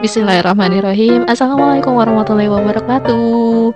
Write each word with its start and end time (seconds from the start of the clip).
Bismillahirrahmanirrahim. 0.00 1.28
Assalamualaikum 1.28 1.92
warahmatullahi 1.92 2.48
wabarakatuh. 2.48 3.68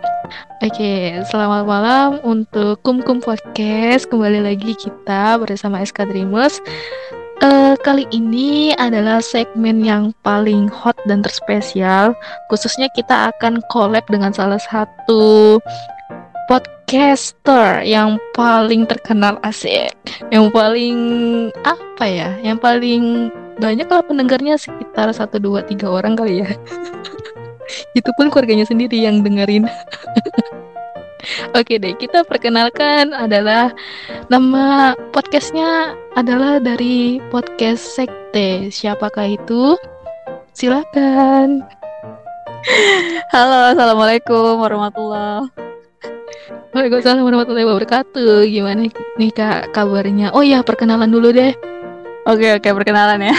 Oke, 0.64 1.20
selamat 1.28 1.68
malam 1.68 2.16
untuk 2.24 2.80
Kum 2.80 3.04
Kum 3.04 3.20
Podcast. 3.20 4.08
Kembali 4.08 4.40
lagi 4.40 4.72
kita 4.72 5.36
bersama 5.36 5.84
SK 5.84 6.08
Dreamers. 6.08 6.64
Uh, 7.44 7.76
kali 7.84 8.08
ini 8.08 8.72
adalah 8.80 9.20
segmen 9.20 9.84
yang 9.84 10.16
paling 10.24 10.64
hot 10.72 10.96
dan 11.04 11.20
terspesial. 11.20 12.16
Khususnya 12.48 12.88
kita 12.96 13.28
akan 13.36 13.60
collab 13.68 14.08
dengan 14.08 14.32
salah 14.32 14.64
satu 14.64 15.60
podcaster 16.48 17.84
yang 17.84 18.16
paling 18.32 18.88
terkenal 18.88 19.36
asik, 19.44 19.92
yang 20.32 20.48
paling 20.48 20.96
apa 21.68 22.04
ya, 22.08 22.32
yang 22.40 22.56
paling 22.56 23.28
banyak 23.58 23.86
lah 23.86 24.02
pendengarnya 24.02 24.58
sekitar 24.58 25.10
satu 25.14 25.38
dua 25.38 25.62
tiga 25.62 25.90
orang 25.90 26.18
kali 26.18 26.42
ya 26.42 26.50
itu 27.98 28.10
pun 28.18 28.28
keluarganya 28.28 28.66
sendiri 28.66 28.98
yang 28.98 29.22
dengerin 29.22 29.66
Oke 31.56 31.80
deh, 31.80 31.96
kita 31.96 32.20
perkenalkan 32.28 33.16
adalah 33.16 33.72
nama 34.28 34.92
podcastnya 35.08 35.96
adalah 36.12 36.60
dari 36.60 37.16
podcast 37.32 37.80
Sekte. 37.80 38.68
Siapakah 38.68 39.32
itu? 39.32 39.72
Silakan. 40.52 41.64
Halo, 43.32 43.72
assalamualaikum 43.72 44.60
warahmatullah. 44.60 45.48
Waalaikumsalam 46.76 47.24
warahmatullahi 47.24 47.70
wabarakatuh. 47.72 48.44
Gimana 48.50 48.90
nih 48.92 49.30
kak 49.32 49.72
kabarnya? 49.72 50.34
Oh 50.34 50.44
ya, 50.44 50.60
perkenalan 50.60 51.08
dulu 51.08 51.32
deh. 51.32 51.56
Oke 52.24 52.56
oke 52.56 52.68
perkenalan 52.72 53.20
ya. 53.20 53.36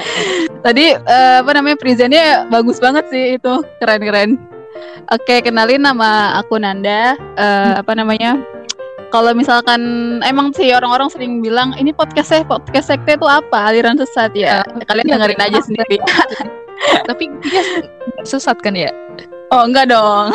Tadi 0.66 0.98
uh, 0.98 1.46
apa 1.46 1.50
namanya 1.54 1.78
presentnya 1.78 2.42
bagus 2.50 2.82
banget 2.82 3.06
sih 3.06 3.38
itu 3.38 3.62
keren 3.78 4.02
keren. 4.02 4.30
Oke 5.14 5.38
kenalin 5.46 5.86
nama 5.86 6.34
aku 6.42 6.58
Nanda. 6.58 7.14
Uh, 7.38 7.78
apa 7.78 7.94
namanya? 7.94 8.34
Kalau 9.14 9.30
misalkan 9.30 9.78
emang 10.26 10.50
sih 10.50 10.74
orang-orang 10.74 11.06
sering 11.06 11.38
bilang 11.38 11.70
ini 11.78 11.94
podcast 11.94 12.34
saya 12.34 12.42
podcast 12.42 12.90
sekte 12.90 13.14
itu 13.14 13.26
apa 13.30 13.70
aliran 13.70 13.94
sesat 13.94 14.34
ya. 14.34 14.66
Uh, 14.74 14.82
Kalian 14.82 15.06
dengerin 15.06 15.46
aja 15.46 15.58
sendiri. 15.62 16.02
Tapi 17.08 17.30
dia 17.46 17.62
sesat 18.26 18.58
kan 18.58 18.74
ya? 18.74 18.90
Oh 19.54 19.62
enggak 19.62 19.94
dong. 19.94 20.34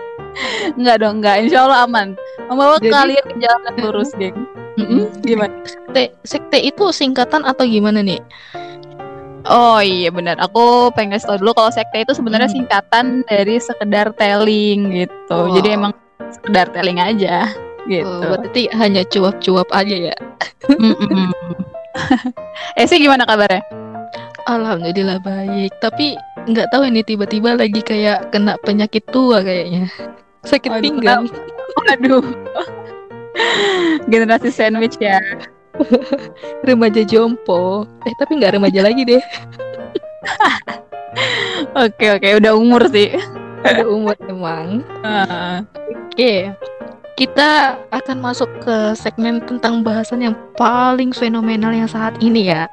enggak 0.82 0.98
dong 0.98 1.22
enggak. 1.22 1.46
Insya 1.46 1.62
Allah 1.62 1.86
aman. 1.86 2.18
Membawa 2.50 2.82
Jadi, 2.82 2.90
kalian 2.90 3.24
ke 3.30 3.34
jalan 3.38 3.72
lurus 3.78 4.10
geng. 4.18 4.34
Mm-hmm. 4.74 5.02
Gimana? 5.22 5.54
Sekte, 5.66 6.02
sekte 6.26 6.58
itu 6.58 6.84
singkatan 6.90 7.46
atau 7.46 7.62
gimana 7.62 8.02
nih? 8.02 8.18
Oh 9.44 9.76
iya 9.84 10.08
benar. 10.08 10.40
Aku 10.40 10.88
pengen 10.96 11.16
kasih 11.16 11.36
tau 11.36 11.36
dulu 11.36 11.52
kalau 11.52 11.68
sekte 11.68 12.00
itu 12.00 12.16
sebenarnya 12.16 12.48
hmm. 12.48 12.56
singkatan 12.56 13.06
dari 13.28 13.60
sekedar 13.60 14.16
telling 14.16 15.04
gitu. 15.04 15.36
Oh. 15.36 15.52
Jadi 15.52 15.76
emang 15.76 15.92
sekedar 16.32 16.72
telling 16.72 16.96
aja 16.96 17.52
gitu. 17.84 18.08
Oh, 18.08 18.40
berarti 18.40 18.72
hanya 18.72 19.04
cuap-cuap 19.04 19.68
aja 19.76 19.96
ya. 20.12 20.16
eh 22.80 22.88
sih 22.88 22.96
gimana 22.96 23.28
kabarnya? 23.28 23.60
Alhamdulillah 24.48 25.20
baik. 25.20 25.76
Tapi 25.84 26.16
nggak 26.48 26.72
tahu 26.72 26.88
ini 26.88 27.04
tiba-tiba 27.04 27.52
lagi 27.52 27.84
kayak 27.84 28.32
kena 28.32 28.56
penyakit 28.64 29.04
tua 29.12 29.44
kayaknya. 29.44 29.92
Sakit 30.48 30.72
Aduh, 30.72 30.80
pinggang. 30.80 31.28
Aduh. 31.92 32.24
Generasi 34.10 34.50
sandwich 34.50 34.98
ya. 35.00 35.18
remaja 36.66 37.02
jompo. 37.02 37.88
Eh 38.06 38.14
tapi 38.18 38.38
nggak 38.38 38.58
remaja 38.58 38.80
lagi 38.82 39.02
deh. 39.02 39.22
oke 41.84 42.06
oke 42.20 42.28
udah 42.38 42.52
umur 42.54 42.86
sih. 42.90 43.14
Udah 43.64 43.86
umur 43.88 44.16
emang. 44.28 44.84
Uh. 45.02 45.64
Oke. 46.10 46.52
Kita 47.14 47.78
akan 47.94 48.18
masuk 48.18 48.50
ke 48.58 48.98
segmen 48.98 49.38
tentang 49.46 49.86
bahasan 49.86 50.26
yang 50.26 50.36
paling 50.58 51.14
fenomenal 51.14 51.70
yang 51.70 51.86
saat 51.86 52.18
ini 52.18 52.50
ya. 52.50 52.66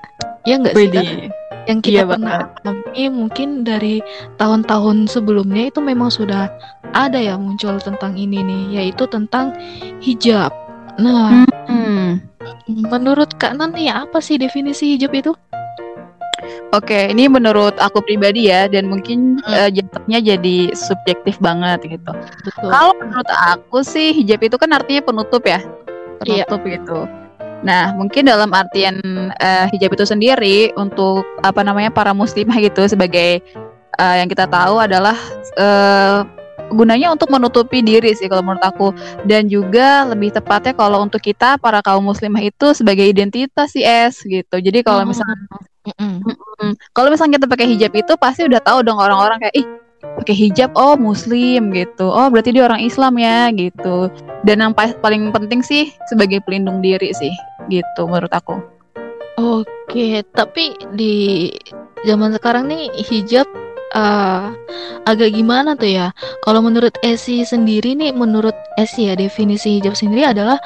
Ya 0.50 0.58
nggak 0.58 0.74
sih? 0.74 0.90
Kan? 0.90 1.30
Yang 1.72 1.80
kita 1.88 2.04
iya, 2.04 2.04
pernah 2.04 2.40
alami 2.68 3.04
mungkin 3.08 3.64
dari 3.64 4.04
tahun-tahun 4.36 5.08
sebelumnya 5.08 5.72
itu 5.72 5.80
memang 5.80 6.12
sudah 6.12 6.52
ada 6.92 7.16
ya 7.16 7.40
muncul 7.40 7.80
tentang 7.80 8.20
ini 8.20 8.44
nih, 8.44 8.64
yaitu 8.76 9.08
tentang 9.08 9.56
hijab. 10.04 10.52
Nah, 11.00 11.48
hmm. 11.72 12.20
menurut 12.92 13.32
Kak 13.40 13.56
Nanti 13.56 13.88
apa 13.88 14.20
sih 14.20 14.36
definisi 14.36 15.00
hijab 15.00 15.16
itu? 15.16 15.32
Oke, 16.76 17.08
ini 17.08 17.32
menurut 17.32 17.76
aku 17.80 18.04
pribadi 18.04 18.52
ya, 18.52 18.68
dan 18.68 18.92
mungkin 18.92 19.40
hmm. 19.40 19.56
uh, 19.56 19.70
jatuhnya 19.72 20.20
jadi 20.36 20.76
subjektif 20.76 21.40
banget 21.40 21.80
gitu. 21.88 22.12
Kalau 22.60 22.92
menurut 23.00 23.32
aku 23.48 23.80
sih 23.88 24.12
hijab 24.12 24.44
itu 24.44 24.60
kan 24.60 24.76
artinya 24.76 25.00
penutup 25.08 25.48
ya, 25.48 25.64
iya. 26.28 26.44
penutup 26.44 26.68
iya. 26.68 26.76
gitu. 26.76 27.00
Nah, 27.62 27.94
mungkin 27.94 28.26
dalam 28.26 28.50
artian 28.52 28.98
uh, 29.38 29.66
hijab 29.70 29.94
itu 29.94 30.06
sendiri 30.06 30.74
untuk 30.78 31.22
apa 31.46 31.62
namanya 31.62 31.94
para 31.94 32.12
muslimah 32.12 32.58
gitu 32.58 32.90
sebagai 32.90 33.42
uh, 34.02 34.16
yang 34.18 34.30
kita 34.30 34.50
tahu 34.50 34.82
adalah 34.82 35.18
uh, 35.62 36.26
gunanya 36.74 37.12
untuk 37.12 37.30
menutupi 37.30 37.84
diri 37.84 38.18
sih 38.18 38.26
kalau 38.26 38.42
menurut 38.42 38.66
aku. 38.66 38.88
Dan 39.30 39.46
juga 39.46 40.10
lebih 40.10 40.34
tepatnya 40.34 40.74
kalau 40.74 41.06
untuk 41.06 41.22
kita 41.22 41.62
para 41.62 41.86
kaum 41.86 42.02
muslimah 42.02 42.42
itu 42.42 42.74
sebagai 42.74 43.06
identitas 43.06 43.78
sih 43.78 43.86
es 43.86 44.26
gitu. 44.26 44.58
Jadi 44.58 44.82
kalau 44.82 45.06
misalnya 45.06 45.38
mm 45.86 45.94
-mm. 45.98 46.16
Mm 46.62 46.74
kalau 46.94 47.10
misalnya 47.10 47.42
kita 47.42 47.48
pakai 47.50 47.68
hijab 47.74 47.94
itu 47.94 48.14
pasti 48.18 48.46
udah 48.46 48.62
tahu 48.62 48.86
dong 48.86 49.02
orang-orang 49.02 49.42
kayak 49.42 49.56
ih 49.58 49.68
pakai 50.02 50.36
hijab 50.36 50.74
oh 50.76 50.98
muslim 50.98 51.70
gitu. 51.72 52.10
Oh 52.10 52.28
berarti 52.28 52.54
dia 52.54 52.66
orang 52.66 52.82
Islam 52.82 53.18
ya 53.22 53.50
gitu. 53.54 54.10
Dan 54.46 54.62
yang 54.66 54.74
paling 54.76 55.30
penting 55.30 55.62
sih 55.62 55.94
sebagai 56.10 56.42
pelindung 56.46 56.82
diri 56.82 57.14
sih 57.14 57.34
gitu 57.70 58.10
menurut 58.10 58.34
aku. 58.34 58.58
Oke 59.38 60.26
tapi 60.36 60.76
di 60.98 61.50
zaman 62.06 62.34
sekarang 62.34 62.70
nih 62.70 62.90
hijab 63.06 63.46
uh, 63.96 64.52
agak 65.06 65.36
gimana 65.36 65.76
tuh 65.76 65.92
ya? 65.92 66.08
Kalau 66.44 66.64
menurut 66.64 66.96
Esi 67.04 67.44
sendiri 67.44 67.96
nih, 67.96 68.12
menurut 68.16 68.56
Esi 68.80 69.12
ya 69.12 69.16
definisi 69.16 69.80
hijab 69.80 69.96
sendiri 69.96 70.28
adalah 70.28 70.58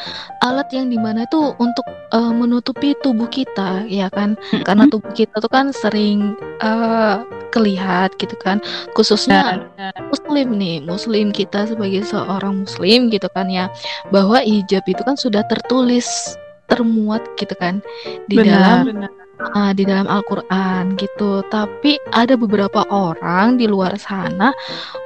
alat 0.45 0.69
yang 0.71 0.89
di 0.89 0.97
mana 0.99 1.25
itu 1.25 1.53
untuk 1.57 1.85
uh, 2.13 2.33
menutupi 2.33 2.93
tubuh 3.01 3.29
kita, 3.29 3.85
ya 3.89 4.09
kan? 4.11 4.37
Karena 4.63 4.85
tubuh 4.89 5.11
kita 5.13 5.41
tuh 5.41 5.51
kan 5.51 5.73
sering 5.73 6.37
uh, 6.61 7.25
kelihat 7.55 8.11
gitu 8.19 8.35
kan, 8.35 8.59
khususnya 8.93 9.63
Muslim 10.11 10.59
nih, 10.59 10.83
Muslim 10.83 11.31
kita 11.31 11.71
sebagai 11.71 12.03
seorang 12.03 12.67
Muslim 12.67 13.07
gitu 13.07 13.31
kan 13.31 13.47
ya, 13.47 13.71
bahwa 14.11 14.43
hijab 14.43 14.83
itu 14.83 15.01
kan 15.01 15.15
sudah 15.15 15.41
tertulis 15.47 16.35
termuat 16.65 17.21
gitu 17.37 17.53
kan 17.61 17.77
di 18.25 18.41
benar, 18.41 18.83
dalam 18.83 19.05
benar 19.05 19.24
uh, 19.39 19.71
di 19.75 19.83
dalam 19.83 20.07
Al-Quran 20.07 20.95
gitu. 20.99 21.43
Tapi 21.51 21.99
ada 22.15 22.35
beberapa 22.39 22.83
orang 22.89 23.59
di 23.59 23.67
luar 23.67 23.95
sana 23.99 24.51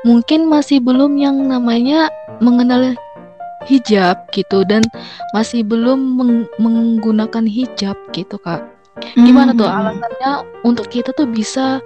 mungkin 0.06 0.48
masih 0.48 0.82
belum 0.82 1.18
yang 1.18 1.38
namanya 1.50 2.10
mengenal 2.40 2.96
hijab 3.68 4.16
gitu 4.32 4.64
dan 4.64 4.82
masih 5.36 5.68
belum 5.68 6.00
meng 6.16 6.34
menggunakan 6.62 7.44
hijab 7.44 7.96
gitu 8.16 8.40
kak. 8.40 8.64
Gimana 9.16 9.56
tuh 9.56 9.68
hmm. 9.68 9.78
alasannya 9.80 10.32
untuk 10.68 10.92
kita 10.92 11.16
tuh 11.16 11.28
bisa 11.28 11.80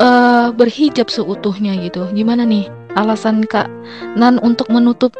uh, 0.00 0.48
berhijab 0.52 1.12
seutuhnya 1.12 1.76
gitu? 1.80 2.08
Gimana 2.12 2.44
nih 2.44 2.68
alasan 2.96 3.44
kak 3.44 3.68
Nan 4.16 4.40
untuk 4.40 4.68
menutup 4.72 5.12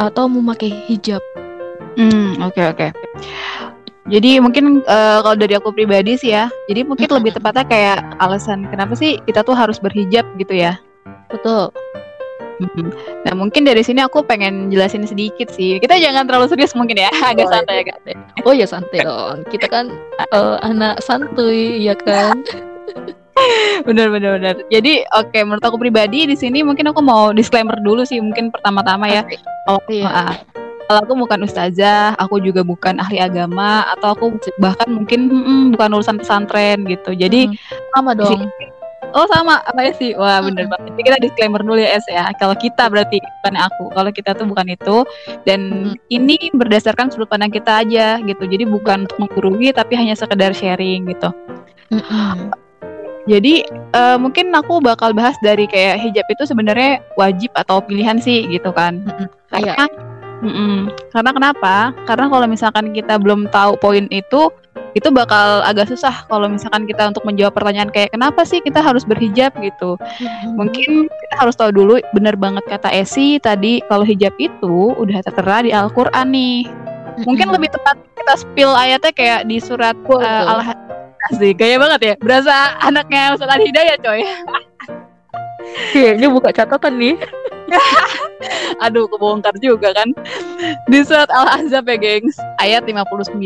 atau 0.00 0.28
memakai 0.28 0.72
hijab? 0.88 1.20
Hmm 1.96 2.40
oke 2.40 2.56
okay, 2.56 2.66
oke. 2.72 2.88
Okay. 2.88 3.71
Jadi 4.10 4.42
mungkin 4.42 4.82
uh, 4.82 5.22
kalau 5.22 5.36
dari 5.38 5.54
aku 5.54 5.70
pribadi 5.70 6.18
sih 6.18 6.34
ya, 6.34 6.50
jadi 6.66 6.82
mungkin 6.82 7.06
mm 7.06 7.14
-hmm. 7.14 7.22
lebih 7.22 7.32
tepatnya 7.38 7.64
kayak 7.70 7.98
alasan 8.18 8.66
kenapa 8.66 8.98
sih 8.98 9.22
kita 9.30 9.46
tuh 9.46 9.54
harus 9.54 9.78
berhijab 9.78 10.26
gitu 10.42 10.58
ya. 10.58 10.74
Betul. 11.30 11.70
Nah 13.26 13.34
mungkin 13.34 13.62
dari 13.66 13.82
sini 13.82 14.02
aku 14.04 14.22
pengen 14.22 14.70
jelasin 14.70 15.06
sedikit 15.06 15.50
sih. 15.54 15.78
Kita 15.78 15.98
jangan 15.98 16.26
terlalu 16.26 16.50
serius 16.50 16.74
mungkin 16.74 16.98
ya, 16.98 17.10
agak 17.30 17.46
oh, 17.48 17.50
santai 17.50 17.74
ya 17.82 17.84
kan. 17.88 18.00
Oh 18.46 18.54
ya 18.54 18.66
santai 18.66 18.98
dong. 19.06 19.46
Kita 19.50 19.66
kan 19.70 19.90
uh, 20.34 20.58
anak 20.62 21.02
santuy 21.02 21.78
ya 21.82 21.94
kan. 21.94 22.42
bener 23.86 24.12
bener 24.12 24.38
bener. 24.38 24.54
Jadi 24.70 25.02
oke 25.16 25.32
okay, 25.32 25.42
menurut 25.42 25.64
aku 25.64 25.80
pribadi 25.80 26.28
di 26.28 26.36
sini 26.38 26.62
mungkin 26.62 26.90
aku 26.90 27.02
mau 27.02 27.34
disclaimer 27.34 27.74
dulu 27.82 28.06
sih 28.06 28.22
mungkin 28.22 28.50
pertama-tama 28.54 29.10
ya. 29.10 29.22
Oh 29.66 29.82
iya. 29.90 30.06
Uh, 30.10 30.34
kalau 30.88 31.00
aku 31.04 31.14
bukan 31.26 31.40
ustazah, 31.46 32.14
aku 32.18 32.38
juga 32.42 32.62
bukan 32.62 32.98
ahli 32.98 33.18
agama 33.22 33.86
atau 33.96 34.14
aku 34.14 34.26
bahkan 34.58 34.88
mungkin 34.90 35.30
hmm, 35.30 35.62
bukan 35.76 35.88
urusan 35.98 36.16
pesantren 36.20 36.84
gitu. 36.86 37.14
Jadi 37.14 37.50
hmm, 37.50 37.56
sama 37.94 38.12
dong. 38.16 38.48
Oh 39.12 39.28
sama 39.28 39.60
apa 39.68 39.80
ya 39.84 39.92
sih? 39.92 40.16
Wah 40.16 40.40
bener 40.40 40.64
hmm. 40.66 40.72
banget. 40.72 40.88
Jadi 40.96 41.02
kita 41.04 41.18
disclaimer 41.20 41.60
dulu 41.60 41.76
ya 41.76 42.00
Es 42.00 42.06
ya. 42.08 42.24
Kalau 42.40 42.56
kita 42.56 42.88
berarti 42.88 43.20
bukan 43.20 43.54
aku. 43.60 43.84
Kalau 43.92 44.10
kita 44.10 44.30
tuh 44.32 44.46
bukan 44.48 44.66
itu. 44.72 44.96
Dan 45.44 45.60
hmm. 45.92 45.96
ini 46.08 46.36
berdasarkan 46.56 47.12
sudut 47.12 47.28
pandang 47.28 47.52
kita 47.52 47.84
aja 47.84 48.20
gitu. 48.24 48.44
Jadi 48.48 48.64
bukan 48.64 49.04
untuk 49.04 49.18
menggurui 49.20 49.68
tapi 49.76 50.00
hanya 50.00 50.16
sekedar 50.16 50.56
sharing 50.56 51.04
gitu. 51.12 51.28
Hmm. 51.92 52.48
Jadi 53.30 53.62
uh, 53.94 54.18
mungkin 54.18 54.50
aku 54.50 54.82
bakal 54.82 55.14
bahas 55.14 55.38
dari 55.46 55.70
kayak 55.70 56.02
hijab 56.02 56.26
itu 56.26 56.42
sebenarnya 56.42 56.98
wajib 57.14 57.54
atau 57.54 57.78
pilihan 57.78 58.18
sih 58.18 58.50
gitu 58.50 58.74
kan. 58.74 58.98
Mm-mm. 58.98 59.30
Karena 59.46 59.86
iya. 59.86 59.86
Mm 60.42 60.78
karena 61.14 61.30
kenapa? 61.30 61.74
Karena 62.04 62.26
kalau 62.26 62.46
misalkan 62.50 62.90
kita 62.90 63.16
belum 63.16 63.46
tahu 63.52 63.78
poin 63.78 64.10
itu, 64.10 64.50
itu 64.92 65.08
bakal 65.08 65.64
agak 65.64 65.88
susah 65.88 66.24
kalau 66.28 66.48
misalkan 66.48 66.84
kita 66.84 67.08
untuk 67.08 67.24
menjawab 67.24 67.56
pertanyaan 67.56 67.88
kayak 67.88 68.12
kenapa 68.12 68.44
sih 68.44 68.60
kita 68.60 68.84
harus 68.84 69.08
berhijab 69.08 69.52
gitu. 69.60 69.96
Mm-hmm. 69.96 70.52
Mungkin 70.56 70.90
kita 71.08 71.34
harus 71.40 71.54
tahu 71.56 71.72
dulu 71.72 71.96
benar 72.12 72.36
banget 72.36 72.64
kata 72.68 72.92
Esi 72.92 73.40
tadi 73.40 73.80
kalau 73.88 74.04
hijab 74.04 74.36
itu 74.36 74.92
udah 74.96 75.24
tertera 75.24 75.64
di 75.64 75.70
Al-Qur'an 75.72 76.28
nih. 76.28 76.68
Mm-hmm. 76.68 77.24
Mungkin 77.24 77.48
lebih 77.52 77.72
tepat 77.72 77.96
kita 78.16 78.34
spill 78.36 78.72
ayatnya 78.76 79.12
kayak 79.12 79.40
di 79.48 79.56
surat 79.60 79.96
uh, 80.08 80.50
Al 80.50 80.60
Asik, 81.30 81.54
kayak 81.54 81.78
banget 81.78 82.00
ya. 82.02 82.14
Berasa 82.18 82.74
anaknya 82.82 83.30
Ustaz 83.38 83.62
Hidayah, 83.62 83.96
coy. 84.02 84.26
Kayaknya 85.94 86.28
buka 86.28 86.50
catatan 86.50 86.98
nih. 86.98 87.14
Aduh, 88.84 89.06
kebongkar 89.08 89.54
juga 89.62 89.94
kan. 89.94 90.08
Di 90.88 90.98
surat 91.06 91.30
Al-Ahzab 91.30 91.88
ya, 91.88 91.96
gengs. 91.98 92.36
Ayat 92.58 92.86
59. 92.86 93.38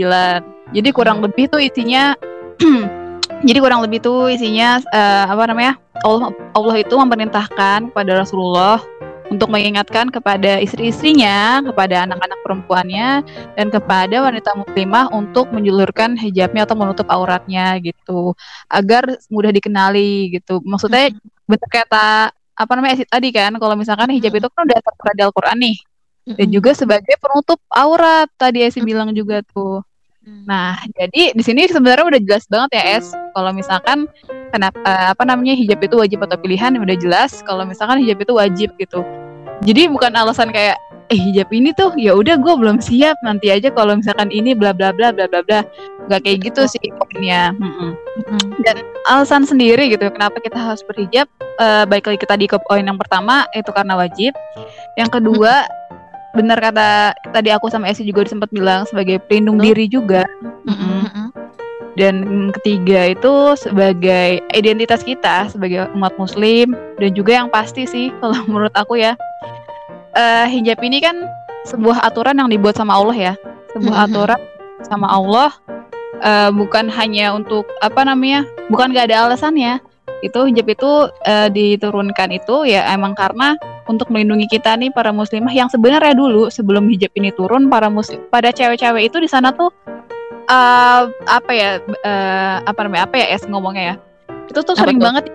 Jadi 0.75 0.89
kurang 0.91 1.23
lebih 1.23 1.47
tuh 1.47 1.63
isinya 1.63 2.19
jadi 3.49 3.59
kurang 3.61 3.85
lebih 3.85 4.03
tuh 4.03 4.33
isinya 4.33 4.81
uh, 4.91 5.25
apa 5.31 5.43
namanya? 5.53 5.75
Allah 6.05 6.33
Allah 6.53 6.77
itu 6.81 6.95
memerintahkan 6.97 7.93
kepada 7.93 8.13
Rasulullah 8.21 8.81
untuk 9.27 9.51
mengingatkan 9.51 10.07
kepada 10.15 10.63
istri-istrinya, 10.63 11.59
kepada 11.67 12.07
anak-anak 12.07 12.39
perempuannya, 12.47 13.27
dan 13.59 13.67
kepada 13.75 14.23
wanita 14.23 14.55
muslimah 14.55 15.11
untuk 15.11 15.51
menjulurkan 15.51 16.15
hijabnya 16.15 16.63
atau 16.63 16.79
menutup 16.79 17.11
auratnya 17.11 17.75
gitu, 17.83 18.39
agar 18.71 19.19
mudah 19.27 19.51
dikenali 19.51 20.39
gitu. 20.39 20.63
Maksudnya 20.63 21.11
bentuk 21.47 21.71
kata 21.71 22.31
apa 22.57 22.73
namanya 22.73 23.05
tadi 23.07 23.29
kan, 23.31 23.53
kalau 23.61 23.77
misalkan 23.77 24.09
hijab 24.17 24.33
itu 24.33 24.49
kan 24.49 24.65
udah 24.65 24.81
tertera 24.81 25.13
di 25.13 25.23
Al-Quran 25.29 25.57
nih, 25.61 25.77
dan 26.35 26.49
juga 26.51 26.73
sebagai 26.73 27.15
penutup 27.21 27.61
aurat 27.71 28.27
tadi 28.41 28.65
Esi 28.65 28.81
bilang 28.81 29.13
juga 29.13 29.45
tuh. 29.45 29.85
Nah, 30.27 30.75
jadi 30.91 31.39
di 31.39 31.43
sini 31.47 31.71
sebenarnya 31.71 32.03
udah 32.03 32.19
jelas 32.19 32.51
banget 32.51 32.83
ya 32.83 32.99
Es, 32.99 33.15
kalau 33.31 33.55
misalkan 33.55 34.11
kenapa 34.51 34.75
uh, 34.83 35.15
apa 35.15 35.23
namanya 35.23 35.55
hijab 35.55 35.79
itu 35.87 35.95
wajib 36.03 36.19
atau 36.27 36.35
pilihan 36.35 36.75
udah 36.75 36.99
jelas. 36.99 37.47
Kalau 37.47 37.63
misalkan 37.63 38.03
hijab 38.03 38.19
itu 38.19 38.35
wajib 38.35 38.75
gitu. 38.75 39.07
Jadi 39.63 39.87
bukan 39.87 40.11
alasan 40.19 40.51
kayak 40.51 40.83
eh 41.07 41.19
hijab 41.19 41.49
ini 41.55 41.71
tuh 41.71 41.95
ya 41.95 42.15
udah 42.19 42.35
gue 42.35 42.55
belum 42.59 42.83
siap 42.83 43.15
nanti 43.23 43.55
aja 43.55 43.71
kalau 43.71 43.95
misalkan 43.95 44.27
ini 44.35 44.59
bla 44.59 44.75
bla 44.75 44.91
bla 44.91 45.15
bla 45.15 45.31
bla 45.31 45.41
bla. 45.47 45.61
Nggak 46.11 46.21
kayak 46.27 46.39
gitu 46.51 46.63
sih 46.67 46.83
poinnya. 46.99 47.55
Dan 48.63 48.77
alasan 49.07 49.47
sendiri 49.47 49.87
gitu 49.87 50.11
kenapa 50.11 50.43
kita 50.43 50.59
harus 50.59 50.83
berhijab 50.83 51.31
uh, 51.63 51.87
baik 51.87 52.11
lagi 52.11 52.19
kita 52.27 52.35
di 52.35 52.47
poin 52.67 52.83
yang 52.83 52.99
pertama 52.99 53.47
itu 53.55 53.71
karena 53.71 53.95
wajib. 53.95 54.35
Yang 54.99 55.21
kedua 55.21 55.67
benar 56.35 56.61
kata 56.61 57.17
tadi 57.33 57.49
aku 57.49 57.73
sama 57.73 57.89
Esi 57.89 58.05
juga 58.05 58.27
sempat 58.27 58.51
bilang 58.51 58.85
sebagai 58.91 59.23
pelindung 59.31 59.63
diri 59.63 59.87
juga. 59.87 60.27
Dan 61.97 62.53
ketiga 62.61 63.09
itu 63.17 63.57
sebagai 63.57 64.45
identitas 64.53 65.01
kita 65.01 65.49
sebagai 65.49 65.89
umat 65.97 66.13
muslim 66.21 66.77
dan 67.01 67.11
juga 67.17 67.41
yang 67.41 67.49
pasti 67.49 67.89
sih 67.89 68.13
kalau 68.21 68.37
menurut 68.45 68.75
aku 68.77 69.01
ya 69.01 69.17
uh, 70.17 70.47
hijab 70.49 70.81
ini 70.81 70.99
kan 71.05 71.29
sebuah 71.69 72.03
aturan 72.03 72.41
yang 72.41 72.49
dibuat 72.49 72.75
sama 72.81 72.97
Allah 72.97 73.17
ya. 73.17 73.35
Sebuah 73.77 73.93
mm-hmm. 73.93 74.15
aturan 74.17 74.41
sama 74.83 75.07
Allah. 75.13 75.51
Uh, 76.17 76.49
bukan 76.49 76.89
hanya 76.89 77.37
untuk 77.37 77.69
apa 77.85 78.01
namanya 78.01 78.49
bukan 78.73 78.89
gak 78.97 79.13
ada 79.13 79.29
alasannya 79.29 79.85
itu 80.25 80.49
hijab 80.49 80.65
itu 80.73 81.13
uh, 81.13 81.49
diturunkan 81.53 82.33
itu 82.33 82.65
ya 82.65 82.89
emang 82.89 83.13
karena 83.13 83.53
untuk 83.85 84.09
melindungi 84.09 84.49
kita 84.49 84.81
nih 84.81 84.89
para 84.97 85.13
muslimah 85.13 85.53
yang 85.53 85.69
sebenarnya 85.69 86.17
dulu 86.17 86.49
sebelum 86.49 86.89
hijab 86.89 87.13
ini 87.21 87.37
turun 87.37 87.69
para 87.69 87.93
muslim 87.93 88.25
pada 88.33 88.49
cewek-cewek 88.49 89.13
itu 89.13 89.21
di 89.21 89.29
sana 89.29 89.53
tuh 89.53 89.69
uh, 90.49 91.13
apa 91.29 91.53
ya 91.53 91.85
uh, 91.85 92.65
apa 92.65 92.81
namanya 92.89 93.05
apa 93.05 93.21
ya 93.21 93.27
es 93.37 93.45
ngomongnya 93.45 93.85
ya. 93.85 93.95
Itu 94.49 94.65
tuh 94.65 94.73
sering 94.81 94.97
banget 94.97 95.29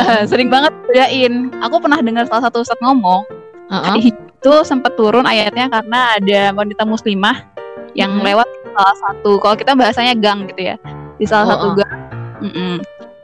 uh, 0.00 0.22
sering 0.26 0.50
banget 0.50 0.72
bedain 0.90 1.54
aku 1.62 1.76
pernah 1.80 1.98
dengar 2.00 2.24
salah 2.28 2.50
satu 2.50 2.66
ustadz 2.66 2.82
ngomong 2.82 3.24
uh-huh. 3.70 3.96
itu 3.98 4.52
sempat 4.62 4.94
turun 4.94 5.24
ayatnya 5.24 5.70
karena 5.70 6.18
ada 6.18 6.40
wanita 6.54 6.82
muslimah 6.86 7.46
yang 7.96 8.20
uh-huh. 8.20 8.26
lewat 8.26 8.48
salah 8.76 8.96
satu 9.08 9.40
kalau 9.40 9.56
kita 9.56 9.72
bahasanya 9.72 10.14
gang 10.18 10.44
gitu 10.50 10.74
ya 10.74 10.76
di 11.16 11.24
salah 11.24 11.54
uh-huh. 11.54 11.58
satu 11.58 11.66
gang 11.80 11.94
uh-uh. 12.42 12.74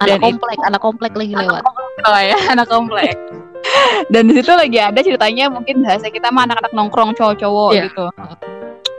anak 0.02 0.18
komplek 0.20 0.56
itu, 0.58 0.66
anak 0.66 0.80
komplek 0.82 1.12
lagi 1.14 1.32
anak 1.36 1.46
lewat 1.46 1.64
komplek, 1.64 2.02
oh 2.06 2.22
ya 2.22 2.38
anak 2.54 2.68
komplek 2.68 3.16
dan 4.10 4.22
di 4.26 4.32
situ 4.34 4.52
lagi 4.52 4.78
ada 4.82 5.00
ceritanya 5.00 5.46
mungkin 5.46 5.86
bahasa 5.86 6.10
kita 6.10 6.34
mah 6.34 6.50
anak-anak 6.50 6.72
nongkrong 6.74 7.14
cowok-cowok 7.14 7.70
yeah. 7.78 7.86
gitu 7.86 8.06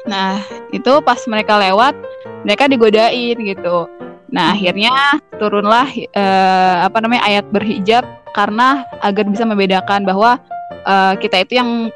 nah 0.04 0.40
itu 0.72 1.00
pas 1.04 1.20
mereka 1.28 1.60
lewat 1.60 1.96
mereka 2.44 2.68
digodain 2.68 3.38
gitu. 3.40 3.88
Nah, 4.30 4.52
hmm. 4.52 4.56
akhirnya 4.60 4.94
turunlah 5.40 5.88
uh, 6.14 6.76
apa 6.86 6.98
namanya 7.00 7.24
ayat 7.26 7.46
berhijab 7.50 8.04
karena 8.36 8.84
agar 9.02 9.26
bisa 9.30 9.48
membedakan 9.48 10.04
bahwa 10.04 10.38
uh, 10.86 11.14
kita 11.18 11.44
itu 11.44 11.60
yang 11.60 11.90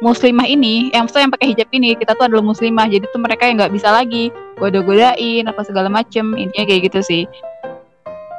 muslimah 0.00 0.48
ini, 0.48 0.88
yang 0.96 1.04
maksudnya 1.04 1.28
yang 1.28 1.34
pakai 1.36 1.48
hijab 1.52 1.68
ini, 1.76 1.92
kita 1.96 2.16
tuh 2.16 2.24
adalah 2.28 2.44
muslimah. 2.44 2.88
Jadi 2.88 3.04
tuh 3.12 3.20
mereka 3.20 3.44
yang 3.48 3.60
nggak 3.60 3.72
bisa 3.72 3.92
lagi 3.92 4.32
goda-godain 4.56 5.44
apa 5.44 5.60
segala 5.64 5.88
macem. 5.92 6.36
Intinya 6.36 6.64
kayak 6.64 6.92
gitu 6.92 7.00
sih. 7.04 7.22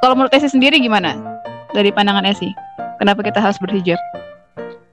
Kalau 0.02 0.18
menurut 0.18 0.34
Esi 0.34 0.50
sendiri 0.50 0.82
gimana? 0.82 1.14
Dari 1.72 1.88
pandangan 1.88 2.26
Esi, 2.28 2.52
kenapa 3.00 3.24
kita 3.24 3.40
harus 3.40 3.56
berhijab? 3.62 3.96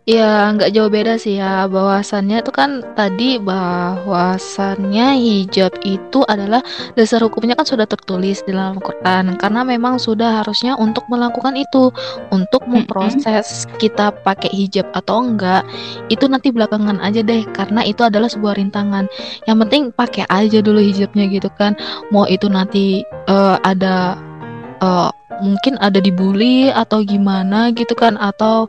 Ya, 0.07 0.49
nggak 0.55 0.71
jauh 0.73 0.89
beda 0.89 1.19
sih 1.19 1.37
ya. 1.37 1.67
Bahwasannya 1.67 2.41
itu 2.41 2.51
kan 2.55 2.81
tadi 2.95 3.37
bahwasannya 3.37 5.19
hijab 5.19 5.75
itu 5.85 6.25
adalah 6.25 6.63
dasar 6.95 7.21
hukumnya 7.21 7.53
kan 7.53 7.67
sudah 7.67 7.85
tertulis 7.85 8.41
di 8.47 8.55
dalam 8.55 8.81
Quran. 8.81 9.37
Karena 9.37 9.61
memang 9.61 10.01
sudah 10.01 10.41
harusnya 10.41 10.73
untuk 10.79 11.05
melakukan 11.11 11.53
itu, 11.53 11.93
untuk 12.33 12.65
memproses 12.65 13.69
kita 13.77 14.09
pakai 14.25 14.49
hijab 14.49 14.89
atau 14.97 15.21
enggak, 15.21 15.61
itu 16.09 16.25
nanti 16.25 16.49
belakangan 16.49 16.97
aja 17.05 17.21
deh. 17.21 17.45
Karena 17.53 17.85
itu 17.85 18.01
adalah 18.01 18.31
sebuah 18.31 18.57
rintangan. 18.57 19.05
Yang 19.45 19.57
penting 19.67 19.83
pakai 19.93 20.25
aja 20.25 20.57
dulu 20.63 20.81
hijabnya 20.81 21.29
gitu 21.29 21.53
kan. 21.53 21.77
Mau 22.09 22.25
itu 22.25 22.49
nanti 22.49 23.05
uh, 23.29 23.61
ada 23.61 24.17
uh, 24.81 25.11
mungkin 25.39 25.79
ada 25.79 26.03
dibully 26.03 26.69
atau 26.69 27.01
gimana 27.01 27.71
gitu 27.71 27.95
kan 27.95 28.19
atau 28.19 28.67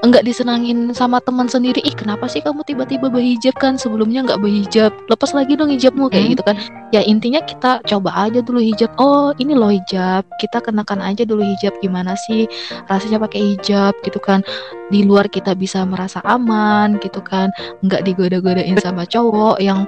enggak 0.00 0.24
disenangin 0.24 0.90
sama 0.96 1.20
teman 1.20 1.46
sendiri 1.46 1.84
ih 1.84 1.92
kenapa 1.92 2.26
sih 2.26 2.40
kamu 2.40 2.64
tiba-tiba 2.64 3.12
berhijab 3.12 3.54
kan? 3.60 3.76
Sebelumnya 3.76 4.24
enggak 4.24 4.40
berhijab. 4.40 4.92
Lepas 5.12 5.36
lagi 5.36 5.54
dong 5.54 5.70
hijabmu 5.72 6.08
kayak 6.08 6.24
hmm. 6.24 6.32
gitu 6.36 6.42
kan. 6.42 6.56
Ya 6.90 7.04
intinya 7.04 7.44
kita 7.44 7.84
coba 7.84 8.10
aja 8.26 8.40
dulu 8.40 8.60
hijab. 8.60 8.90
Oh 8.96 9.36
ini 9.36 9.52
loh 9.52 9.70
hijab. 9.72 10.24
Kita 10.40 10.64
kenakan 10.64 11.04
aja 11.04 11.22
dulu 11.28 11.44
hijab. 11.44 11.76
Gimana 11.84 12.16
sih 12.16 12.48
rasanya 12.88 13.20
pakai 13.22 13.56
hijab? 13.56 13.92
Gitu 14.02 14.18
kan. 14.18 14.40
Di 14.88 15.04
luar 15.04 15.28
kita 15.28 15.52
bisa 15.52 15.84
merasa 15.84 16.24
aman 16.24 16.96
gitu 17.04 17.20
kan. 17.20 17.52
Enggak 17.84 18.08
digoda-godain 18.08 18.76
sama 18.80 19.04
cowok 19.04 19.60
yang 19.60 19.84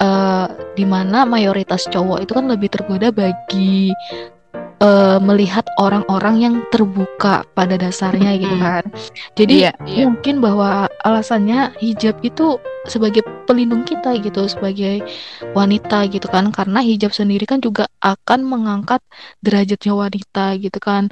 uh, 0.00 0.46
di 0.76 0.84
mana 0.84 1.24
mayoritas 1.24 1.88
cowok 1.90 2.24
itu 2.24 2.32
kan 2.36 2.46
lebih 2.46 2.68
tergoda 2.68 3.08
bagi 3.10 3.92
uh, 4.80 5.18
melihat 5.22 5.64
orang-orang 5.80 6.36
yang 6.42 6.54
terbuka 6.72 7.44
pada 7.56 7.76
dasarnya 7.80 8.36
gitu 8.36 8.56
kan. 8.58 8.84
Jadi 9.38 9.68
yeah, 9.68 9.74
yeah. 9.84 10.06
mungkin 10.08 10.40
bahwa 10.40 10.90
alasannya 11.04 11.72
hijab 11.80 12.20
itu 12.20 12.60
sebagai 12.86 13.26
pelindung 13.50 13.82
kita 13.82 14.14
gitu 14.22 14.46
sebagai 14.46 15.02
wanita 15.58 16.06
gitu 16.06 16.30
kan 16.30 16.54
karena 16.54 16.78
hijab 16.80 17.10
sendiri 17.10 17.42
kan 17.42 17.58
juga 17.58 17.90
akan 17.98 18.46
mengangkat 18.46 19.02
derajatnya 19.42 19.92
wanita 19.94 20.54
gitu 20.62 20.78
kan 20.78 21.10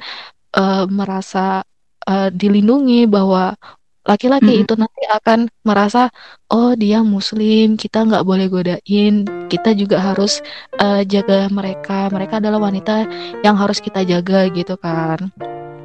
uh, 0.55 0.87
merasa 0.87 1.67
uh, 2.07 2.29
dilindungi 2.31 3.11
bahwa 3.11 3.59
laki-laki 4.05 4.53
hmm. 4.53 4.63
itu 4.63 4.73
nanti 4.77 5.03
akan 5.09 5.49
merasa 5.65 6.13
oh 6.53 6.77
dia 6.77 7.01
muslim 7.01 7.73
kita 7.73 8.05
nggak 8.05 8.21
boleh 8.21 8.45
godain 8.47 9.25
kita 9.49 9.73
juga 9.73 9.97
harus 9.97 10.45
uh, 10.77 11.01
jaga 11.01 11.49
mereka 11.49 12.07
mereka 12.13 12.37
adalah 12.37 12.69
wanita 12.69 13.09
yang 13.41 13.57
harus 13.57 13.81
kita 13.81 14.05
jaga 14.05 14.45
gitu 14.53 14.77
kan 14.77 15.33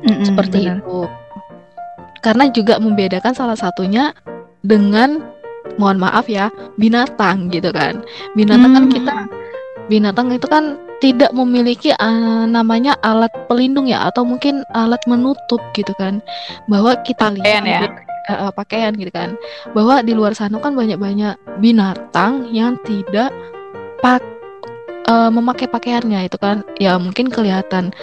hmm, 0.05 0.29
seperti 0.29 0.69
benar. 0.69 0.85
itu 0.85 1.00
karena 2.21 2.45
juga 2.53 2.77
membedakan 2.77 3.33
salah 3.33 3.57
satunya 3.57 4.12
dengan 4.61 5.25
mohon 5.81 5.97
maaf 5.97 6.29
ya 6.29 6.53
binatang 6.77 7.49
gitu 7.49 7.73
kan 7.73 8.05
binatang 8.37 8.69
hmm. 8.69 8.77
kan 8.77 8.85
kita 8.93 9.15
binatang 9.89 10.29
itu 10.29 10.45
kan 10.45 10.77
tidak 11.00 11.33
memiliki 11.33 11.97
uh, 11.97 12.45
namanya 12.45 12.93
alat 13.00 13.33
pelindung 13.49 13.89
ya 13.89 14.05
atau 14.12 14.29
mungkin 14.29 14.61
alat 14.77 15.00
menutup 15.09 15.59
gitu 15.73 15.97
kan 15.97 16.21
bahwa 16.69 16.93
kita 17.00 17.33
lihat 17.33 17.65
ya 17.65 17.89
uh, 18.29 18.53
pakaian 18.53 18.93
gitu 18.99 19.09
kan 19.15 19.39
bahwa 19.73 20.05
di 20.05 20.12
luar 20.12 20.37
sana 20.37 20.61
kan 20.61 20.77
banyak-banyak 20.77 21.39
binatang 21.62 22.50
yang 22.53 22.77
tidak 22.85 23.33
pak 24.05 24.21
uh, 25.09 25.31
memakai 25.33 25.71
pakaiannya 25.71 26.29
itu 26.29 26.37
kan 26.37 26.67
ya 26.77 27.00
mungkin 27.00 27.33
kelihatan 27.33 27.95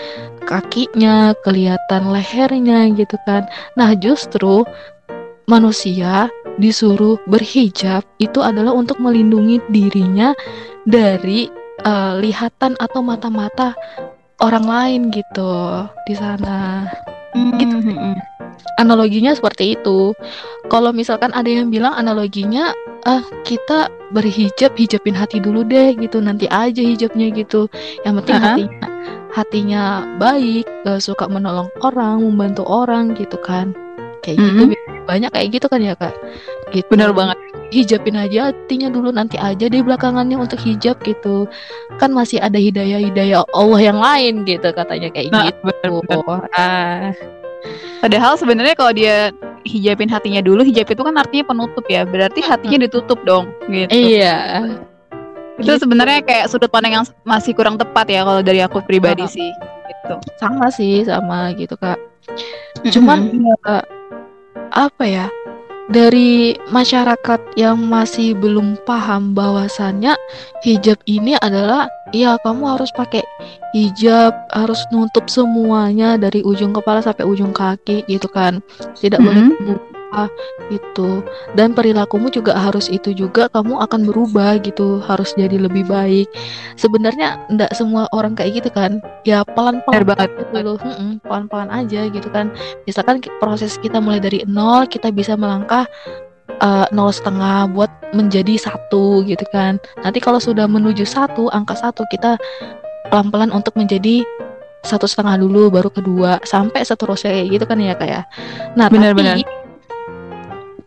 kakinya, 0.47 1.35
kelihatan 1.43 2.09
lehernya 2.09 2.87
gitu 2.95 3.19
kan. 3.27 3.45
Nah, 3.75 3.91
justru 3.99 4.63
manusia 5.45 6.31
disuruh 6.57 7.19
berhijab 7.27 8.01
itu 8.17 8.39
adalah 8.41 8.73
untuk 8.73 8.97
melindungi 8.97 9.61
dirinya 9.69 10.31
dari 10.87 11.51
uh, 11.83 12.17
lihatan 12.17 12.79
atau 12.79 13.03
mata-mata 13.03 13.75
orang 14.39 14.65
lain 14.65 15.01
gitu 15.11 15.83
di 16.07 16.15
sana. 16.15 16.87
Mm 17.35 17.51
-hmm. 17.51 17.59
Gitu. 17.59 18.36
Analoginya 18.77 19.33
seperti 19.33 19.77
itu. 19.79 20.13
Kalau 20.67 20.91
misalkan 20.93 21.33
ada 21.33 21.47
yang 21.47 21.73
bilang 21.73 21.95
analoginya 21.95 22.73
ah 23.07 23.23
kita 23.47 23.87
berhijab 24.11 24.75
hijabin 24.75 25.15
hati 25.15 25.39
dulu 25.39 25.63
deh 25.63 25.95
gitu 25.95 26.19
nanti 26.19 26.47
aja 26.51 26.83
hijabnya 26.83 27.31
gitu 27.31 27.71
yang 28.03 28.19
penting 28.19 28.35
uh 28.35 28.43
-huh. 28.43 28.47
hatinya 28.51 28.87
hatinya 29.31 29.83
baik 30.19 30.65
suka 30.99 31.27
menolong 31.31 31.71
orang 31.83 32.19
membantu 32.23 32.67
orang 32.67 33.15
gitu 33.15 33.39
kan 33.39 33.71
kayak 34.23 34.43
mm 34.43 34.47
-hmm. 34.47 34.59
gitu 34.75 34.75
banyak 35.07 35.31
kayak 35.31 35.47
gitu 35.55 35.67
kan 35.71 35.79
ya 35.79 35.95
kak 35.95 36.11
gitu 36.75 36.87
benar 36.91 37.15
banget 37.15 37.39
hijabin 37.71 38.19
aja 38.19 38.51
hatinya 38.51 38.91
dulu 38.91 39.15
nanti 39.15 39.39
aja 39.39 39.71
di 39.71 39.79
belakangannya 39.79 40.35
untuk 40.35 40.59
hijab 40.59 40.99
gitu 41.07 41.47
kan 41.99 42.11
masih 42.11 42.43
ada 42.43 42.59
hidayah 42.59 42.99
hidayah 42.99 43.47
Allah 43.55 43.79
yang 43.79 43.99
lain 43.99 44.43
gitu 44.43 44.67
katanya 44.75 45.07
kayak 45.15 45.31
nah, 45.31 45.47
gitu 45.47 45.59
bener, 45.63 45.89
bener. 46.03 46.43
Ah. 46.55 47.11
Padahal 48.03 48.33
sebenarnya 48.37 48.75
kalau 48.77 48.93
dia 48.93 49.31
hijabin 49.67 50.07
hatinya 50.07 50.39
dulu 50.39 50.63
hijab 50.63 50.87
itu 50.87 51.01
kan 51.03 51.15
artinya 51.19 51.45
penutup 51.47 51.85
ya. 51.91 52.07
Berarti 52.07 52.39
hatinya 52.43 52.87
ditutup 52.87 53.19
dong 53.27 53.51
gitu. 53.67 53.91
Iya. 53.91 54.63
Itu 55.57 55.73
gitu. 55.73 55.81
sebenarnya 55.87 56.21
kayak 56.21 56.45
sudut 56.53 56.69
pandang 56.69 57.01
yang 57.01 57.05
masih 57.25 57.51
kurang 57.57 57.75
tepat 57.75 58.07
ya 58.07 58.21
kalau 58.21 58.41
dari 58.45 58.61
aku 58.61 58.79
pribadi 58.85 59.25
uh, 59.25 59.29
sih 59.29 59.49
gitu. 59.89 60.15
Sama 60.37 60.69
sih 60.69 61.03
sama 61.03 61.51
gitu 61.57 61.73
kak. 61.75 61.97
Cuman 62.93 63.33
uh, 63.65 63.83
apa 64.71 65.03
ya 65.07 65.25
dari 65.87 66.59
masyarakat 66.67 67.39
yang 67.55 67.79
masih 67.79 68.35
belum 68.35 68.75
paham 68.83 69.31
bahwasannya 69.31 70.19
hijab 70.63 70.99
ini 71.07 71.39
adalah 71.39 71.87
ya 72.11 72.35
kamu 72.43 72.75
harus 72.75 72.91
pakai 72.91 73.23
hijab 73.71 74.35
harus 74.51 74.83
nutup 74.91 75.27
semuanya 75.31 76.19
dari 76.19 76.43
ujung 76.43 76.75
kepala 76.75 76.99
sampai 76.99 77.23
ujung 77.23 77.55
kaki 77.55 78.03
gitu 78.11 78.27
kan 78.27 78.59
tidak 78.99 79.23
mm 79.23 79.27
-hmm. 79.27 79.49
boleh 79.55 79.96
berubah 80.07 80.31
gitu. 80.71 81.23
Dan 81.55 81.75
perilakumu 81.75 82.31
juga 82.31 82.55
harus 82.55 82.87
itu 82.87 83.11
juga 83.11 83.51
kamu 83.51 83.83
akan 83.83 84.07
berubah 84.07 84.59
gitu 84.63 85.03
harus 85.03 85.35
jadi 85.35 85.59
lebih 85.59 85.83
baik. 85.87 86.31
Sebenarnya 86.79 87.43
enggak 87.51 87.75
semua 87.75 88.07
orang 88.15 88.33
kayak 88.35 88.63
gitu 88.63 88.69
kan. 88.71 89.03
Ya 89.27 89.43
pelan-pelan 89.43 90.07
banget 90.07 90.29
gitu 90.39 90.57
loh. 90.63 90.77
pelan-pelan 91.27 91.69
aja 91.71 92.07
gitu 92.07 92.27
kan. 92.31 92.51
Misalkan 92.87 93.19
proses 93.43 93.75
kita 93.83 93.99
mulai 93.99 94.23
dari 94.23 94.43
nol 94.47 94.87
kita 94.87 95.11
bisa 95.11 95.35
melangkah 95.35 95.83
uh, 96.63 96.87
nol 96.95 97.11
setengah 97.11 97.67
buat 97.75 97.91
menjadi 98.15 98.55
satu 98.55 99.27
gitu 99.27 99.43
kan. 99.51 99.79
Nanti 100.03 100.23
kalau 100.23 100.39
sudah 100.39 100.65
menuju 100.65 101.03
satu 101.03 101.51
angka 101.51 101.75
satu 101.75 102.07
kita 102.07 102.39
pelan-pelan 103.11 103.51
untuk 103.51 103.75
menjadi 103.75 104.23
satu 104.87 105.03
setengah 105.03 105.35
dulu 105.43 105.67
baru 105.67 105.91
kedua. 105.91 106.39
Sampai 106.47 106.87
seterusnya 106.87 107.35
kayak 107.35 107.47
gitu 107.51 107.65
kan 107.67 107.77
ya 107.83 107.93
kayak 107.99 108.07
ya. 108.07 108.21
nah 108.79 108.87
benar, 108.87 109.11
tapi 109.11 109.43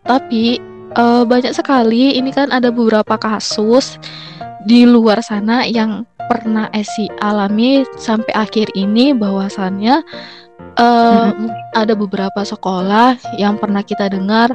tapi 0.05 0.59
uh, 0.97 1.23
banyak 1.27 1.53
sekali 1.53 2.17
ini 2.17 2.33
kan 2.33 2.51
ada 2.51 2.73
beberapa 2.73 3.19
kasus 3.21 4.01
di 4.65 4.85
luar 4.85 5.25
sana 5.25 5.65
yang 5.65 6.05
pernah 6.31 6.71
Esi 6.71 7.11
alami 7.19 7.83
sampai 7.99 8.31
akhir 8.39 8.71
ini 8.79 9.11
bahwasannya 9.11 10.05
uh, 10.79 11.29
hmm. 11.35 11.51
ada 11.75 11.99
beberapa 11.99 12.47
sekolah 12.47 13.19
yang 13.41 13.59
pernah 13.59 13.83
kita 13.83 14.07
dengar 14.07 14.55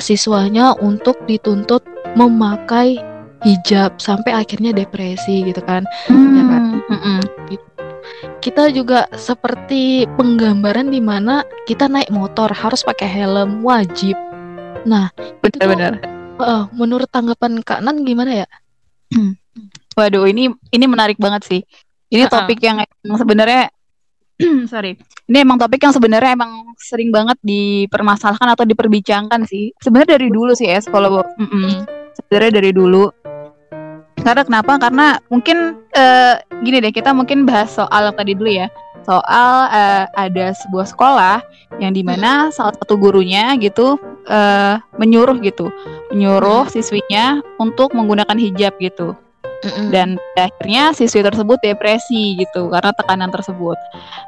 siswanya 0.00 0.72
untuk 0.80 1.20
dituntut 1.28 1.84
memakai 2.16 2.96
hijab 3.44 3.96
sampai 4.00 4.36
akhirnya 4.36 4.72
depresi 4.72 5.44
gitu 5.44 5.60
kan, 5.64 5.84
hmm. 6.08 6.32
ya 6.36 6.42
kan? 6.44 6.62
Hmm. 6.88 7.20
Gitu. 7.48 7.68
Kita 8.40 8.72
juga 8.72 9.08
seperti 9.12 10.08
penggambaran 10.16 10.88
di 10.88 11.00
mana 11.00 11.44
kita 11.68 11.88
naik 11.88 12.08
motor 12.12 12.48
harus 12.52 12.80
pakai 12.84 13.08
helm 13.08 13.60
wajib 13.60 14.16
Nah, 14.88 15.12
benar-benar. 15.44 16.00
Uh, 16.40 16.64
menurut 16.72 17.08
tanggapan 17.12 17.60
Kak 17.60 17.84
Nan 17.84 18.00
gimana 18.04 18.44
ya? 18.44 18.48
Waduh, 19.98 20.24
ini 20.24 20.48
ini 20.72 20.84
menarik 20.88 21.20
banget 21.20 21.44
sih. 21.44 21.60
Ini 22.10 22.26
uh-uh. 22.26 22.32
topik 22.32 22.58
yang 22.64 22.80
sebenarnya 23.04 23.68
sorry. 24.72 24.96
Ini 25.28 25.44
emang 25.44 25.60
topik 25.60 25.84
yang 25.84 25.92
sebenarnya 25.92 26.32
emang 26.32 26.72
sering 26.80 27.12
banget 27.12 27.36
dipermasalahkan 27.44 28.56
atau 28.56 28.64
diperbincangkan 28.64 29.44
sih. 29.44 29.76
Sebenarnya 29.78 30.16
dari 30.16 30.28
dulu 30.32 30.52
sih 30.56 30.66
es 30.72 30.88
kalau 30.88 31.20
mm 31.20 31.46
-mm. 31.46 31.70
sebenarnya 32.16 32.52
dari 32.64 32.70
dulu. 32.72 33.12
Karena 34.20 34.44
kenapa? 34.44 34.76
Karena 34.76 35.06
mungkin 35.32 35.80
uh, 35.96 36.34
gini 36.60 36.80
deh, 36.80 36.92
kita 36.92 37.16
mungkin 37.16 37.48
bahas 37.48 37.72
soal 37.72 38.12
tadi 38.12 38.36
dulu 38.36 38.52
ya 38.52 38.68
soal 39.04 39.68
uh, 39.68 40.04
ada 40.14 40.52
sebuah 40.54 40.86
sekolah 40.88 41.36
yang 41.78 41.94
di 41.96 42.04
mana 42.04 42.48
hmm. 42.48 42.52
salah 42.52 42.74
satu 42.76 42.98
gurunya 42.98 43.54
gitu 43.58 43.96
uh, 44.28 44.76
menyuruh 45.00 45.38
gitu 45.40 45.72
menyuruh 46.12 46.66
hmm. 46.68 46.72
siswinya 46.72 47.40
untuk 47.58 47.94
menggunakan 47.96 48.36
hijab 48.36 48.76
gitu 48.82 49.16
Mm-mm. 49.60 49.92
dan 49.92 50.16
akhirnya 50.40 50.96
siswi 50.96 51.20
tersebut 51.20 51.60
depresi 51.60 52.40
gitu 52.40 52.72
karena 52.72 52.96
tekanan 52.96 53.28
tersebut. 53.28 53.76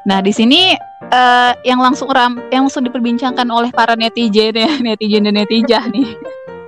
Nah 0.05 0.21
di 0.21 0.29
sini 0.29 0.77
uh, 1.09 1.57
yang 1.65 1.81
langsung 1.81 2.05
ram 2.13 2.37
yang 2.53 2.69
langsung 2.69 2.85
diperbincangkan 2.85 3.49
oleh 3.49 3.73
para 3.73 3.97
netizen 3.97 4.53
ya 4.53 4.69
netizen 4.85 5.25
dan 5.25 5.33
netijah 5.41 5.89
nih. 5.89 6.13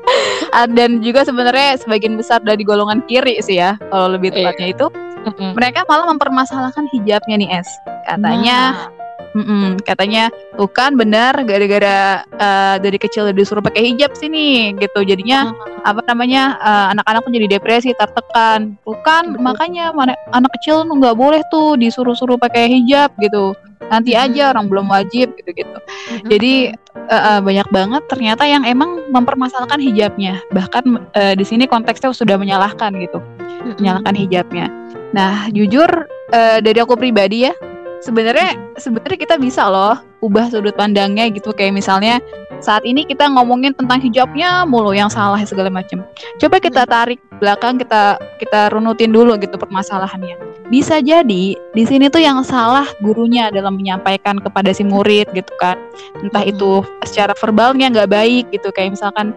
dan 0.77 0.97
juga 1.05 1.21
sebenarnya 1.25 1.77
sebagian 1.77 2.17
besar 2.17 2.41
dari 2.41 2.65
golongan 2.65 3.05
kiri 3.05 3.37
sih 3.41 3.61
ya 3.61 3.77
kalau 3.93 4.17
lebih 4.17 4.33
iya. 4.33 4.49
tepatnya 4.49 4.67
itu 4.73 4.87
Mereka 5.33 5.89
malah 5.89 6.05
mempermasalahkan 6.13 6.85
hijabnya 6.93 7.35
nih 7.39 7.49
es. 7.61 7.69
Katanya, 8.05 8.89
nah. 9.35 9.75
katanya 9.83 10.23
tuh 10.55 10.69
kan 10.71 10.95
benar 10.95 11.35
gara-gara 11.43 12.23
uh, 12.39 12.75
dari 12.79 12.95
kecil 12.95 13.33
disuruh 13.35 13.59
pakai 13.59 13.91
hijab 13.91 14.13
sini 14.15 14.71
gitu. 14.77 15.03
Jadinya 15.03 15.51
mm. 15.51 15.83
apa 15.83 16.01
namanya 16.07 16.55
uh, 16.61 16.85
anak-anak 16.95 17.21
pun 17.25 17.33
jadi 17.33 17.47
depresi, 17.59 17.91
tertekan. 17.97 18.79
Tuh 18.85 18.95
kan 19.03 19.33
mm. 19.33 19.41
makanya 19.41 19.91
mana, 19.91 20.13
anak 20.31 20.53
kecil 20.61 20.85
nggak 20.87 21.17
boleh 21.17 21.41
tuh 21.49 21.75
disuruh-suruh 21.75 22.37
pakai 22.39 22.69
hijab 22.69 23.11
gitu. 23.19 23.51
Nanti 23.91 24.15
mm. 24.15 24.23
aja 24.23 24.43
orang 24.55 24.71
belum 24.71 24.87
wajib 24.87 25.35
gitu-gitu. 25.35 25.77
Mm. 25.77 26.29
Jadi 26.31 26.53
uh, 27.11 27.15
uh, 27.35 27.39
banyak 27.43 27.67
banget 27.73 28.03
ternyata 28.07 28.47
yang 28.47 28.63
emang 28.63 29.09
mempermasalahkan 29.11 29.81
hijabnya. 29.83 30.39
Bahkan 30.53 30.83
uh, 31.11 31.33
di 31.35 31.43
sini 31.43 31.67
konteksnya 31.67 32.13
sudah 32.15 32.39
menyalahkan 32.39 32.93
gitu. 33.01 33.19
Menyalahkan 33.81 34.15
hijabnya. 34.15 34.69
Nah, 35.15 35.47
jujur 35.55 35.87
uh, 36.35 36.59
dari 36.59 36.75
aku 36.83 36.99
pribadi 36.99 37.47
ya, 37.47 37.55
sebenarnya 38.03 38.59
sebenarnya 38.75 39.15
kita 39.15 39.39
bisa 39.39 39.63
loh 39.71 39.95
ubah 40.19 40.51
sudut 40.51 40.75
pandangnya 40.75 41.31
gitu 41.31 41.55
kayak 41.55 41.71
misalnya 41.71 42.19
saat 42.59 42.81
ini 42.83 43.05
kita 43.05 43.29
ngomongin 43.29 43.77
tentang 43.77 44.01
hijabnya 44.01 44.65
mulu 44.67 44.91
yang 44.91 45.07
salah 45.07 45.39
segala 45.47 45.71
macam. 45.71 46.03
Coba 46.41 46.59
kita 46.59 46.83
hmm. 46.83 46.91
tarik 46.91 47.19
belakang 47.39 47.79
kita 47.79 48.19
kita 48.41 48.73
runutin 48.75 49.15
dulu 49.15 49.39
gitu 49.39 49.55
permasalahannya. 49.55 50.35
Bisa 50.67 50.97
jadi 50.97 51.55
di 51.55 51.83
sini 51.85 52.09
tuh 52.09 52.19
yang 52.25 52.41
salah 52.41 52.89
gurunya 52.99 53.53
dalam 53.53 53.77
menyampaikan 53.77 54.41
kepada 54.41 54.73
si 54.73 54.81
murid 54.81 55.29
gitu 55.31 55.53
kan. 55.61 55.77
Entah 56.19 56.43
hmm. 56.43 56.51
itu 56.57 56.71
secara 57.05 57.37
verbalnya 57.37 57.87
nggak 57.93 58.09
baik 58.11 58.45
gitu 58.51 58.73
kayak 58.73 58.97
misalkan 58.97 59.31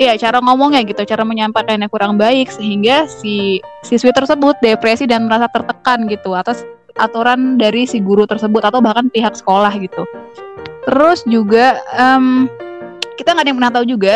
Iya, 0.00 0.16
cara 0.16 0.40
ngomongnya 0.40 0.80
gitu, 0.88 1.04
cara 1.04 1.28
menyampaikannya 1.28 1.84
kurang 1.92 2.16
baik 2.16 2.48
sehingga 2.48 3.04
si 3.04 3.60
siswi 3.84 4.08
tersebut 4.16 4.56
depresi 4.64 5.04
dan 5.04 5.28
merasa 5.28 5.44
tertekan 5.52 6.08
gitu 6.08 6.32
atas 6.32 6.64
aturan 6.96 7.60
dari 7.60 7.84
si 7.84 8.00
guru 8.00 8.24
tersebut 8.24 8.64
atau 8.64 8.80
bahkan 8.80 9.12
pihak 9.12 9.36
sekolah 9.36 9.68
gitu. 9.76 10.08
Terus 10.88 11.20
juga 11.28 11.84
um, 12.00 12.48
kita 13.20 13.36
nggak 13.36 13.44
ada 13.44 13.48
yang 13.52 13.58
pernah 13.60 13.74
tahu 13.76 13.84
juga 13.84 14.14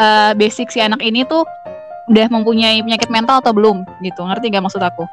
uh, 0.00 0.32
basic 0.32 0.72
si 0.72 0.80
anak 0.80 1.04
ini 1.04 1.28
tuh 1.28 1.44
udah 2.08 2.32
mempunyai 2.32 2.80
penyakit 2.80 3.12
mental 3.12 3.44
atau 3.44 3.52
belum 3.52 3.84
gitu. 4.00 4.24
Ngerti 4.24 4.56
gak 4.56 4.64
maksud 4.64 4.80
aku? 4.80 5.04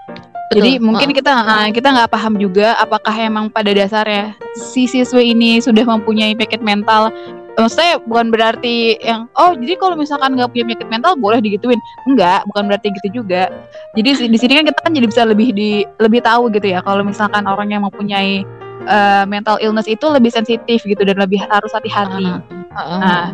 Betul. 0.48 0.56
Jadi 0.56 0.72
mungkin 0.80 1.12
kita 1.12 1.32
uh, 1.36 1.68
kita 1.68 1.92
nggak 1.92 2.12
paham 2.14 2.40
juga 2.40 2.80
apakah 2.80 3.12
emang 3.20 3.52
pada 3.52 3.76
dasarnya 3.76 4.40
si 4.56 4.88
siswi 4.88 5.36
ini 5.36 5.60
sudah 5.60 5.84
mempunyai 5.84 6.32
penyakit 6.32 6.64
mental 6.64 7.12
maksudnya 7.54 8.02
bukan 8.10 8.34
berarti 8.34 8.98
yang 8.98 9.30
oh 9.38 9.54
jadi 9.54 9.78
kalau 9.78 9.94
misalkan 9.94 10.34
nggak 10.34 10.50
punya 10.50 10.64
penyakit 10.74 10.90
mental 10.90 11.14
boleh 11.14 11.38
digituin 11.38 11.78
enggak 12.10 12.42
bukan 12.50 12.66
berarti 12.66 12.90
gitu 13.02 13.22
juga 13.22 13.54
jadi 13.94 14.10
di 14.26 14.38
sini 14.42 14.54
kan 14.58 14.66
kita 14.66 14.80
kan 14.82 14.92
jadi 14.94 15.08
bisa 15.08 15.22
lebih 15.26 15.54
di 15.54 15.86
lebih 16.02 16.26
tahu 16.26 16.50
gitu 16.50 16.74
ya 16.74 16.82
kalau 16.82 17.06
misalkan 17.06 17.46
orang 17.46 17.70
yang 17.70 17.86
mempunyai 17.86 18.42
uh, 18.90 19.26
mental 19.30 19.62
illness 19.62 19.86
itu 19.86 20.06
lebih 20.10 20.34
sensitif 20.34 20.82
gitu 20.82 21.06
dan 21.06 21.18
lebih 21.22 21.46
harus 21.46 21.70
hati-hati 21.78 22.26
uh, 22.74 22.80
uh, 22.80 22.98
nah 22.98 23.26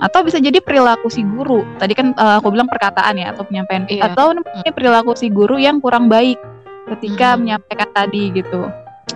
atau 0.00 0.24
bisa 0.24 0.38
jadi 0.38 0.62
perilaku 0.62 1.10
si 1.10 1.26
guru. 1.26 1.66
Tadi 1.76 1.92
kan 1.92 2.14
uh, 2.16 2.38
aku 2.40 2.54
bilang 2.54 2.70
perkataan 2.70 3.18
ya 3.18 3.34
atau 3.34 3.44
penyampaian 3.44 3.84
iya. 3.90 4.08
atau 4.08 4.32
ini 4.32 4.70
perilaku 4.70 5.12
si 5.18 5.28
guru 5.28 5.58
yang 5.58 5.82
kurang 5.82 6.06
baik 6.06 6.38
ketika 6.96 7.34
hmm. 7.34 7.38
menyampaikan 7.44 7.90
tadi 7.92 8.30
gitu. 8.32 8.70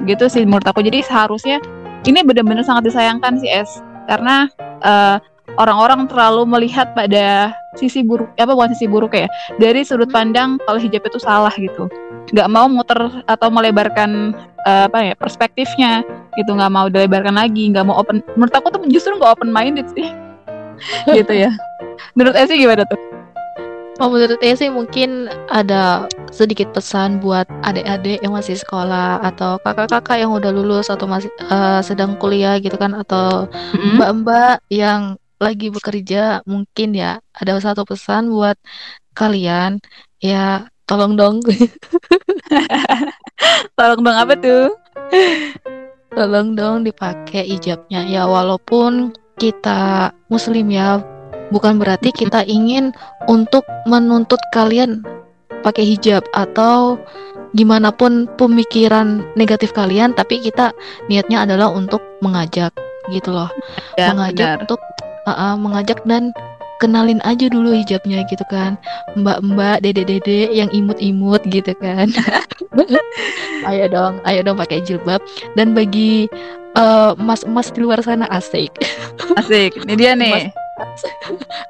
Gitu 0.04 0.24
sih 0.26 0.42
menurut 0.44 0.66
aku. 0.66 0.82
Jadi 0.84 1.06
seharusnya 1.06 1.62
ini 2.04 2.20
benar-benar 2.22 2.66
sangat 2.66 2.92
disayangkan 2.92 3.38
sih 3.40 3.50
Es 3.50 3.82
karena 4.06 4.50
uh, 4.82 5.18
orang-orang 5.60 6.10
terlalu 6.10 6.42
melihat 6.46 6.90
pada 6.96 7.54
sisi 7.78 8.02
buruk 8.02 8.26
apa 8.40 8.50
bukan 8.50 8.72
sisi 8.74 8.86
buruk 8.90 9.14
ya 9.14 9.28
dari 9.62 9.84
sudut 9.86 10.10
pandang 10.10 10.58
kalau 10.66 10.80
hijab 10.80 11.04
itu 11.06 11.18
salah 11.22 11.52
gitu. 11.54 11.86
Nggak 12.34 12.48
mau 12.50 12.66
muter 12.66 12.98
atau 13.30 13.48
melebarkan 13.52 14.34
uh, 14.66 14.90
apa 14.90 15.12
ya 15.12 15.14
perspektifnya 15.14 16.02
gitu 16.34 16.50
nggak 16.52 16.72
mau 16.72 16.86
dilebarkan 16.90 17.38
lagi 17.38 17.70
nggak 17.70 17.86
mau 17.86 17.96
open 18.02 18.20
menurut 18.34 18.54
aku 18.54 18.74
tuh 18.74 18.80
justru 18.90 19.14
nggak 19.14 19.38
open 19.38 19.50
minded 19.50 19.86
sih. 19.94 20.10
Gitu 21.08 21.32
ya. 21.32 21.48
Menurut 22.12 22.36
Esi 22.36 22.60
gimana 22.60 22.84
tuh 22.84 23.00
Oh, 23.96 24.12
menurut 24.12 24.36
Esi 24.44 24.68
mungkin 24.68 25.32
ada 25.48 26.04
sedikit 26.28 26.68
pesan 26.76 27.16
buat 27.24 27.48
adik-adik 27.64 28.20
yang 28.20 28.36
masih 28.36 28.52
sekolah 28.60 29.24
atau 29.24 29.56
kakak-kakak 29.64 30.20
yang 30.20 30.36
udah 30.36 30.52
lulus 30.52 30.92
atau 30.92 31.08
masih 31.08 31.32
uh, 31.48 31.80
sedang 31.80 32.12
kuliah 32.20 32.60
gitu 32.60 32.76
kan 32.76 32.92
atau 32.92 33.48
mbak-mbak 33.96 34.60
mm 34.60 34.64
-hmm. 34.68 34.76
yang 34.76 35.00
lagi 35.40 35.72
bekerja 35.72 36.44
mungkin 36.44 36.96
ya 36.96 37.20
ada 37.32 37.56
satu 37.56 37.88
pesan 37.88 38.28
buat 38.28 38.60
kalian. 39.16 39.80
Ya 40.20 40.68
tolong 40.84 41.16
dong. 41.16 41.40
Tolong 43.76 44.00
dong 44.00 44.16
apa 44.16 44.32
tuh? 44.40 44.72
Tolong 46.12 46.56
dong 46.56 46.88
dipakai 46.88 47.44
hijabnya 47.44 48.08
ya 48.08 48.24
walaupun 48.24 49.12
kita 49.36 50.08
muslim 50.32 50.72
ya 50.72 51.04
bukan 51.50 51.78
berarti 51.78 52.10
kita 52.10 52.42
ingin 52.46 52.92
untuk 53.30 53.62
menuntut 53.86 54.40
kalian 54.50 55.02
pakai 55.62 55.82
hijab 55.82 56.22
atau 56.34 56.98
gimana 57.56 57.90
pun 57.90 58.28
pemikiran 58.36 59.24
negatif 59.34 59.72
kalian 59.72 60.12
tapi 60.12 60.42
kita 60.42 60.76
niatnya 61.08 61.48
adalah 61.48 61.72
untuk 61.72 62.02
mengajak 62.20 62.70
gitu 63.10 63.32
loh. 63.32 63.50
Ya, 63.96 64.12
mengajak 64.12 64.60
benar. 64.60 64.62
untuk 64.66 64.80
uh, 65.26 65.30
uh, 65.30 65.54
mengajak 65.54 65.98
dan 66.04 66.34
kenalin 66.82 67.22
aja 67.24 67.48
dulu 67.48 67.72
hijabnya 67.72 68.26
gitu 68.28 68.44
kan. 68.50 68.76
Mbak-mbak 69.16 69.80
dede-dede 69.82 70.52
yang 70.52 70.68
imut-imut 70.74 71.42
gitu 71.48 71.72
kan. 71.78 72.10
Ayo 73.66 73.90
dong 73.90 74.22
ayo 74.28 74.46
dong 74.46 74.60
pakai 74.60 74.84
jilbab. 74.84 75.18
Dan 75.58 75.74
bagi 75.74 76.30
uh, 76.78 77.16
mas-mas 77.18 77.72
di 77.72 77.82
luar 77.82 77.98
sana 78.04 78.28
asik. 78.30 78.70
Asik. 79.34 79.74
Ini 79.88 79.94
dia 79.96 80.12
nih. 80.14 80.52
Mas, 80.52 80.65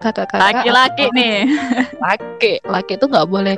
kakak-kakak 0.02 0.62
laki-laki 0.62 1.04
nih. 1.16 1.38
Laki. 2.04 2.52
Laki 2.62 2.92
itu 2.99 3.06
nggak 3.06 3.28
boleh 3.28 3.56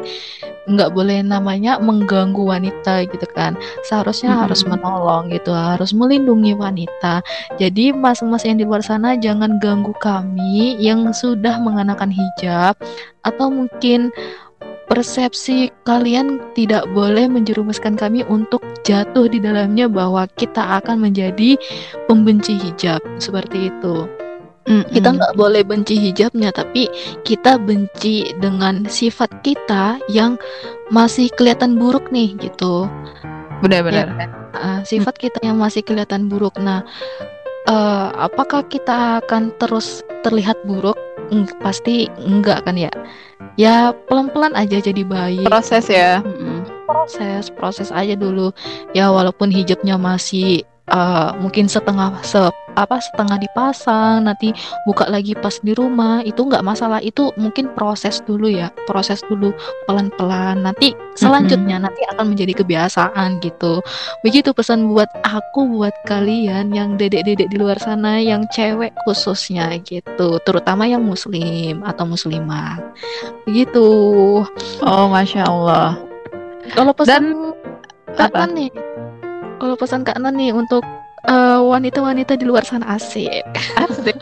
nggak 0.68 0.92
boleh 0.92 1.24
namanya 1.24 1.80
mengganggu 1.80 2.44
wanita 2.44 3.08
gitu 3.08 3.26
kan. 3.32 3.56
Seharusnya 3.88 4.36
hmm. 4.36 4.40
harus 4.46 4.62
menolong 4.68 5.32
gitu 5.32 5.50
harus 5.52 5.96
melindungi 5.96 6.52
wanita. 6.52 7.24
Jadi 7.56 7.90
mas-mas 7.96 8.44
yang 8.44 8.60
di 8.60 8.64
luar 8.68 8.84
sana 8.84 9.16
jangan 9.16 9.56
ganggu 9.58 9.96
kami 9.98 10.76
yang 10.78 11.10
sudah 11.10 11.56
mengenakan 11.58 12.12
hijab 12.12 12.76
atau 13.24 13.48
mungkin 13.48 14.12
persepsi 14.88 15.68
kalian 15.84 16.40
tidak 16.56 16.88
boleh 16.96 17.28
menjerumuskan 17.28 17.94
kami 17.94 18.24
untuk 18.24 18.64
jatuh 18.88 19.28
di 19.28 19.36
dalamnya 19.36 19.84
bahwa 19.84 20.24
kita 20.40 20.80
akan 20.80 21.04
menjadi 21.04 21.60
pembenci 22.08 22.56
hijab. 22.56 23.00
Seperti 23.20 23.68
itu. 23.68 24.08
Mm. 24.68 24.84
Kita 24.92 25.08
nggak 25.16 25.34
boleh 25.34 25.64
benci 25.64 25.96
hijabnya, 25.96 26.52
tapi 26.52 26.92
kita 27.24 27.56
benci 27.56 28.36
dengan 28.36 28.84
sifat 28.84 29.40
kita 29.40 29.96
yang 30.12 30.36
masih 30.92 31.32
kelihatan 31.34 31.80
buruk 31.80 32.12
nih 32.12 32.36
gitu. 32.36 32.84
Benar-benar. 33.64 34.06
Ya, 34.12 34.28
uh, 34.54 34.80
sifat 34.84 35.16
kita 35.16 35.40
yang 35.40 35.56
masih 35.56 35.80
kelihatan 35.80 36.28
buruk. 36.28 36.54
Nah, 36.60 36.84
uh, 37.66 38.12
apakah 38.20 38.62
kita 38.68 39.24
akan 39.24 39.56
terus 39.56 40.04
terlihat 40.22 40.60
buruk? 40.68 40.96
Mm, 41.32 41.48
pasti 41.60 42.08
enggak 42.20 42.64
kan 42.68 42.76
ya. 42.76 42.92
Ya 43.58 43.90
pelan-pelan 44.06 44.54
aja 44.54 44.78
jadi 44.78 45.02
baik. 45.02 45.48
Proses 45.48 45.90
ya. 45.90 46.22
Proses, 46.88 47.50
proses 47.52 47.88
aja 47.90 48.14
dulu. 48.14 48.54
Ya 48.96 49.10
walaupun 49.10 49.50
hijabnya 49.52 50.00
masih 50.00 50.64
uh, 50.90 51.36
mungkin 51.38 51.68
setengah 51.68 52.20
se 52.24 52.40
apa 52.78 53.02
setengah 53.02 53.42
dipasang 53.42 54.30
nanti 54.30 54.54
buka 54.86 55.10
lagi 55.10 55.34
pas 55.34 55.58
di 55.58 55.74
rumah 55.74 56.22
itu 56.22 56.46
nggak 56.46 56.62
masalah. 56.62 57.02
Itu 57.02 57.34
mungkin 57.34 57.74
proses 57.74 58.22
dulu 58.22 58.46
ya 58.46 58.70
proses 58.86 59.18
dulu 59.26 59.50
pelan-pelan. 59.90 60.62
Nanti 60.62 60.94
selanjutnya 61.18 61.78
mm 61.78 61.82
-hmm. 61.82 61.86
nanti 61.90 62.02
akan 62.14 62.26
menjadi 62.30 62.52
kebiasaan 62.62 63.42
gitu. 63.42 63.82
Begitu 64.22 64.54
pesan 64.54 64.86
buat 64.86 65.10
aku 65.26 65.66
buat 65.74 65.94
kalian 66.06 66.70
yang 66.70 66.94
dedek-dedek 66.94 67.50
di 67.50 67.56
luar 67.58 67.82
sana 67.82 68.22
yang 68.22 68.46
cewek 68.54 68.94
khususnya 69.02 69.74
gitu 69.82 70.38
terutama 70.46 70.86
yang 70.86 71.02
muslim 71.02 71.82
atau 71.82 72.06
muslimah 72.06 72.78
begitu. 73.42 73.88
Oh 74.86 75.06
masya 75.10 75.48
Allah. 75.50 75.98
Kalau 76.68 76.92
pesan 76.92 77.54
Dan, 78.12 78.28
apa? 78.28 78.44
nih 78.50 78.68
kalau 79.58 79.74
pesan 79.74 80.06
Kak 80.06 80.18
Nan 80.22 80.38
nih 80.38 80.54
untuk 80.54 80.86
eh, 81.26 81.60
wanita-wanita 81.60 82.38
di 82.38 82.46
luar 82.46 82.62
sana 82.62 82.94
asik. 82.94 83.44
Asik. 83.84 84.18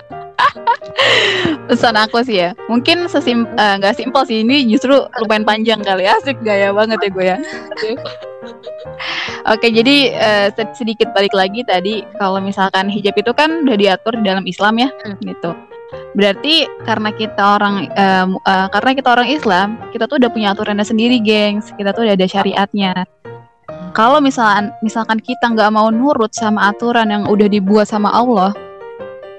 pesan 1.66 1.98
aku 1.98 2.22
sih 2.22 2.46
ya 2.46 2.50
mungkin 2.70 3.10
sesim 3.10 3.44
eh, 3.58 3.74
nggak 3.78 3.94
uh, 3.94 3.98
simpel 3.98 4.22
sih 4.24 4.42
ini 4.42 4.64
justru 4.70 4.94
lumayan 5.22 5.44
panjang 5.44 5.80
kali 5.82 6.06
asik 6.06 6.38
gaya 6.42 6.70
banget 6.72 6.98
ya 7.02 7.10
gue 7.10 7.24
ya 7.26 7.38
Oke, 9.46 9.70
jadi 9.70 10.14
uh, 10.18 10.48
sedikit 10.74 11.10
balik 11.14 11.34
lagi 11.34 11.62
tadi 11.66 12.02
kalau 12.18 12.42
misalkan 12.42 12.90
hijab 12.90 13.14
itu 13.14 13.30
kan 13.34 13.62
udah 13.62 13.78
diatur 13.78 14.18
di 14.18 14.26
dalam 14.26 14.42
Islam 14.46 14.74
ya, 14.78 14.90
hmm. 14.90 15.22
gitu. 15.22 15.50
Berarti 16.18 16.66
karena 16.82 17.10
kita 17.14 17.58
orang 17.58 17.90
uh, 17.94 18.26
uh, 18.42 18.66
karena 18.70 18.90
kita 18.94 19.08
orang 19.14 19.28
Islam, 19.30 19.78
kita 19.94 20.10
tuh 20.10 20.18
udah 20.18 20.30
punya 20.30 20.50
aturannya 20.50 20.82
sendiri, 20.82 21.22
gengs. 21.22 21.70
Kita 21.78 21.94
tuh 21.94 22.06
udah 22.06 22.14
ada 22.18 22.26
syariatnya 22.26 23.06
kalau 23.96 24.20
misalkan 24.20 24.68
misalkan 24.84 25.16
kita 25.16 25.48
nggak 25.56 25.72
mau 25.72 25.88
nurut 25.88 26.28
sama 26.36 26.68
aturan 26.68 27.08
yang 27.08 27.24
udah 27.24 27.48
dibuat 27.48 27.88
sama 27.88 28.12
Allah 28.12 28.52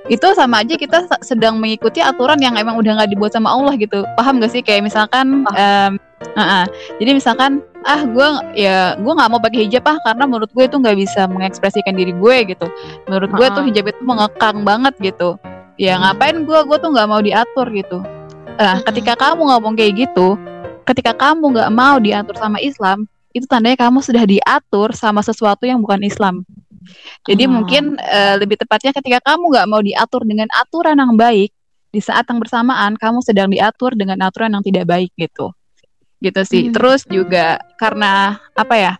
itu 0.10 0.26
sama 0.34 0.66
aja 0.66 0.74
kita 0.80 1.06
sedang 1.22 1.62
mengikuti 1.62 2.02
aturan 2.02 2.42
yang 2.42 2.58
emang 2.58 2.80
udah 2.80 2.98
nggak 2.98 3.12
dibuat 3.12 3.36
sama 3.36 3.52
Allah 3.52 3.76
gitu. 3.76 4.08
Paham 4.16 4.40
gak 4.40 4.56
sih? 4.56 4.64
Kayak 4.64 4.88
misalkan 4.88 5.44
um, 5.44 5.92
uh 6.00 6.40
-uh. 6.40 6.66
jadi 6.96 7.12
misalkan 7.12 7.60
ah 7.84 8.08
gue 8.08 8.28
ya 8.56 8.96
gue 8.96 9.14
nggak 9.14 9.30
mau 9.30 9.40
pakai 9.44 9.68
hijab 9.68 9.84
ah 9.84 10.00
karena 10.08 10.24
menurut 10.24 10.48
gue 10.56 10.64
itu 10.64 10.80
nggak 10.80 10.96
bisa 10.96 11.28
mengekspresikan 11.28 11.94
diri 11.94 12.16
gue 12.16 12.36
gitu. 12.56 12.72
Menurut 13.12 13.36
gue 13.36 13.48
tuh 13.52 13.64
hijab 13.68 13.86
itu 13.92 14.02
mengekang 14.08 14.64
banget 14.64 14.96
gitu. 15.04 15.36
Ya 15.76 16.00
hmm. 16.00 16.02
ngapain 16.08 16.38
gue 16.48 16.60
gue 16.72 16.78
tuh 16.80 16.90
nggak 16.96 17.08
mau 17.12 17.20
diatur 17.20 17.68
gitu. 17.76 18.00
Nah 18.56 18.80
ketika 18.88 19.14
kamu 19.20 19.44
ngomong 19.44 19.76
kayak 19.76 20.08
gitu 20.08 20.40
ketika 20.88 21.12
kamu 21.12 21.52
nggak 21.52 21.72
mau 21.76 22.00
diatur 22.00 22.40
sama 22.40 22.64
Islam 22.64 23.12
itu 23.36 23.46
tandanya 23.46 23.78
kamu 23.78 24.00
sudah 24.00 24.24
diatur 24.24 24.96
sama 24.96 25.22
sesuatu 25.24 25.68
yang 25.68 25.84
bukan 25.84 26.02
Islam. 26.04 26.48
Jadi 27.28 27.44
oh. 27.48 27.52
mungkin 27.60 28.00
uh, 28.00 28.36
lebih 28.40 28.56
tepatnya 28.60 28.96
ketika 28.96 29.20
kamu 29.34 29.52
nggak 29.52 29.68
mau 29.68 29.82
diatur 29.84 30.24
dengan 30.24 30.48
aturan 30.56 30.96
yang 30.96 31.14
baik, 31.20 31.52
di 31.92 32.02
saat 32.04 32.28
yang 32.28 32.40
bersamaan 32.40 32.96
kamu 32.96 33.20
sedang 33.24 33.50
diatur 33.52 33.96
dengan 33.96 34.20
aturan 34.24 34.54
yang 34.54 34.64
tidak 34.64 34.86
baik 34.88 35.12
gitu. 35.20 35.52
Gitu 36.24 36.42
sih. 36.48 36.64
Hmm. 36.68 36.74
Terus 36.74 37.02
juga 37.08 37.60
karena 37.76 38.40
apa 38.56 38.76
ya? 38.76 38.94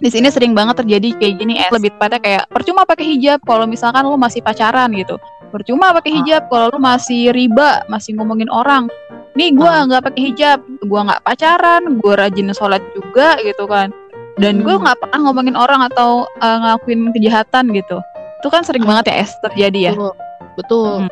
Di 0.00 0.08
sini 0.10 0.32
sering 0.32 0.56
banget 0.56 0.82
terjadi 0.82 1.14
kayak 1.18 1.34
gini, 1.38 1.54
eh, 1.60 1.70
lebih 1.70 1.94
tepatnya 1.94 2.18
kayak 2.18 2.42
percuma 2.50 2.82
pakai 2.82 3.06
hijab 3.16 3.38
kalau 3.46 3.68
misalkan 3.68 4.02
lo 4.02 4.18
masih 4.18 4.42
pacaran 4.42 4.90
gitu. 4.96 5.20
Percuma 5.50 5.94
pakai 5.94 6.22
hijab 6.22 6.50
kalau 6.50 6.74
lo 6.74 6.78
masih 6.78 7.30
riba, 7.30 7.86
masih 7.86 8.18
ngomongin 8.18 8.50
orang 8.50 8.90
nih 9.38 9.54
gue 9.54 9.70
hmm. 9.70 9.84
nggak 9.90 10.02
pakai 10.10 10.22
hijab 10.30 10.58
gue 10.82 11.00
nggak 11.00 11.22
pacaran 11.22 11.82
gue 12.02 12.14
rajin 12.18 12.50
sholat 12.50 12.82
juga 12.98 13.38
gitu 13.46 13.64
kan 13.70 13.94
dan 14.42 14.66
gue 14.66 14.74
hmm. 14.74 14.82
nggak 14.82 14.98
pernah 14.98 15.18
ngomongin 15.30 15.54
orang 15.54 15.86
atau 15.86 16.26
uh, 16.42 16.56
ngelakuin 16.58 17.14
kejahatan 17.14 17.70
gitu 17.70 18.02
itu 18.40 18.48
kan 18.50 18.66
sering 18.66 18.82
banget 18.82 19.12
ya 19.12 19.14
es 19.22 19.32
terjadi 19.44 19.80
ya 19.80 19.92
betul, 19.94 20.12
betul. 20.58 20.90
Hmm. 21.06 21.10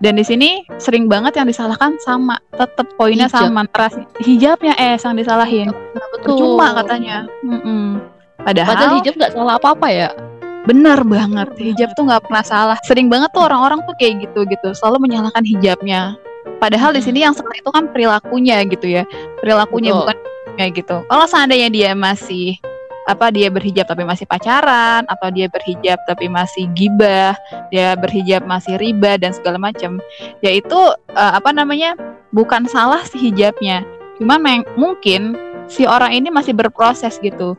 Dan 0.00 0.18
di 0.20 0.24
sini 0.24 0.50
sering 0.76 1.08
banget 1.08 1.40
yang 1.40 1.48
disalahkan 1.48 1.96
sama 2.04 2.36
tetap 2.52 2.86
poinnya 3.00 3.28
Hijab. 3.32 3.48
sama 3.48 3.60
ras 3.72 3.94
hijabnya 4.20 4.74
es 4.76 5.02
yang 5.04 5.16
disalahin 5.16 5.68
betul. 6.12 6.36
cuma 6.36 6.76
katanya 6.76 7.24
mm 7.40 7.58
-mm. 7.60 7.86
padahal, 8.44 8.72
padahal 8.76 8.94
hijab 9.00 9.14
nggak 9.16 9.32
salah 9.32 9.54
apa 9.56 9.68
apa 9.72 9.88
ya 9.88 10.10
Benar 10.66 11.06
banget, 11.06 11.54
hijab 11.62 11.94
tuh 11.94 12.10
nggak 12.10 12.26
pernah 12.26 12.42
salah. 12.42 12.78
Sering 12.82 13.06
banget 13.06 13.30
tuh 13.30 13.46
orang-orang 13.46 13.86
tuh 13.86 13.94
kayak 14.02 14.26
gitu 14.26 14.42
gitu, 14.50 14.74
selalu 14.74 15.06
menyalahkan 15.06 15.46
hijabnya. 15.46 16.18
Padahal 16.58 16.90
di 16.90 16.98
sini 16.98 17.22
yang 17.22 17.38
salah 17.38 17.54
itu 17.54 17.70
kan 17.70 17.86
perilakunya 17.94 18.66
gitu 18.66 18.98
ya. 18.98 19.06
Perilakunya 19.38 19.94
Betul. 19.94 20.02
bukan 20.02 20.16
kayak 20.58 20.72
gitu. 20.74 20.96
Kalau 21.06 21.26
seandainya 21.30 21.70
dia 21.70 21.90
masih 21.94 22.58
apa 23.06 23.30
dia 23.30 23.46
berhijab 23.48 23.86
tapi 23.86 24.02
masih 24.02 24.26
pacaran 24.26 25.06
atau 25.06 25.30
dia 25.30 25.46
berhijab 25.46 26.02
tapi 26.10 26.26
masih 26.26 26.66
gibah, 26.74 27.38
dia 27.70 27.94
berhijab 27.94 28.42
masih 28.44 28.74
riba 28.82 29.14
dan 29.16 29.30
segala 29.30 29.56
macam. 29.62 30.02
Yaitu 30.42 30.76
uh, 31.14 31.32
apa 31.38 31.54
namanya? 31.54 31.94
bukan 32.34 32.68
salah 32.68 33.00
si 33.08 33.16
hijabnya. 33.16 33.80
Cuman 34.20 34.64
mungkin 34.76 35.36
si 35.70 35.88
orang 35.88 36.12
ini 36.12 36.28
masih 36.28 36.52
berproses 36.52 37.16
gitu. 37.24 37.56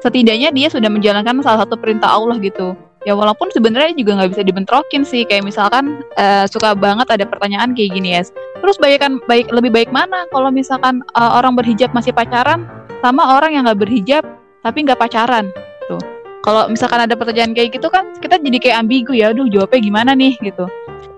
Setidaknya 0.00 0.48
dia 0.52 0.68
sudah 0.72 0.88
menjalankan 0.88 1.44
salah 1.44 1.68
satu 1.68 1.76
perintah 1.76 2.08
Allah 2.08 2.40
gitu. 2.40 2.72
Ya 3.04 3.12
walaupun 3.12 3.52
sebenarnya 3.52 3.92
juga 3.92 4.16
nggak 4.16 4.32
bisa 4.32 4.42
dibentrokin 4.44 5.04
sih. 5.04 5.28
Kayak 5.28 5.48
misalkan 5.48 6.00
uh, 6.16 6.48
suka 6.48 6.72
banget 6.72 7.08
ada 7.12 7.24
pertanyaan 7.28 7.76
kayak 7.76 7.90
gini 7.92 8.16
ya. 8.16 8.22
Terus 8.64 8.80
baikkan 8.80 9.20
baik 9.28 9.52
lebih 9.52 9.68
baik 9.72 9.90
mana 9.92 10.24
kalau 10.32 10.48
misalkan 10.48 11.04
uh, 11.16 11.36
orang 11.36 11.52
berhijab 11.52 11.92
masih 11.92 12.16
pacaran 12.16 12.64
sama 13.04 13.36
orang 13.36 13.52
yang 13.56 13.68
nggak 13.68 13.80
berhijab 13.84 14.24
tapi 14.64 14.88
nggak 14.88 14.96
pacaran. 14.96 15.52
Tuh. 15.86 16.00
Kalau 16.40 16.68
misalkan 16.72 17.04
ada 17.04 17.12
pertanyaan 17.12 17.52
kayak 17.52 17.76
gitu 17.76 17.88
kan 17.92 18.16
kita 18.20 18.40
jadi 18.40 18.58
kayak 18.60 18.76
ambigu 18.84 19.12
ya 19.12 19.32
aduh 19.32 19.48
jawabnya 19.48 19.80
gimana 19.80 20.10
nih? 20.16 20.34
gitu. 20.40 20.64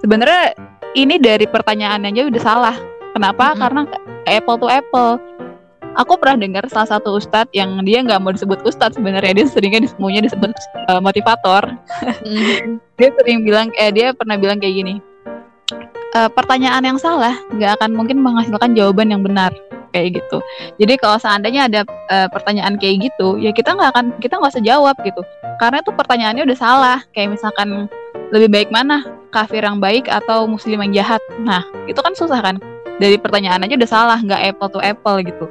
Sebenarnya 0.02 0.54
ini 0.98 1.16
dari 1.22 1.46
pertanyaannya 1.46 2.10
aja 2.10 2.22
udah 2.26 2.42
salah. 2.42 2.76
Kenapa? 3.14 3.54
Mm-hmm. 3.54 3.60
karena 3.62 3.80
apple 4.26 4.58
to 4.58 4.66
apple. 4.68 5.12
Aku 5.96 6.20
pernah 6.20 6.36
dengar 6.36 6.68
salah 6.68 6.92
satu 6.92 7.16
ustadz 7.16 7.56
yang 7.56 7.80
dia 7.80 8.04
nggak 8.04 8.20
mau 8.20 8.28
disebut 8.28 8.60
ustadz 8.68 9.00
sebenarnya. 9.00 9.32
Dia 9.32 9.46
seringnya 9.48 9.88
semuanya 9.88 10.28
disebut 10.28 10.52
uh, 10.92 11.00
motivator. 11.00 11.64
Mm-hmm. 12.20 12.82
dia 12.96 13.08
sering 13.22 13.38
bilang 13.46 13.68
eh 13.76 13.92
dia 13.92 14.12
pernah 14.12 14.36
bilang 14.36 14.60
kayak 14.60 14.76
gini 14.82 14.94
uh, 16.16 16.28
pertanyaan 16.32 16.82
yang 16.84 16.98
salah 16.98 17.36
nggak 17.52 17.76
akan 17.80 17.92
mungkin 17.92 18.18
menghasilkan 18.24 18.72
jawaban 18.72 19.12
yang 19.12 19.20
benar 19.20 19.52
kayak 19.90 20.22
gitu. 20.22 20.38
Jadi 20.80 20.94
kalau 20.98 21.18
seandainya 21.20 21.68
ada 21.70 21.80
uh, 22.10 22.28
pertanyaan 22.30 22.78
kayak 22.78 23.10
gitu, 23.10 23.36
ya 23.36 23.50
kita 23.50 23.74
nggak 23.74 23.90
akan 23.94 24.06
kita 24.18 24.38
nggak 24.38 24.52
usah 24.56 24.64
jawab 24.64 24.96
gitu. 25.02 25.22
Karena 25.60 25.80
itu 25.82 25.90
pertanyaannya 25.94 26.42
udah 26.46 26.58
salah. 26.58 26.98
Kayak 27.12 27.38
misalkan 27.38 27.90
lebih 28.34 28.48
baik 28.50 28.68
mana 28.74 29.06
kafir 29.30 29.62
yang 29.62 29.78
baik 29.78 30.08
atau 30.08 30.48
muslim 30.48 30.80
yang 30.88 31.04
jahat. 31.04 31.22
Nah 31.42 31.62
itu 31.86 31.98
kan 31.98 32.14
susah 32.16 32.40
kan. 32.40 32.56
Dari 32.96 33.20
pertanyaan 33.20 33.60
aja 33.68 33.76
udah 33.76 33.90
salah, 33.90 34.18
nggak 34.24 34.56
apple 34.56 34.70
to 34.72 34.80
apple 34.80 35.20
gitu. 35.20 35.44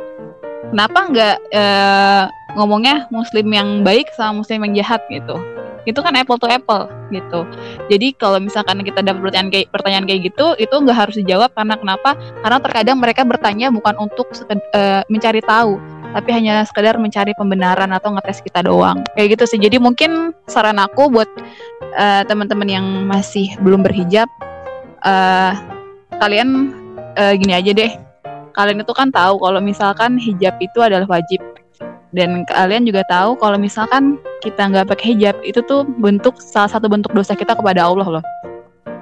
Kenapa 0.74 1.00
nggak 1.14 1.38
uh, 1.54 2.24
ngomongnya 2.58 3.06
muslim 3.14 3.46
yang 3.54 3.86
baik 3.86 4.10
sama 4.18 4.42
muslim 4.42 4.66
yang 4.66 4.82
jahat 4.82 5.02
gitu? 5.14 5.38
Itu 5.86 6.00
kan 6.02 6.14
apple 6.18 6.42
to 6.42 6.50
apple 6.50 6.90
gitu. 7.14 7.46
Jadi 7.88 8.18
kalau 8.18 8.42
misalkan 8.42 8.82
kita 8.82 9.06
dapat 9.06 9.22
pertanyaan 9.22 9.50
kayak 9.54 9.68
pertanyaan 9.70 10.06
kayak 10.10 10.22
gitu, 10.34 10.46
itu 10.58 10.76
nggak 10.76 10.98
harus 10.98 11.16
dijawab 11.22 11.54
karena 11.54 11.76
kenapa? 11.78 12.18
Karena 12.42 12.58
terkadang 12.60 12.98
mereka 12.98 13.22
bertanya 13.24 13.68
bukan 13.70 13.96
untuk 14.02 14.28
uh, 14.34 15.02
mencari 15.08 15.42
tahu, 15.46 15.78
tapi 16.18 16.30
hanya 16.34 16.66
sekedar 16.66 16.98
mencari 16.98 17.38
pembenaran 17.38 17.94
atau 17.94 18.14
ngetes 18.18 18.42
kita 18.42 18.66
doang. 18.66 19.06
Kayak 19.14 19.38
gitu 19.38 19.56
sih. 19.56 19.60
Jadi 19.62 19.78
mungkin 19.78 20.34
saran 20.50 20.82
aku 20.82 21.14
buat 21.14 21.30
uh, 21.96 22.26
teman-teman 22.26 22.68
yang 22.68 22.86
masih 23.06 23.54
belum 23.62 23.86
berhijab, 23.86 24.28
uh, 25.06 25.54
kalian 26.18 26.74
uh, 27.16 27.34
gini 27.38 27.54
aja 27.54 27.72
deh. 27.72 27.92
Kalian 28.56 28.82
itu 28.82 28.94
kan 28.96 29.12
tahu 29.12 29.38
kalau 29.44 29.60
misalkan 29.60 30.16
hijab 30.16 30.56
itu 30.64 30.80
adalah 30.80 31.04
wajib 31.12 31.44
dan 32.16 32.48
kalian 32.48 32.88
juga 32.88 33.04
tahu 33.12 33.36
kalau 33.36 33.60
misalkan 33.60 34.16
kita 34.46 34.70
nggak 34.70 34.86
pakai 34.94 35.18
hijab 35.18 35.36
itu 35.42 35.66
tuh 35.66 35.82
bentuk 35.98 36.38
salah 36.38 36.70
satu 36.70 36.86
bentuk 36.86 37.10
dosa 37.18 37.34
kita 37.34 37.58
kepada 37.58 37.82
Allah 37.82 38.22
loh. 38.22 38.26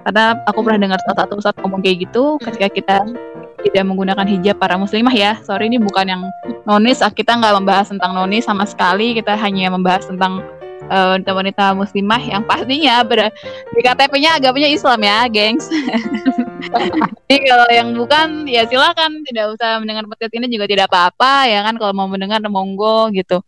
Karena 0.07 0.39
aku 0.47 0.63
pernah 0.63 0.79
dengar 0.87 0.99
salah 1.03 1.27
satu 1.27 1.39
ustadz 1.39 1.59
ngomong 1.59 1.83
kayak 1.83 2.07
gitu 2.07 2.39
ketika 2.39 2.67
kita 2.71 2.97
tidak 3.63 3.83
menggunakan 3.87 4.27
hijab 4.27 4.55
para 4.59 4.79
muslimah 4.79 5.11
ya. 5.11 5.39
Sorry 5.43 5.67
ini 5.67 5.79
bukan 5.79 6.05
yang 6.07 6.21
nonis 6.63 7.03
ah, 7.03 7.11
kita 7.11 7.35
nggak 7.35 7.59
membahas 7.59 7.91
tentang 7.91 8.15
nonis 8.15 8.47
sama 8.47 8.63
sekali. 8.63 9.15
Kita 9.15 9.35
hanya 9.35 9.71
membahas 9.71 10.07
tentang 10.07 10.43
uh, 10.91 11.15
wanita 11.19 11.71
muslimah 11.71 12.19
yang 12.19 12.43
pastinya 12.43 13.03
ber 13.07 13.31
di 13.71 13.79
KTP-nya 13.79 14.39
agamanya 14.39 14.69
Islam 14.71 14.99
ya 15.03 15.19
gengs. 15.31 15.71
Jadi 17.27 17.43
kalau 17.47 17.67
yang 17.71 17.95
bukan 17.95 18.47
ya 18.47 18.67
silakan. 18.67 19.23
Tidak 19.23 19.55
usah 19.55 19.79
mendengar 19.79 20.03
podcast 20.07 20.35
ini 20.35 20.51
juga 20.51 20.67
tidak 20.67 20.91
apa-apa 20.91 21.47
ya 21.47 21.63
kan? 21.63 21.79
Kalau 21.79 21.93
mau 21.95 22.07
mendengar 22.11 22.43
monggo 22.51 23.07
gitu. 23.15 23.39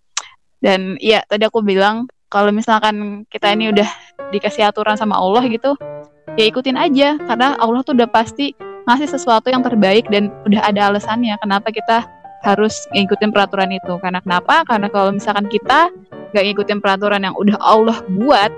Dan 0.66 0.98
ya 0.98 1.22
tadi 1.30 1.46
aku 1.46 1.62
bilang 1.62 2.10
kalau 2.34 2.50
misalkan 2.50 3.30
kita 3.30 3.54
ini 3.54 3.70
udah 3.70 3.86
dikasih 4.34 4.66
aturan 4.66 4.98
sama 4.98 5.14
Allah 5.14 5.46
gitu, 5.46 5.78
ya 6.34 6.50
ikutin 6.50 6.74
aja 6.74 7.22
karena 7.22 7.54
Allah 7.62 7.86
tuh 7.86 7.94
udah 7.94 8.10
pasti 8.10 8.58
ngasih 8.90 9.06
sesuatu 9.14 9.54
yang 9.54 9.62
terbaik 9.62 10.10
dan 10.10 10.34
udah 10.50 10.66
ada 10.66 10.90
alasannya 10.90 11.38
kenapa 11.38 11.70
kita 11.70 12.10
harus 12.46 12.86
ngikutin 12.94 13.34
peraturan 13.34 13.74
itu. 13.74 13.98
Karena 14.02 14.22
kenapa? 14.22 14.66
Karena 14.66 14.88
kalau 14.90 15.14
misalkan 15.14 15.50
kita 15.50 15.90
gak 16.34 16.44
ngikutin 16.46 16.82
peraturan 16.82 17.26
yang 17.26 17.34
udah 17.34 17.58
Allah 17.58 17.98
buat, 18.06 18.54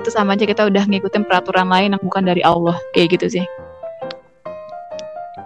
itu 0.00 0.08
sama 0.08 0.32
aja 0.32 0.48
kita 0.48 0.64
udah 0.68 0.88
ngikutin 0.88 1.28
peraturan 1.28 1.68
lain 1.68 1.92
yang 1.92 2.02
bukan 2.02 2.24
dari 2.24 2.40
Allah. 2.40 2.76
Kayak 2.96 3.20
gitu 3.20 3.40
sih. 3.40 3.44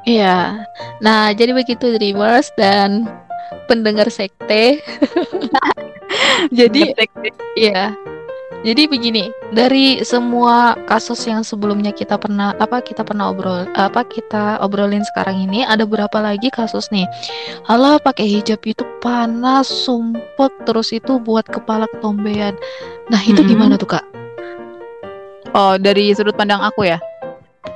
Iya. 0.07 0.63
Nah, 1.03 1.35
jadi 1.35 1.51
begitu 1.51 1.99
Dreamers 1.99 2.55
dan 2.55 3.11
pendengar 3.67 4.09
sekte. 4.11 4.81
jadi 6.59 6.95
iya. 7.59 7.95
Jadi 8.67 8.91
begini, 8.91 9.31
dari 9.55 10.03
semua 10.03 10.75
kasus 10.91 11.23
yang 11.29 11.47
sebelumnya 11.47 11.95
kita 11.95 12.19
pernah 12.19 12.51
apa 12.59 12.83
kita 12.83 13.07
pernah 13.07 13.31
obrol 13.31 13.63
apa 13.79 14.03
kita 14.03 14.59
obrolin 14.59 15.07
sekarang 15.13 15.47
ini 15.47 15.63
ada 15.63 15.87
berapa 15.87 16.19
lagi 16.19 16.51
kasus 16.51 16.91
nih. 16.91 17.07
Halo 17.69 18.03
pakai 18.03 18.27
hijab 18.27 18.59
itu 18.67 18.83
panas, 18.99 19.71
sumpek 19.71 20.51
terus 20.67 20.91
itu 20.91 21.23
buat 21.23 21.47
kepala 21.47 21.87
ketombean. 21.95 22.59
Nah, 23.07 23.23
itu 23.23 23.39
hmm. 23.39 23.51
gimana 23.55 23.75
tuh, 23.79 23.87
Kak? 23.87 24.05
Oh, 25.55 25.79
dari 25.79 26.11
sudut 26.11 26.35
pandang 26.35 26.59
aku 26.59 26.91
ya. 26.91 26.99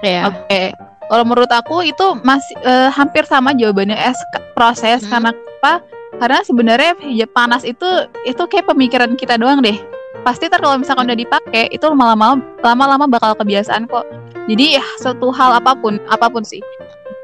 Iya. 0.03 0.27
Oke. 0.27 0.43
Okay. 0.49 0.67
Kalau 1.11 1.25
menurut 1.27 1.51
aku 1.55 1.87
itu 1.87 2.07
masih 2.23 2.55
uh, 2.67 2.91
hampir 2.91 3.27
sama 3.27 3.55
jawabannya 3.55 3.99
es 3.99 4.19
proses 4.59 5.07
hmm. 5.07 5.11
karena 5.11 5.31
apa? 5.61 5.85
Karena 6.17 6.41
sebenarnya 6.43 6.93
hijab 7.05 7.31
panas 7.37 7.63
itu 7.63 7.87
itu 8.25 8.43
kayak 8.49 8.73
pemikiran 8.73 9.13
kita 9.15 9.37
doang 9.37 9.61
deh. 9.61 9.77
Pasti 10.25 10.49
ter 10.49 10.61
kalau 10.61 10.81
misalkan 10.81 11.09
udah 11.09 11.17
dipakai 11.17 11.69
itu 11.73 11.85
lama-lama 11.85 12.41
lama-lama 12.65 13.05
bakal 13.09 13.37
kebiasaan 13.37 13.89
kok. 13.89 14.05
Jadi 14.49 14.81
ya, 14.81 14.85
satu 14.99 15.31
hal 15.31 15.61
apa 15.61 15.77
pun 15.77 16.01
apa 16.11 16.27
pun 16.33 16.43
sih 16.43 16.61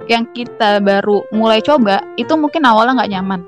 yang 0.07 0.23
kita 0.31 0.79
baru 0.79 1.27
mulai 1.35 1.59
coba 1.59 1.99
itu 2.15 2.31
mungkin 2.39 2.63
awalnya 2.63 3.03
nggak 3.03 3.13
nyaman. 3.19 3.41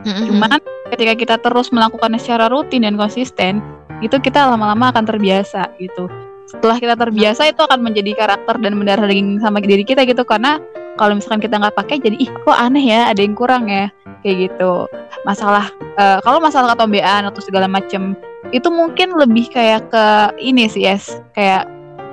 Mm-hmm. 0.00 0.26
Cuman 0.32 0.58
ketika 0.96 1.12
kita 1.18 1.34
terus 1.44 1.68
melakukannya 1.68 2.16
secara 2.16 2.48
rutin 2.48 2.88
dan 2.88 2.96
konsisten, 2.96 3.60
itu 4.00 4.16
kita 4.16 4.48
lama-lama 4.48 4.88
akan 4.88 5.04
terbiasa 5.04 5.68
gitu 5.76 6.08
setelah 6.50 6.82
kita 6.82 6.98
terbiasa 6.98 7.46
itu 7.46 7.62
akan 7.62 7.78
menjadi 7.78 8.10
karakter 8.18 8.58
dan 8.58 8.74
mendarah 8.74 9.06
daging 9.06 9.38
sama 9.38 9.62
diri 9.62 9.86
kita 9.86 10.02
gitu 10.02 10.26
karena 10.26 10.58
kalau 11.00 11.16
misalkan 11.16 11.40
kita 11.40 11.56
nggak 11.56 11.72
pakai 11.80 11.96
jadi 11.96 12.12
ih 12.20 12.28
kok 12.44 12.52
aneh 12.52 12.84
ya 12.84 13.08
ada 13.08 13.24
yang 13.24 13.32
kurang 13.32 13.72
ya? 13.72 13.88
Kayak 14.20 14.52
gitu. 14.52 14.84
Masalah 15.24 15.72
uh, 15.96 16.20
kalau 16.20 16.44
masalah 16.44 16.76
ketombean 16.76 17.24
atau 17.24 17.40
segala 17.40 17.64
macem 17.64 18.12
itu 18.52 18.68
mungkin 18.68 19.16
lebih 19.16 19.48
kayak 19.48 19.88
ke 19.88 20.04
ini 20.36 20.68
sih 20.68 20.84
yes 20.84 21.16
kayak 21.32 21.64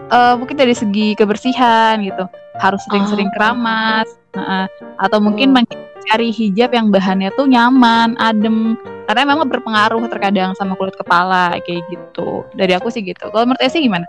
uh, 0.07 0.39
mungkin 0.39 0.55
dari 0.55 0.71
segi 0.71 1.19
kebersihan 1.19 1.99
gitu. 1.99 2.31
Harus 2.63 2.79
sering-sering 2.87 3.27
oh. 3.27 3.33
keramas 3.35 4.07
uh, 4.39 4.71
atau 5.03 5.19
mungkin 5.19 5.51
mencari 5.51 6.31
hijab 6.31 6.71
yang 6.71 6.87
bahannya 6.87 7.27
tuh 7.35 7.51
nyaman 7.51 8.15
adem. 8.23 8.79
Karena 9.11 9.23
memang 9.35 9.51
berpengaruh 9.51 10.03
terkadang 10.07 10.55
sama 10.55 10.79
kulit 10.79 10.95
kepala 10.95 11.59
kayak 11.67 11.83
gitu. 11.91 12.47
Dari 12.55 12.71
aku 12.71 12.87
sih 12.87 13.03
gitu. 13.03 13.27
Kalau 13.31 13.43
menurut 13.43 13.59
Esi 13.63 13.83
gimana? 13.83 14.07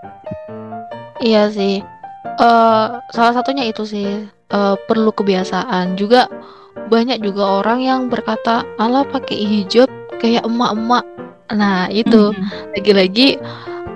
Iya 1.18 1.50
sih. 1.50 1.82
Uh, 2.38 3.02
salah 3.10 3.34
satunya 3.34 3.66
itu 3.66 3.82
sih 3.82 4.37
uh, 4.52 4.76
perlu 4.86 5.10
kebiasaan 5.12 5.96
juga 5.96 6.28
banyak 6.88 7.20
juga 7.20 7.60
orang 7.60 7.84
yang 7.84 8.00
berkata 8.08 8.64
ala 8.78 9.04
pakai 9.04 9.36
hijab 9.36 9.90
kayak 10.22 10.46
emak-emak 10.46 11.04
nah 11.48 11.88
itu 11.88 12.32
mm-hmm. 12.32 12.76
lagi-lagi 12.76 13.28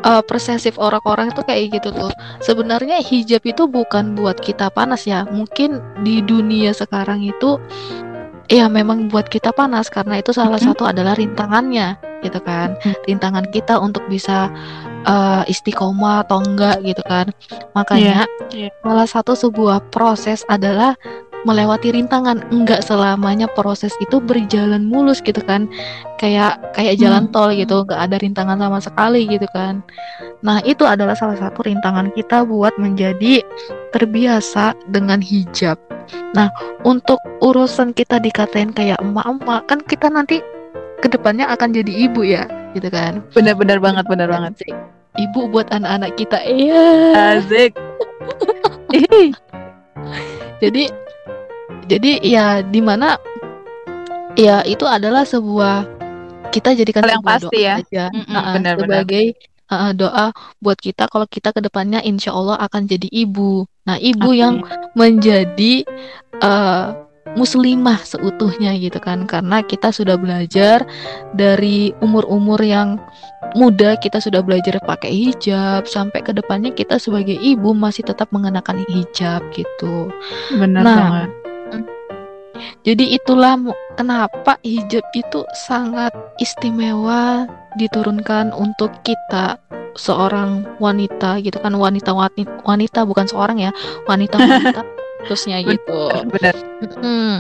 uh, 0.05 0.23
persesif 0.25 0.77
orang-orang 0.81 1.31
itu 1.31 1.43
kayak 1.45 1.79
gitu 1.81 1.89
tuh. 1.95 2.13
Sebenarnya 2.43 3.01
hijab 3.05 3.45
itu 3.45 3.69
bukan 3.69 4.17
buat 4.17 4.41
kita 4.41 4.73
panas 4.73 5.07
ya. 5.07 5.29
Mungkin 5.29 5.79
di 6.01 6.25
dunia 6.25 6.73
sekarang 6.73 7.23
itu 7.23 7.61
ya 8.51 8.67
memang 8.69 9.09
buat 9.09 9.31
kita 9.31 9.55
panas 9.55 9.89
karena 9.89 10.21
itu 10.21 10.35
salah 10.35 10.59
mm 10.59 10.65
-hmm. 10.65 10.75
satu 10.75 10.85
adalah 10.85 11.15
rintangannya 11.17 11.97
gitu 12.23 12.39
kan 12.45 12.79
rintangan 13.09 13.49
kita 13.51 13.81
untuk 13.81 14.05
bisa 14.07 14.53
uh, 15.07 15.43
istiqomah 15.47 16.27
atau 16.27 16.43
enggak 16.43 16.83
gitu 16.83 17.03
kan 17.07 17.31
makanya 17.75 18.27
yeah. 18.51 18.69
Yeah. 18.69 18.73
salah 18.83 19.09
satu 19.09 19.33
sebuah 19.35 19.93
proses 19.95 20.47
adalah 20.47 20.95
melewati 21.43 21.91
rintangan 21.91 22.39
enggak 22.55 22.87
selamanya 22.87 23.51
proses 23.51 23.91
itu 23.99 24.23
berjalan 24.23 24.87
mulus 24.87 25.19
gitu 25.19 25.43
kan 25.43 25.67
kayak 26.23 26.59
kayak 26.75 26.99
jalan 27.03 27.27
hmm. 27.27 27.35
tol 27.35 27.51
gitu 27.51 27.83
enggak 27.83 28.01
ada 28.01 28.17
rintangan 28.23 28.59
sama 28.63 28.79
sekali 28.79 29.27
gitu 29.27 29.47
kan 29.51 29.83
nah 30.43 30.63
itu 30.63 30.87
adalah 30.87 31.19
salah 31.19 31.39
satu 31.39 31.67
rintangan 31.67 32.15
kita 32.15 32.47
buat 32.47 32.75
menjadi 32.79 33.43
terbiasa 33.91 34.75
dengan 34.91 35.19
hijab 35.19 35.79
nah 36.35 36.51
untuk 36.87 37.19
urusan 37.43 37.91
kita 37.95 38.23
dikatain 38.23 38.71
kayak 38.71 38.99
emak-emak 39.03 39.67
kan 39.67 39.83
kita 39.83 40.07
nanti 40.11 40.39
ke 41.03 41.11
depannya 41.11 41.51
akan 41.51 41.75
jadi 41.75 41.93
ibu 42.07 42.23
ya 42.23 42.47
gitu 42.73 42.89
kan. 42.89 43.25
Benar-benar 43.33 43.79
banget 43.79 44.05
benar 44.09 44.29
banget 44.29 44.53
sih. 44.65 44.73
Ibu 45.17 45.53
buat 45.53 45.69
anak-anak 45.69 46.17
kita. 46.17 46.41
Iya. 46.45 46.87
Asik. 47.41 47.73
Jadi 50.63 50.85
jadi 51.91 52.11
ya 52.23 52.47
di 52.63 52.81
mana 52.81 53.19
ya 54.39 54.63
itu 54.65 54.87
adalah 54.87 55.27
sebuah 55.27 55.85
kita 56.53 56.77
jadikan 56.77 57.03
Hal 57.05 57.19
yang 57.19 57.23
sebuah 57.25 57.33
pasti 57.37 57.59
doa 57.59 57.65
ya 57.65 57.75
aja. 57.81 58.05
Mm-mm, 58.13 58.37
uh, 58.37 58.45
benar-benar. 58.57 58.89
sebagai 59.03 59.27
uh, 59.73 59.93
doa 59.97 60.27
buat 60.61 60.79
kita 60.79 61.09
kalau 61.09 61.27
kita 61.27 61.49
ke 61.51 61.61
depannya 61.65 62.01
insya 62.05 62.33
Allah 62.37 62.57
akan 62.61 62.87
jadi 62.87 63.09
ibu. 63.09 63.65
Nah 63.89 63.97
ibu 63.99 64.31
Oke. 64.31 64.39
yang 64.39 64.63
menjadi 64.95 65.83
uh, 66.45 66.95
muslimah 67.35 68.01
seutuhnya 68.05 68.77
gitu 68.77 68.99
kan. 68.99 69.25
Karena 69.25 69.61
kita 69.65 69.91
sudah 69.91 70.17
belajar 70.17 70.85
dari 71.33 71.93
umur-umur 72.05 72.61
yang 72.61 73.01
muda 73.53 74.01
kita 74.01 74.17
sudah 74.17 74.41
belajar 74.41 74.81
pakai 74.81 75.13
hijab 75.13 75.85
sampai 75.85 76.25
ke 76.25 76.33
depannya 76.33 76.73
kita 76.73 76.97
sebagai 76.97 77.37
ibu 77.37 77.77
masih 77.77 78.05
tetap 78.05 78.33
mengenakan 78.33 78.81
hijab 78.89 79.45
gitu. 79.53 80.09
Benar 80.57 80.83
Nah, 80.83 80.97
banget. 80.97 81.31
jadi 82.87 83.05
itulah 83.21 83.59
kenapa 83.99 84.57
hijab 84.65 85.05
itu 85.13 85.45
sangat 85.69 86.15
istimewa 86.41 87.45
diturunkan 87.77 88.53
untuk 88.57 88.93
kita 89.05 89.61
seorang 89.97 90.65
wanita 90.81 91.41
gitu 91.45 91.61
kan. 91.61 91.77
Wanita 91.77 92.17
wanita, 92.17 92.65
wanita 92.65 93.05
bukan 93.05 93.27
seorang 93.29 93.61
ya 93.61 93.71
wanita 94.09 94.41
wanita 94.41 94.81
khususnya 95.27 95.63
gitu. 95.63 96.11
benar 96.31 96.55
Mm. 97.03 97.39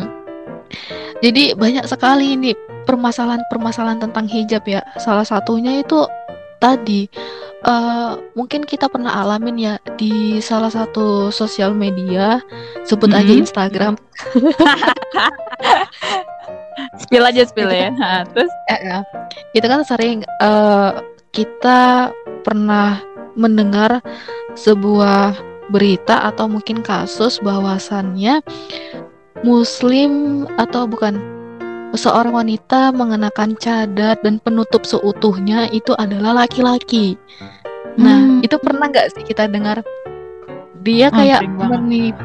Jadi 1.22 1.52
banyak 1.54 1.84
sekali 1.84 2.34
ini 2.34 2.50
permasalahan-permasalahan 2.88 4.00
tentang 4.02 4.26
hijab 4.26 4.64
ya. 4.66 4.82
Salah 4.98 5.22
satunya 5.22 5.78
itu 5.78 6.02
tadi 6.58 7.06
eh, 7.62 8.12
mungkin 8.34 8.64
kita 8.64 8.88
pernah 8.88 9.20
alamin 9.22 9.56
ya 9.60 9.74
di 9.94 10.40
salah 10.40 10.72
satu 10.72 11.28
sosial 11.28 11.76
media 11.76 12.40
sebut 12.82 13.12
aja 13.12 13.32
Mhm. 13.34 13.42
Instagram 13.46 13.94
spill 17.02 17.24
aja 17.26 17.42
spill 17.46 17.70
ya 17.70 17.88
Nah, 17.92 18.24
terus 18.32 18.50
Eh, 18.70 18.80
ya. 18.82 18.98
Kita 19.52 19.66
kan 19.68 19.82
sering 19.84 20.24
eh, 20.24 20.90
kita 21.30 22.10
pernah 22.42 23.00
mendengar 23.34 24.02
sebuah 24.54 25.34
berita 25.72 26.28
atau 26.28 26.46
mungkin 26.46 26.84
kasus 26.84 27.40
bahwasannya 27.40 28.44
muslim 29.42 30.44
atau 30.60 30.84
bukan 30.86 31.18
seorang 31.92 32.32
wanita 32.32 32.92
mengenakan 32.94 33.56
cadar 33.58 34.16
dan 34.22 34.40
penutup 34.40 34.84
seutuhnya 34.84 35.68
itu 35.72 35.92
adalah 35.98 36.44
laki-laki. 36.44 37.16
Nah, 37.96 38.24
Hmm. 38.24 38.40
itu 38.40 38.56
pernah 38.60 38.88
nggak 38.88 39.12
sih 39.16 39.24
kita 39.24 39.48
dengar 39.48 39.84
dia 40.80 41.12
Oh, 41.12 41.16
kayak 41.16 41.44
sering 41.44 41.56
banget. 41.60 41.80
menipu, 41.80 42.22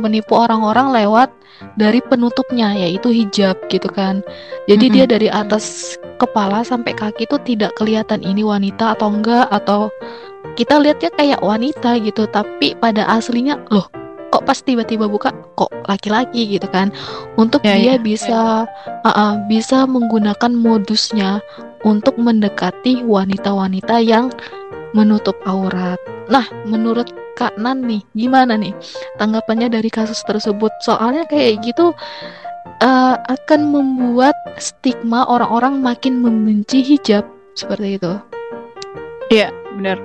menipu 0.00 0.32
orang-orang 0.36 0.92
lewat 0.96 1.28
dari 1.76 2.00
penutupnya 2.04 2.72
yaitu 2.74 3.12
hijab 3.12 3.56
gitu 3.68 3.88
kan. 3.92 4.24
Jadi 4.68 4.88
dia 4.90 5.04
Mm-mm. 5.04 5.14
dari 5.14 5.28
atas 5.28 5.96
kepala 6.16 6.64
sampai 6.64 6.96
kaki 6.96 7.28
tuh 7.28 7.38
tidak 7.44 7.76
kelihatan 7.76 8.24
ini 8.24 8.42
wanita 8.42 8.96
atau 8.96 9.12
enggak 9.12 9.46
atau 9.52 9.92
kita 10.54 10.80
lihatnya 10.80 11.10
kayak 11.14 11.40
wanita 11.40 11.96
gitu 12.02 12.28
tapi 12.28 12.76
pada 12.76 13.08
aslinya 13.08 13.60
loh 13.72 13.88
kok 14.32 14.48
pas 14.48 14.56
tiba-tiba 14.64 15.04
buka 15.12 15.28
kok 15.60 15.68
laki-laki 15.84 16.56
gitu 16.56 16.64
kan 16.72 16.88
untuk 17.36 17.60
Ya, 17.60 17.76
dia 17.76 17.94
ya. 17.94 17.94
bisa 18.00 18.40
uh, 19.04 19.08
uh, 19.08 19.36
bisa 19.44 19.84
menggunakan 19.84 20.52
modusnya 20.56 21.44
untuk 21.84 22.16
mendekati 22.16 23.04
wanita-wanita 23.04 24.00
yang 24.00 24.32
menutup 24.96 25.36
aurat. 25.44 26.00
Nah, 26.32 26.48
menurut 26.64 27.12
Kak 27.36 27.56
Nan 27.60 27.84
nih, 27.84 28.00
gimana 28.16 28.56
nih 28.56 28.72
tanggapannya 29.20 29.68
dari 29.72 29.88
kasus 29.92 30.20
tersebut? 30.24 30.72
Soalnya 30.84 31.28
kayak 31.28 31.64
gitu 31.64 31.92
uh, 32.80 33.14
akan 33.28 33.60
membuat 33.68 34.36
stigma 34.56 35.28
orang-orang 35.28 35.80
makin 35.80 36.20
membenci 36.20 36.80
hijab 36.80 37.24
seperti 37.52 38.00
itu. 38.00 38.12
Iya, 39.32 39.48
benar. 39.76 39.96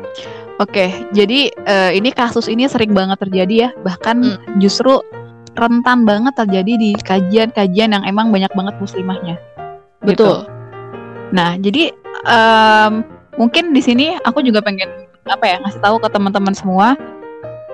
Oke, 0.57 0.89
jadi 1.13 1.53
eh, 1.53 1.91
ini 1.93 2.09
kasus 2.09 2.49
ini 2.49 2.65
sering 2.65 2.91
banget 2.97 3.21
terjadi 3.21 3.55
ya, 3.55 3.69
bahkan 3.85 4.17
Hmm. 4.23 4.57
justru 4.57 4.97
rentan 5.57 6.05
banget 6.05 6.33
terjadi 6.37 6.73
di 6.77 6.91
kajian-kajian 6.97 7.93
yang 7.93 8.03
emang 8.05 8.29
banyak 8.29 8.49
banget 8.53 8.77
muslimahnya. 8.77 9.37
Gitu. 10.05 10.21
Betul. 10.21 10.37
Nah, 11.33 11.57
jadi 11.57 11.91
em, 12.29 13.01
mungkin 13.35 13.73
di 13.73 13.81
sini 13.81 14.15
aku 14.21 14.45
juga 14.45 14.61
pengen 14.61 14.87
apa 15.27 15.43
ya 15.43 15.57
ngasih 15.65 15.81
tahu 15.81 15.97
ke 15.99 16.07
teman-teman 16.13 16.55
semua, 16.55 16.95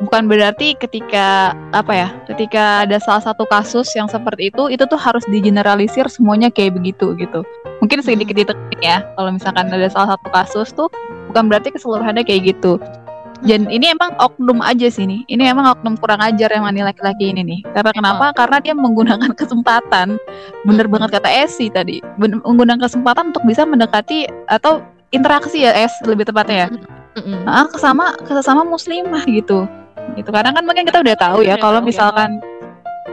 bukan 0.01 0.25
berarti 0.25 0.73
ketika 0.79 1.53
apa 1.75 1.93
ya, 1.93 2.09
ketika 2.31 2.87
ada 2.87 2.97
salah 2.97 3.21
satu 3.21 3.45
kasus 3.45 3.91
yang 3.93 4.09
seperti 4.09 4.49
itu, 4.49 4.71
itu 4.73 4.83
tuh 4.89 4.97
harus 4.97 5.21
digeneralisir 5.29 6.07
semuanya 6.09 6.49
kayak 6.49 6.79
begitu 6.79 7.13
gitu. 7.19 7.45
Mungkin 7.83 7.99
sedikit 8.01 8.33
ditekan 8.33 8.79
ya, 8.79 9.03
kalau 9.19 9.29
misalkan 9.35 9.69
ada 9.69 9.91
salah 9.91 10.15
satu 10.17 10.27
kasus 10.31 10.71
tuh 10.73 10.89
bukan 11.33 11.49
berarti 11.49 11.73
keseluruhannya 11.73 12.21
kayak 12.21 12.53
gitu. 12.53 12.77
Dan 13.43 13.67
ini 13.67 13.91
emang 13.91 14.15
oknum 14.23 14.63
aja 14.63 14.87
sih 14.87 15.03
nih. 15.03 15.25
Ini 15.27 15.51
emang 15.51 15.67
oknum 15.75 15.99
kurang 15.99 16.23
ajar 16.23 16.47
yang 16.47 16.63
mani 16.63 16.79
laki-laki 16.79 17.33
ini 17.35 17.43
nih. 17.43 17.59
Karena 17.75 17.91
kenapa? 17.91 18.25
Karena 18.31 18.61
dia 18.63 18.71
menggunakan 18.71 19.35
kesempatan. 19.41 20.15
Bener 20.63 20.87
banget 20.87 21.19
kata 21.19 21.27
Esi 21.27 21.67
tadi. 21.67 21.99
Menggunakan 22.21 22.79
kesempatan 22.79 23.35
untuk 23.35 23.43
bisa 23.43 23.67
mendekati 23.67 24.31
atau 24.47 24.79
interaksi 25.11 25.67
ya 25.67 25.75
Es 25.75 25.91
lebih 26.07 26.23
tepatnya 26.23 26.55
ya. 26.55 26.67
Nah, 27.43 27.67
kesama 27.67 28.15
kesama 28.23 28.63
muslimah 28.63 29.27
gitu. 29.27 29.67
Gitu. 30.15 30.29
Karena 30.31 30.55
kan 30.55 30.63
mungkin 30.63 30.87
kita 30.87 31.03
udah 31.03 31.15
tahu 31.19 31.43
ya 31.43 31.59
Udah 31.59 31.63
kalau 31.67 31.79
tahu 31.81 31.83
ya. 31.83 31.89
misalkan 31.91 32.29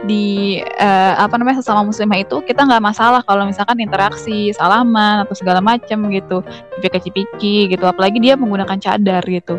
di 0.05 0.57
eh, 0.61 1.13
apa 1.13 1.37
namanya 1.37 1.61
sesama 1.61 1.85
muslimah 1.85 2.17
itu 2.21 2.41
kita 2.41 2.65
nggak 2.65 2.81
masalah 2.81 3.21
kalau 3.21 3.45
misalkan 3.45 3.77
interaksi 3.77 4.49
salaman 4.57 5.25
atau 5.25 5.37
segala 5.37 5.61
macam 5.61 6.09
gitu 6.09 6.41
cipika-cipiki 6.77 7.69
gitu 7.69 7.85
apalagi 7.85 8.17
dia 8.17 8.33
menggunakan 8.33 8.77
cadar 8.81 9.21
gitu. 9.25 9.57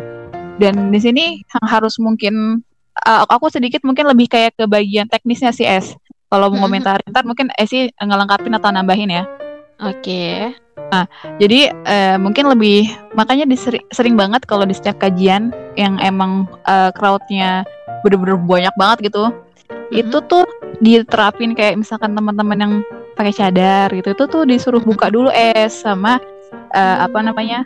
Dan 0.59 0.93
di 0.93 0.99
sini 1.01 1.41
yang 1.41 1.65
harus 1.65 1.97
mungkin 1.97 2.61
uh, 3.07 3.25
aku 3.25 3.49
sedikit 3.49 3.81
mungkin 3.81 4.05
lebih 4.05 4.29
kayak 4.29 4.53
ke 4.59 4.65
bagian 4.69 5.09
teknisnya 5.09 5.55
sih 5.55 5.65
Es. 5.65 5.95
Kalau 6.29 6.49
mau 6.49 6.65
komentar 6.65 6.97
ntar 7.13 7.29
mungkin 7.29 7.53
Esi 7.53 7.93
ngelengkapin 8.01 8.57
atau 8.57 8.73
nambahin 8.73 9.13
ya. 9.13 9.23
Oke. 9.81 10.53
jadi 11.41 11.73
eh, 11.73 12.17
mungkin 12.21 12.49
lebih 12.49 12.85
makanya 13.17 13.49
diseri- 13.49 13.81
sering 13.89 14.13
banget 14.13 14.45
kalau 14.45 14.61
di 14.61 14.77
setiap 14.77 15.01
kajian 15.01 15.49
yang 15.73 15.97
emang 15.97 16.45
eh, 16.69 16.93
crowdnya 16.93 17.65
bener-bener 18.05 18.37
banyak 18.37 18.73
banget 18.77 19.09
gitu 19.09 19.33
itu 19.93 20.17
tuh 20.25 20.43
diterapin 20.81 21.53
kayak 21.53 21.77
misalkan 21.77 22.17
teman-teman 22.17 22.57
yang 22.57 22.73
pakai 23.13 23.33
cadar 23.33 23.93
gitu 23.93 24.17
itu 24.17 24.23
tuh 24.25 24.43
disuruh 24.43 24.81
buka 24.81 25.13
dulu 25.13 25.29
es 25.29 25.85
sama 25.85 26.17
eh, 26.73 26.97
apa 27.05 27.21
namanya 27.21 27.61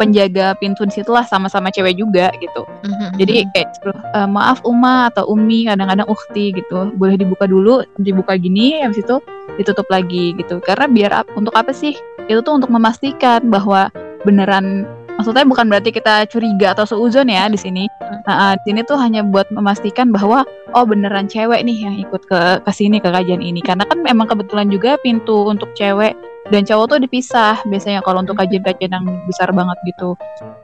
penjaga 0.00 0.56
pintu 0.56 0.88
di 0.88 0.96
situ 0.96 1.12
lah 1.12 1.28
sama-sama 1.28 1.68
cewek 1.68 2.00
juga 2.00 2.32
gitu. 2.40 2.64
Mhm. 2.64 3.20
jadi 3.20 3.32
kayak 3.52 3.68
"Eh, 4.16 4.28
maaf 4.32 4.64
Uma 4.64 5.12
atau 5.12 5.28
Umi 5.28 5.68
kadang-kadang 5.68 6.08
ukti 6.08 6.56
gitu. 6.56 6.88
Boleh 6.96 7.20
dibuka 7.20 7.44
dulu 7.44 7.84
dibuka 8.00 8.40
gini 8.40 8.80
habis 8.80 9.04
itu 9.04 9.20
ditutup 9.60 9.84
lagi 9.92 10.32
gitu. 10.40 10.56
Karena 10.64 10.88
biar 10.88 11.28
untuk 11.36 11.52
apa 11.52 11.76
sih? 11.76 11.92
Itu 12.32 12.40
tuh 12.40 12.56
untuk 12.56 12.72
memastikan 12.72 13.52
bahwa 13.52 13.92
beneran 14.24 14.88
maksudnya 15.20 15.44
bukan 15.44 15.68
berarti 15.68 15.92
kita 15.92 16.24
curiga 16.32 16.72
atau 16.72 16.88
seuzon 16.88 17.28
ya 17.28 17.44
di 17.52 17.60
sini. 17.60 17.84
Nah, 18.24 18.56
di 18.56 18.72
sini 18.72 18.80
tuh 18.88 18.96
hanya 18.96 19.20
buat 19.20 19.52
memastikan 19.52 20.08
bahwa 20.08 20.48
oh 20.72 20.84
beneran 20.88 21.28
cewek 21.28 21.60
nih 21.60 21.76
yang 21.84 21.96
ikut 22.00 22.24
ke 22.24 22.64
ke 22.64 22.72
sini 22.72 22.96
ke 23.04 23.12
kajian 23.12 23.44
ini. 23.44 23.60
Karena 23.60 23.84
kan 23.84 24.00
memang 24.00 24.24
kebetulan 24.24 24.72
juga 24.72 24.96
pintu 25.04 25.52
untuk 25.52 25.76
cewek 25.76 26.16
dan 26.48 26.64
cowok 26.64 26.96
tuh 26.96 26.98
dipisah 27.04 27.60
biasanya 27.68 28.00
kalau 28.00 28.24
untuk 28.24 28.40
kajian-kajian 28.40 28.96
yang 28.96 29.04
besar 29.28 29.52
banget 29.52 29.76
gitu. 29.84 30.16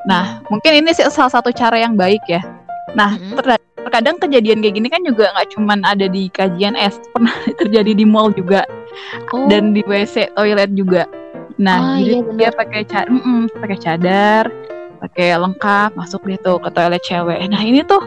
Nah 0.08 0.40
mungkin 0.48 0.72
ini 0.80 0.96
sih 0.96 1.04
salah 1.12 1.30
satu 1.30 1.52
cara 1.52 1.76
yang 1.76 1.94
baik 1.94 2.24
ya. 2.24 2.40
Nah 2.96 3.20
ter- 3.20 3.60
terkadang 3.86 4.18
kejadian 4.18 4.64
kayak 4.64 4.74
gini 4.80 4.88
kan 4.90 5.04
juga 5.06 5.30
nggak 5.36 5.54
cuman 5.54 5.84
ada 5.86 6.10
di 6.10 6.26
kajian 6.32 6.74
es 6.74 6.98
pernah 7.14 7.36
terjadi 7.60 7.92
di 7.92 8.08
mall 8.08 8.32
juga. 8.32 8.64
Oh, 9.30 9.46
dan 9.46 9.76
di 9.76 9.84
WC 9.84 10.32
toilet 10.34 10.72
juga. 10.72 11.04
Nah, 11.56 11.96
Ah, 11.96 11.98
jadi 11.98 12.20
iya 12.20 12.32
dia 12.36 12.50
pakai 12.52 12.82
ca- 12.84 13.08
mm-mm, 13.08 13.48
pakai 13.56 13.78
cadar, 13.80 14.44
pakai 15.00 15.32
lengkap 15.34 15.96
masuk 15.96 16.20
gitu 16.26 16.60
ke 16.60 16.68
toilet 16.70 17.00
cewek. 17.00 17.40
Nah, 17.48 17.60
ini 17.60 17.80
tuh 17.82 18.04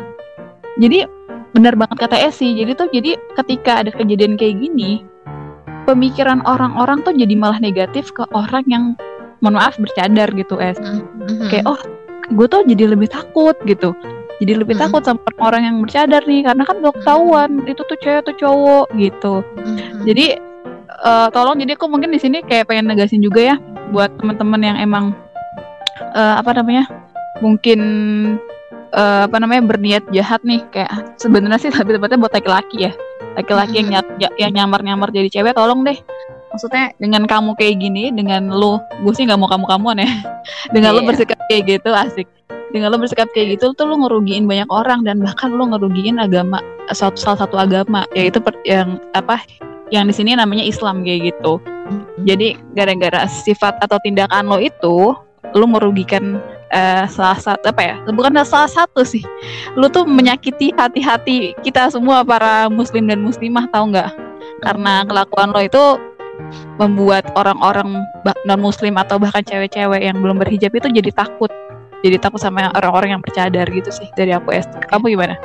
jadi 0.78 1.10
benar 1.50 1.74
banget 1.74 1.98
kata 1.98 2.18
Esi. 2.20 2.54
Jadi 2.54 2.72
tuh 2.78 2.88
jadi 2.90 3.18
ketika 3.34 3.82
ada 3.82 3.90
kejadian 3.90 4.38
kayak 4.38 4.62
gini, 4.62 5.02
pemikiran 5.84 6.46
orang-orang 6.46 7.02
tuh 7.02 7.12
jadi 7.12 7.34
malah 7.34 7.58
negatif 7.58 8.14
ke 8.14 8.22
orang 8.32 8.62
yang 8.70 8.94
mohon 9.42 9.58
maaf 9.58 9.82
bercadar 9.82 10.30
gitu, 10.30 10.62
Es. 10.62 10.78
Mhm. 10.78 11.50
Kayak 11.50 11.66
oh, 11.66 11.80
gue 12.30 12.46
tuh 12.46 12.62
jadi 12.64 12.94
lebih 12.94 13.10
takut 13.10 13.58
gitu. 13.66 13.98
Jadi 14.40 14.56
lebih 14.56 14.78
Mm. 14.78 14.84
takut 14.88 15.02
sama 15.04 15.20
orang 15.42 15.62
yang 15.66 15.76
bercadar 15.84 16.24
nih 16.24 16.48
karena 16.48 16.64
kan 16.64 16.80
udah 16.80 16.94
ketahuan 16.96 17.50
itu 17.66 17.82
tuh 17.84 17.98
cewek 18.00 18.24
tuh 18.24 18.36
cowok 18.38 18.86
gitu. 18.96 19.34
Mhm. 19.58 20.06
Jadi 20.06 20.26
uh, 21.04 21.28
tolong 21.32 21.58
jadi 21.60 21.76
aku 21.76 21.88
mungkin 21.88 22.12
di 22.12 22.20
sini 22.20 22.44
kayak 22.44 22.70
pengen 22.70 22.88
negasin 22.92 23.24
juga 23.24 23.54
ya 23.54 23.56
buat 23.90 24.14
teman-teman 24.20 24.62
yang 24.62 24.78
emang 24.78 25.06
uh, 26.14 26.40
apa 26.40 26.56
namanya 26.56 26.88
mungkin 27.40 27.80
uh, 28.94 29.26
apa 29.28 29.38
namanya 29.42 29.62
berniat 29.66 30.04
jahat 30.14 30.42
nih. 30.46 30.62
Kayak 30.74 31.16
sebenarnya 31.20 31.60
sih 31.60 31.72
tapi 31.72 31.96
tempatnya 31.96 32.20
buat 32.20 32.34
laki-laki 32.34 32.90
ya. 32.90 32.92
Laki-laki 33.38 33.84
yang 33.84 33.88
ny 33.94 33.98
yang 34.40 34.52
nyamar-nyamar 34.56 35.14
jadi 35.14 35.30
cewek 35.30 35.56
tolong 35.56 35.86
deh. 35.86 35.98
Maksudnya 36.50 36.98
dengan 36.98 37.30
kamu 37.30 37.54
kayak 37.62 37.78
gini 37.78 38.10
dengan 38.10 38.50
lo 38.50 38.82
gue 39.06 39.14
sih 39.14 39.30
nggak 39.30 39.40
mau 39.40 39.50
kamu 39.50 39.66
kamuan 39.70 40.02
ya. 40.02 40.10
Dengan 40.74 40.92
yeah. 40.94 40.98
lo 40.98 41.02
iya. 41.06 41.10
bersikap 41.14 41.40
kayak 41.46 41.64
gitu 41.70 41.90
asik. 41.94 42.28
Dengan 42.74 42.90
lo 42.94 42.98
bersikap 42.98 43.30
kayak 43.34 43.58
gitu 43.58 43.74
tuh 43.78 43.86
lo 43.86 44.02
ngerugiin 44.02 44.50
banyak 44.50 44.70
orang 44.74 45.06
dan 45.06 45.22
bahkan 45.22 45.54
lo 45.54 45.70
ngerugiin 45.70 46.18
agama 46.18 46.62
satu 46.90 47.18
salah 47.22 47.46
satu 47.46 47.54
agama 47.54 48.10
yaitu 48.18 48.42
per, 48.42 48.58
yang 48.66 48.98
apa 49.14 49.46
yang 49.90 50.06
di 50.10 50.14
sini 50.14 50.38
namanya 50.38 50.66
Islam 50.66 51.02
kayak 51.02 51.34
gitu. 51.34 51.58
Jadi 52.26 52.58
gara-gara 52.78 53.26
sifat 53.26 53.82
atau 53.82 53.98
tindakan 54.06 54.46
lo 54.46 54.58
itu 54.62 55.18
lo 55.58 55.66
merugikan 55.66 56.38
uh, 56.70 57.10
salah 57.10 57.42
satu 57.42 57.74
apa 57.74 57.82
ya 57.82 57.96
bukan 58.14 58.38
salah 58.46 58.70
satu 58.70 59.02
sih. 59.02 59.26
Lu 59.74 59.90
tuh 59.90 60.06
menyakiti 60.06 60.74
hati-hati 60.78 61.58
kita 61.66 61.90
semua 61.90 62.22
para 62.22 62.70
muslim 62.70 63.10
dan 63.10 63.26
muslimah 63.26 63.66
tahu 63.74 63.94
nggak? 63.94 64.12
Karena 64.62 65.02
kelakuan 65.10 65.50
lo 65.50 65.62
itu 65.64 65.84
membuat 66.80 67.28
orang-orang 67.36 68.00
non 68.48 68.62
muslim 68.62 68.96
atau 68.96 69.20
bahkan 69.20 69.44
cewek-cewek 69.44 70.00
yang 70.06 70.22
belum 70.22 70.40
berhijab 70.40 70.72
itu 70.78 70.88
jadi 70.88 71.12
takut. 71.12 71.52
Jadi 72.00 72.16
takut 72.16 72.40
sama 72.40 72.72
orang-orang 72.80 73.18
yang 73.18 73.22
bercadar 73.22 73.68
gitu 73.68 73.92
sih 73.92 74.08
dari 74.16 74.32
aku 74.32 74.56
es 74.56 74.64
kamu 74.88 75.20
gimana? 75.20 75.36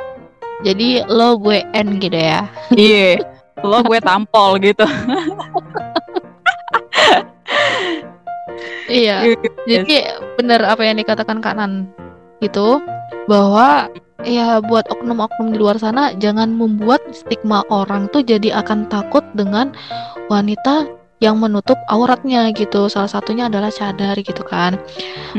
Jadi 0.63 1.03
lo 1.11 1.35
gue 1.35 1.67
N 1.75 1.99
gitu 1.99 2.15
ya? 2.15 2.47
Iya 2.71 3.19
lo 3.63 3.79
gue 3.85 3.99
tampol 4.03 4.59
gitu. 4.59 4.83
Iya. 8.85 9.35
Jadi 9.65 9.95
bener 10.37 10.61
apa 10.65 10.81
yang 10.85 10.97
dikatakan 11.01 11.41
kanan 11.41 11.89
itu 12.43 12.81
bahwa 13.25 13.89
ya 14.21 14.61
buat 14.61 14.85
oknum-oknum 14.89 15.53
di 15.53 15.57
luar 15.57 15.77
sana 15.81 16.13
jangan 16.17 16.53
membuat 16.53 17.01
stigma 17.13 17.65
orang 17.73 18.09
tuh 18.13 18.21
jadi 18.21 18.61
akan 18.61 18.89
takut 18.89 19.25
dengan 19.33 19.73
wanita 20.29 20.89
yang 21.23 21.39
menutup 21.39 21.79
auratnya 21.89 22.51
gitu. 22.53 22.91
Salah 22.91 23.09
satunya 23.09 23.47
adalah 23.49 23.71
cadar 23.71 24.19
gitu 24.19 24.43
kan. 24.45 24.77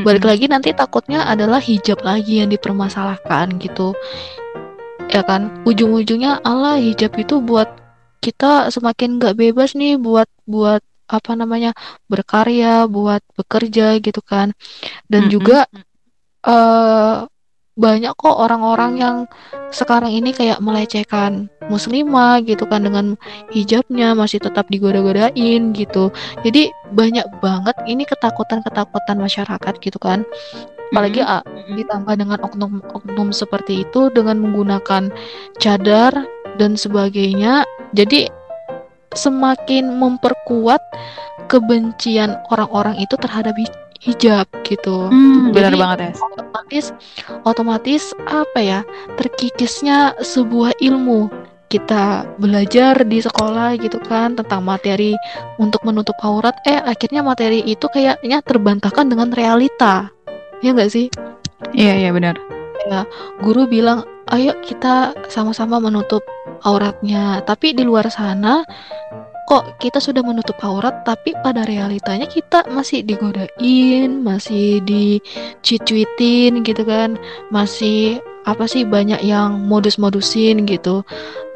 Balik 0.02 0.24
lagi 0.24 0.50
nanti 0.50 0.72
takutnya 0.72 1.29
adalah 1.29 1.61
hijab 1.61 2.00
lagi 2.02 2.42
yang 2.42 2.50
dipermasalahkan 2.50 3.61
gitu. 3.61 3.92
Ya 5.12 5.22
kan? 5.22 5.62
Ujung-ujungnya 5.62 6.42
Allah 6.42 6.81
hijab 6.81 7.14
itu 7.14 7.38
buat 7.38 7.86
kita 8.20 8.72
semakin 8.74 9.20
nggak 9.20 9.37
bebas 9.38 9.74
nih 9.79 9.96
buat 10.00 10.29
buat 10.46 10.83
apa 11.07 11.38
namanya 11.38 11.70
berkarya 12.11 12.90
buat 12.90 13.22
bekerja 13.38 13.98
gitu 14.02 14.20
kan. 14.22 14.52
Dan 15.07 15.26
mm 15.26 15.29
-hmm. 15.29 15.35
juga 15.35 15.59
uh, 16.46 17.31
banyak 17.76 18.16
kok 18.16 18.33
orang-orang 18.33 18.92
yang 18.96 19.16
sekarang 19.68 20.09
ini 20.09 20.33
kayak 20.33 20.64
melecehkan 20.64 21.52
muslimah 21.68 22.40
gitu 22.40 22.64
kan 22.64 22.81
dengan 22.88 23.20
hijabnya 23.52 24.16
masih 24.16 24.40
tetap 24.40 24.64
digoda-godain 24.72 25.76
gitu. 25.76 26.09
Jadi 26.40 26.72
banyak 26.96 27.29
banget 27.44 27.76
ini 27.85 28.09
ketakutan-ketakutan 28.09 29.20
masyarakat 29.20 29.74
gitu 29.85 29.98
kan. 30.00 30.24
Apalagi 30.88 31.20
mm 31.20 31.29
-hmm. 31.29 31.74
ditambah 31.76 32.14
dengan 32.16 32.38
oknum-oknum 32.48 33.29
seperti 33.37 33.85
itu 33.85 34.09
dengan 34.09 34.40
menggunakan 34.40 35.12
cadar 35.61 36.24
dan 36.57 36.75
sebagainya 36.75 37.64
jadi 37.92 38.29
semakin 39.16 39.97
memperkuat 39.97 40.83
kebencian 41.49 42.37
orang-orang 42.53 43.01
itu 43.01 43.16
terhadap 43.16 43.57
hijab 44.03 44.47
gitu. 44.66 45.09
Hmm, 45.09 45.51
benar 45.51 45.73
banget 45.75 45.99
ya. 45.99 46.12
Otomatis 46.21 46.87
otomatis 47.47 48.03
apa 48.29 48.59
ya? 48.61 48.81
Terkikisnya 49.16 50.19
sebuah 50.21 50.77
ilmu. 50.83 51.33
Kita 51.66 52.23
belajar 52.38 53.03
di 53.03 53.19
sekolah 53.19 53.75
gitu 53.83 53.99
kan 54.07 54.38
tentang 54.38 54.62
materi 54.62 55.19
untuk 55.59 55.83
menutup 55.83 56.14
aurat 56.23 56.55
eh 56.62 56.79
akhirnya 56.79 57.27
materi 57.27 57.59
itu 57.66 57.90
kayaknya 57.90 58.38
terbantahkan 58.47 59.11
dengan 59.11 59.35
realita. 59.35 60.14
Ya 60.62 60.71
enggak 60.71 60.95
sih? 60.95 61.11
Iya, 61.75 62.07
iya 62.07 62.11
benar. 62.14 62.38
Ya, 62.87 63.03
guru 63.42 63.66
bilang, 63.66 64.07
"Ayo 64.30 64.58
kita 64.62 65.14
sama-sama 65.30 65.78
menutup 65.78 66.22
auratnya." 66.66 67.42
Tapi 67.46 67.76
di 67.76 67.82
luar 67.86 68.10
sana 68.10 68.66
kok 69.46 69.78
kita 69.78 70.02
sudah 70.02 70.26
menutup 70.26 70.58
aurat 70.66 71.06
tapi 71.06 71.30
pada 71.38 71.62
realitanya 71.62 72.26
kita 72.26 72.66
masih 72.66 73.06
digodain, 73.06 74.26
masih 74.26 74.82
dicuitin 74.82 76.66
gitu 76.66 76.82
kan, 76.82 77.14
masih 77.54 78.18
apa 78.46 78.66
sih 78.70 78.86
banyak 78.86 79.22
yang 79.26 79.66
modus-modusin 79.66 80.66
gitu. 80.66 81.02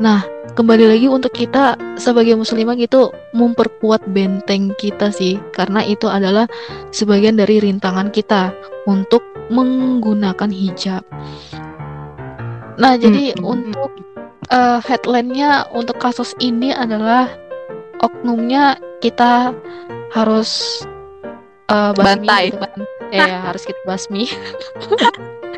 Nah, 0.03 0.27
kembali 0.59 0.91
lagi 0.91 1.07
untuk 1.07 1.31
kita 1.35 1.79
sebagai 1.99 2.35
muslimah 2.35 2.75
gitu 2.79 3.15
memperkuat 3.35 4.07
benteng 4.11 4.75
kita 4.79 5.15
sih 5.15 5.39
karena 5.55 5.87
itu 5.87 6.11
adalah 6.11 6.51
sebagian 6.91 7.39
dari 7.39 7.63
rintangan 7.63 8.11
kita 8.11 8.51
untuk 8.91 9.23
menggunakan 9.51 10.51
hijab. 10.51 11.03
Nah, 12.81 12.97
jadi 12.97 13.37
hmm. 13.37 13.45
untuk 13.45 13.93
uh, 14.49 14.81
headline-nya 14.81 15.69
untuk 15.77 16.01
kasus 16.01 16.33
ini 16.41 16.73
adalah 16.73 17.29
oknumnya 18.01 18.81
kita 19.05 19.53
harus 20.17 20.83
uh, 21.69 21.93
basmi 21.93 22.25
bantai. 22.27 22.45
gitu. 22.51 22.59
Ya 23.13 23.39
harus 23.53 23.63
kita 23.69 23.81
basmi. 23.85 24.25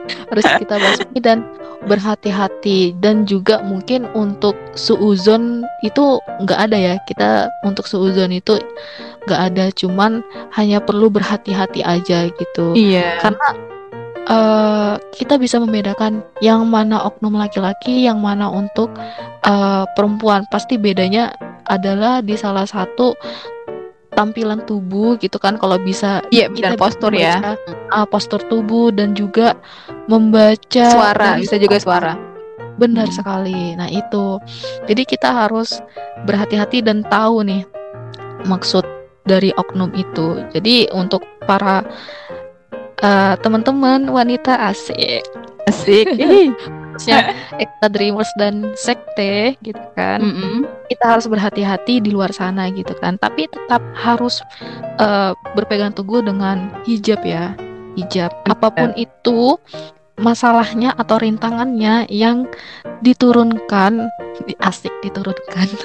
Harus 0.02 0.48
kita 0.58 0.80
basmi 0.82 1.18
dan 1.22 1.46
berhati-hati. 1.86 2.96
Dan 2.98 3.22
juga 3.28 3.62
mungkin 3.62 4.08
untuk 4.18 4.56
suuzon 4.74 5.62
itu 5.86 6.18
nggak 6.42 6.58
ada 6.58 6.74
ya. 6.74 6.94
Kita 7.06 7.52
untuk 7.62 7.86
suuzon 7.86 8.34
itu 8.34 8.58
nggak 9.28 9.40
ada. 9.52 9.70
Cuman 9.70 10.24
hanya 10.58 10.82
perlu 10.82 11.06
berhati-hati 11.12 11.86
aja 11.86 12.32
gitu. 12.34 12.74
Iya. 12.74 13.20
Karena 13.22 13.48
uh, 14.28 14.94
kita 15.14 15.38
bisa 15.38 15.58
membedakan 15.58 16.22
yang 16.44 16.66
mana 16.68 17.02
oknum 17.06 17.34
laki-laki 17.34 18.06
yang 18.06 18.20
mana 18.22 18.50
untuk 18.50 18.92
uh, 19.46 19.84
perempuan. 19.94 20.46
Pasti 20.50 20.76
bedanya 20.78 21.32
adalah 21.66 22.20
di 22.20 22.34
salah 22.36 22.66
satu 22.66 23.14
tampilan 24.12 24.62
tubuh 24.68 25.16
gitu 25.18 25.40
kan. 25.40 25.56
Kalau 25.56 25.80
bisa 25.80 26.20
iya 26.30 26.52
kita 26.52 26.76
postur 26.76 27.14
ya. 27.16 27.56
uh, 27.90 28.06
postur 28.06 28.42
tubuh 28.46 28.92
dan 28.92 29.16
juga 29.16 29.56
membaca 30.06 30.86
suara 30.92 31.40
bisa 31.40 31.56
juga 31.56 31.80
suara. 31.80 32.12
Benar 32.76 33.08
hmm. 33.08 33.16
sekali. 33.16 33.62
Nah 33.76 33.88
itu. 33.88 34.38
Jadi 34.86 35.02
kita 35.08 35.46
harus 35.46 35.80
berhati-hati 36.28 36.84
dan 36.84 37.02
tahu 37.08 37.44
nih 37.46 37.62
maksud 38.46 38.84
dari 39.22 39.54
oknum 39.54 39.90
itu. 39.94 40.42
Jadi 40.50 40.90
untuk 40.90 41.22
para 41.46 41.82
uh, 43.02 43.34
teman-teman 43.42 44.08
wanita 44.08 44.56
asik. 44.70 45.26
Asik. 45.68 46.06
Khususnya 46.92 47.34
Ekta 47.56 47.88
Dreamers 47.88 48.28
dan 48.36 48.76
sekte 48.76 49.56
gitu 49.64 49.80
kan. 49.96 50.20
Mm 50.20 50.32
-hmm. 50.32 50.56
kita 50.92 51.04
harus 51.16 51.26
berhati-hati 51.26 52.04
di 52.04 52.12
luar 52.12 52.30
sana 52.30 52.68
gitu 52.70 52.92
kan. 53.00 53.16
Tapi 53.18 53.48
tetap 53.48 53.82
harus 53.96 54.44
uh, 55.00 55.32
berpegang 55.56 55.96
teguh 55.96 56.20
dengan 56.22 56.70
hijab 56.84 57.24
ya. 57.24 57.56
Hijab. 57.96 58.30
Apa 58.46 58.68
pun 58.70 58.92
itu 58.94 59.56
masalahnya 60.20 60.92
atau 61.00 61.16
rintangannya 61.18 62.06
yang 62.12 62.44
diturunkan 63.00 64.12
di 64.46 64.54
asik 64.62 64.92
diturunkan. 65.02 65.68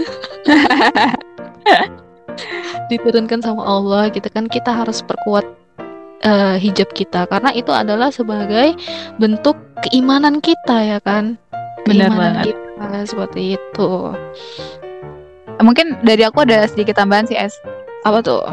Diturunkan 2.91 3.41
sama 3.41 3.63
Allah 3.65 4.07
gitu 4.13 4.27
kan. 4.29 4.45
Kita 4.47 4.69
harus 4.69 5.01
perkuat 5.01 5.43
uh, 6.23 6.55
hijab 6.57 6.89
kita 6.95 7.27
karena 7.27 7.51
itu 7.53 7.69
adalah 7.69 8.09
sebagai 8.09 8.73
bentuk 9.21 9.57
keimanan 9.85 10.41
kita 10.41 10.97
ya 10.97 10.99
kan? 11.03 11.37
Benar 11.85 12.11
banget. 12.13 12.55
kita, 12.55 12.87
seperti 13.05 13.59
itu. 13.59 13.91
Mungkin 15.57 16.01
dari 16.05 16.21
aku 16.25 16.45
ada 16.45 16.69
sedikit 16.69 16.97
tambahan 17.01 17.25
sih 17.25 17.37
es. 17.37 17.57
Apa 18.05 18.21
tuh? 18.21 18.45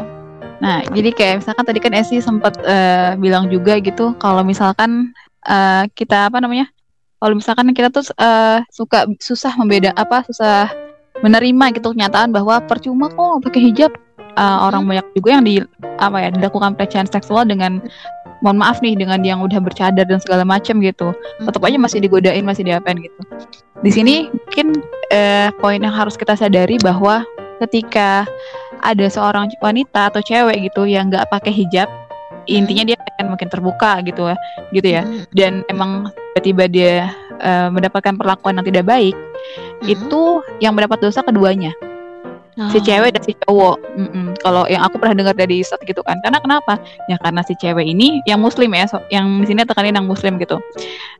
Nah 0.59 0.81
jadi 0.91 1.09
kayak 1.11 1.35
misalkan 1.43 1.65
tadi 1.67 1.79
kan 1.83 1.93
Esi 1.93 2.17
sempat 2.23 2.55
uh, 2.63 3.13
bilang 3.19 3.51
juga 3.51 3.77
gitu 3.79 4.15
kalau 4.17 4.41
misalkan 4.41 5.11
uh, 5.45 5.83
kita 5.93 6.31
apa 6.31 6.39
namanya 6.39 6.71
kalau 7.19 7.35
misalkan 7.35 7.71
kita 7.75 7.91
tuh 7.91 8.05
uh, 8.19 8.63
suka 8.71 9.07
susah 9.19 9.53
membeda 9.59 9.91
apa 9.99 10.23
susah 10.27 10.71
menerima 11.23 11.75
gitu 11.79 11.95
kenyataan 11.95 12.35
bahwa 12.35 12.59
percuma 12.63 13.07
kok 13.07 13.43
pakai 13.47 13.71
hijab 13.71 13.91
uh, 14.37 14.67
orang 14.67 14.87
banyak 14.87 15.05
juga 15.15 15.29
yang 15.39 15.43
di 15.43 15.55
apa 15.99 16.17
ya 16.19 16.29
dilakukan 16.31 16.75
pelecehan 16.75 17.07
seksual 17.07 17.47
dengan 17.47 17.79
mohon 18.43 18.59
maaf 18.59 18.83
nih 18.83 18.99
dengan 18.99 19.23
yang 19.23 19.39
udah 19.41 19.57
bercadar 19.63 20.05
dan 20.05 20.19
segala 20.21 20.43
macam 20.43 20.77
gitu. 20.83 21.15
Tetap 21.41 21.61
aja 21.63 21.77
masih 21.79 21.99
digodain 22.03 22.43
masih 22.45 22.67
diapain 22.67 22.99
gitu. 22.99 23.21
Di 23.81 23.91
sini 23.91 24.29
mungkin 24.29 24.79
uh, 25.11 25.49
poin 25.59 25.79
yang 25.79 25.95
harus 25.95 26.19
kita 26.19 26.35
sadari 26.35 26.77
bahwa 26.83 27.23
ketika 27.63 28.27
ada 28.83 29.07
seorang 29.07 29.49
wanita 29.63 30.11
atau 30.11 30.21
cewek 30.21 30.69
gitu 30.69 30.85
yang 30.85 31.09
nggak 31.09 31.25
pakai 31.31 31.49
hijab 31.49 31.87
intinya 32.45 32.93
dia 32.93 32.97
akan 33.17 33.33
makin 33.33 33.49
terbuka 33.49 34.01
gitu 34.05 34.29
ya 34.29 34.37
gitu 34.69 34.87
ya. 34.87 35.01
Hmm. 35.01 35.25
dan 35.33 35.53
emang 35.65 36.13
tiba-tiba 36.37 36.63
dia 36.69 36.93
uh, 37.41 37.73
mendapatkan 37.73 38.13
perlakuan 38.13 38.61
yang 38.61 38.67
tidak 38.69 38.85
baik 38.85 39.15
itu 39.85 40.45
yang 40.61 40.77
mendapat 40.77 41.01
dosa 41.01 41.25
keduanya 41.25 41.73
oh. 42.59 42.69
si 42.71 42.79
cewek 42.81 43.15
dan 43.15 43.23
si 43.23 43.33
cowok. 43.45 43.77
Kalau 44.41 44.63
yang 44.67 44.83
aku 44.83 44.99
pernah 44.99 45.15
dengar 45.25 45.35
dari 45.35 45.61
Ustadz 45.61 45.85
gitu 45.85 46.01
kan. 46.03 46.19
Karena 46.23 46.39
kenapa? 46.39 46.79
Ya 47.11 47.19
karena 47.19 47.41
si 47.43 47.53
cewek 47.55 47.85
ini 47.85 48.23
yang 48.27 48.39
muslim 48.39 48.71
ya 48.73 48.85
so, 48.87 48.99
yang 49.11 49.43
di 49.43 49.47
sini 49.51 49.63
tekanin 49.67 49.95
yang 49.95 50.07
muslim 50.07 50.39
gitu. 50.39 50.59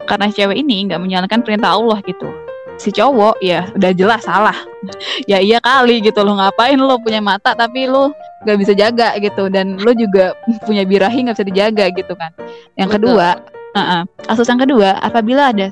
Karena 0.07 0.31
si 0.31 0.41
cewek 0.41 0.57
ini 0.59 0.87
nggak 0.89 0.99
menjalankan 1.01 1.39
perintah 1.43 1.75
Allah 1.75 1.99
gitu. 2.07 2.27
Si 2.75 2.91
cowok 2.91 3.39
ya 3.39 3.67
udah 3.75 3.91
jelas 3.95 4.21
salah. 4.23 4.55
Ya 5.25 5.41
iya 5.41 5.57
kali 5.57 6.05
gitu 6.05 6.21
lo 6.21 6.37
ngapain 6.37 6.77
lo 6.77 7.01
punya 7.01 7.17
mata 7.17 7.57
tapi 7.57 7.89
lo 7.89 8.13
nggak 8.45 8.57
bisa 8.61 8.73
jaga 8.77 9.17
gitu. 9.17 9.49
Dan 9.49 9.81
lo 9.81 9.89
juga 9.97 10.37
punya 10.61 10.85
birahi 10.85 11.25
nggak 11.25 11.41
bisa 11.41 11.47
dijaga 11.47 11.85
gitu 11.89 12.13
kan. 12.13 12.29
Yang 12.77 12.89
Betul. 12.93 12.97
kedua 13.09 13.27
uh 13.75 13.79
-uh, 13.79 14.01
kasus 14.25 14.47
yang 14.47 14.61
kedua 14.61 14.97
apabila 15.03 15.51
ada 15.51 15.69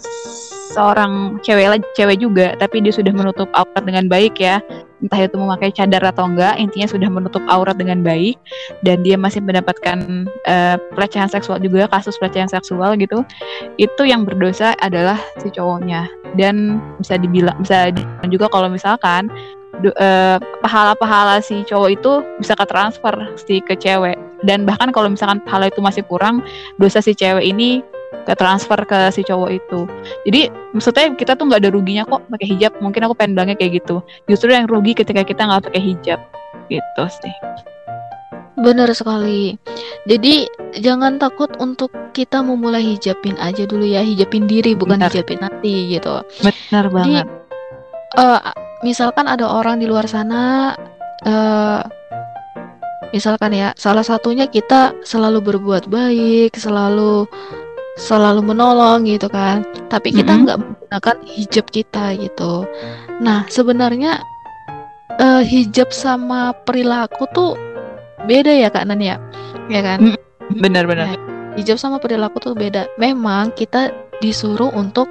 seorang 0.74 1.38
cewek 1.46 1.82
cewek 1.94 2.18
juga 2.20 2.58
tapi 2.60 2.84
dia 2.84 2.92
sudah 2.92 3.14
menutup 3.16 3.48
aurat 3.54 3.84
dengan 3.86 4.10
baik 4.12 4.42
ya 4.42 4.60
entah 5.04 5.20
itu 5.20 5.36
memakai 5.36 5.70
cadar 5.76 6.00
atau 6.08 6.26
enggak 6.32 6.56
intinya 6.56 6.88
sudah 6.88 7.10
menutup 7.12 7.44
aurat 7.52 7.76
dengan 7.76 8.00
baik 8.00 8.40
dan 8.88 9.04
dia 9.04 9.20
masih 9.20 9.44
mendapatkan 9.44 10.26
uh, 10.48 10.80
pelecehan 10.96 11.28
seksual 11.28 11.60
juga 11.60 11.92
kasus 11.92 12.16
pelecehan 12.16 12.48
seksual 12.48 12.96
gitu 12.96 13.22
itu 13.76 14.02
yang 14.08 14.24
berdosa 14.24 14.74
adalah 14.80 15.20
si 15.44 15.52
cowoknya. 15.52 16.08
Dan 16.34 16.82
bisa 16.98 17.20
dibilang 17.20 17.62
bisa 17.62 17.94
juga 18.26 18.50
kalau 18.50 18.72
misalkan 18.72 19.30
uh, 19.86 20.38
pahala-pahala 20.66 21.44
si 21.44 21.62
cowok 21.68 21.90
itu 21.94 22.12
bisa 22.42 22.58
ke 22.58 22.66
transfer 22.66 23.14
si 23.38 23.62
ke 23.62 23.78
cewek. 23.78 24.18
Dan 24.44 24.68
bahkan 24.68 24.92
kalau 24.92 25.08
misalkan 25.08 25.40
pahala 25.46 25.72
itu 25.72 25.80
masih 25.80 26.04
kurang 26.08 26.44
dosa 26.82 27.00
si 27.00 27.16
cewek 27.16 27.46
ini 27.46 27.86
ke 28.24 28.34
transfer 28.38 28.80
ke 28.86 29.10
si 29.12 29.26
cowok 29.26 29.50
itu 29.50 29.80
jadi 30.24 30.54
maksudnya 30.72 31.14
kita 31.18 31.34
tuh 31.36 31.50
nggak 31.50 31.62
ada 31.66 31.72
ruginya 31.74 32.04
kok 32.06 32.24
pakai 32.30 32.48
hijab 32.54 32.72
mungkin 32.80 33.06
aku 33.10 33.14
pengen 33.18 33.34
bilangnya 33.36 33.58
kayak 33.58 33.84
gitu 33.84 34.00
justru 34.30 34.54
yang 34.54 34.70
rugi 34.70 34.94
ketika 34.96 35.26
kita 35.26 35.44
nggak 35.44 35.70
pakai 35.70 35.82
hijab 35.82 36.20
gitu 36.72 37.04
sih 37.22 37.36
Benar 38.54 38.94
sekali. 38.94 39.58
Jadi 40.06 40.46
jangan 40.78 41.18
takut 41.18 41.50
untuk 41.58 41.90
kita 42.14 42.46
memulai 42.46 42.86
hijabin 42.86 43.34
aja 43.42 43.66
dulu 43.66 43.82
ya, 43.82 44.06
hijabin 44.06 44.46
diri 44.46 44.78
bukan 44.78 45.02
Benar. 45.02 45.10
hijabin 45.10 45.42
hati 45.42 45.98
gitu. 45.98 46.22
Benar 46.46 46.86
banget. 46.94 47.26
uh, 48.14 48.54
misalkan 48.86 49.26
ada 49.26 49.50
orang 49.50 49.82
di 49.82 49.90
luar 49.90 50.06
sana, 50.06 50.78
uh, 51.26 51.82
misalkan 53.10 53.58
ya, 53.58 53.74
salah 53.74 54.06
satunya 54.06 54.46
kita 54.46 54.94
selalu 55.02 55.42
berbuat 55.42 55.90
baik, 55.90 56.54
selalu 56.54 57.26
selalu 58.00 58.54
menolong 58.54 59.06
gitu 59.06 59.30
kan. 59.30 59.66
Tapi 59.90 60.14
kita 60.14 60.34
nggak 60.34 60.58
mm 60.58 60.64
-hmm. 60.64 60.78
menggunakan 60.80 61.18
hijab 61.30 61.66
kita 61.70 62.06
gitu. 62.18 62.66
Nah 63.22 63.46
sebenarnya 63.50 64.22
uh, 65.22 65.44
hijab 65.46 65.94
sama 65.94 66.54
perilaku 66.66 67.30
tuh 67.34 67.54
beda 68.26 68.54
ya 68.54 68.70
kak 68.74 68.88
Nan 68.90 69.02
ya? 69.02 69.18
Ya 69.70 69.82
kan? 69.86 70.18
Benar-benar 70.54 71.14
nah, 71.14 71.20
hijab 71.56 71.78
sama 71.78 72.02
perilaku 72.02 72.42
tuh 72.42 72.54
beda. 72.58 72.90
Memang 72.98 73.54
kita 73.54 73.94
disuruh 74.22 74.72
untuk 74.74 75.10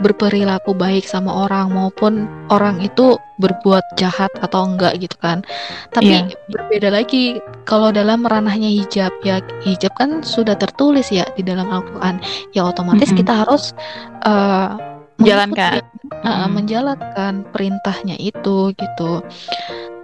berperilaku 0.00 0.74
baik 0.74 1.04
sama 1.04 1.46
orang 1.46 1.74
maupun 1.74 2.30
orang 2.48 2.78
itu 2.82 3.18
berbuat 3.38 3.82
jahat 3.98 4.30
atau 4.42 4.66
enggak 4.66 4.98
gitu 4.98 5.14
kan. 5.18 5.42
Tapi 5.94 6.10
yeah. 6.10 6.30
berbeda 6.50 6.90
lagi 6.94 7.38
kalau 7.66 7.90
dalam 7.90 8.26
ranahnya 8.26 8.70
hijab 8.70 9.10
ya 9.22 9.42
hijab 9.62 9.94
kan 9.98 10.22
sudah 10.22 10.58
tertulis 10.58 11.10
ya 11.10 11.26
di 11.34 11.42
dalam 11.42 11.70
Al-Qur'an. 11.70 12.22
Ya 12.54 12.66
otomatis 12.66 13.10
mm 13.10 13.14
-hmm. 13.14 13.20
kita 13.22 13.32
harus 13.46 13.74
uh, 14.26 14.74
menjalankan 15.18 15.82
uh, 16.22 16.46
hmm. 16.46 16.48
menjalankan 16.54 17.34
perintahnya 17.50 18.14
itu 18.22 18.70
gitu. 18.78 19.22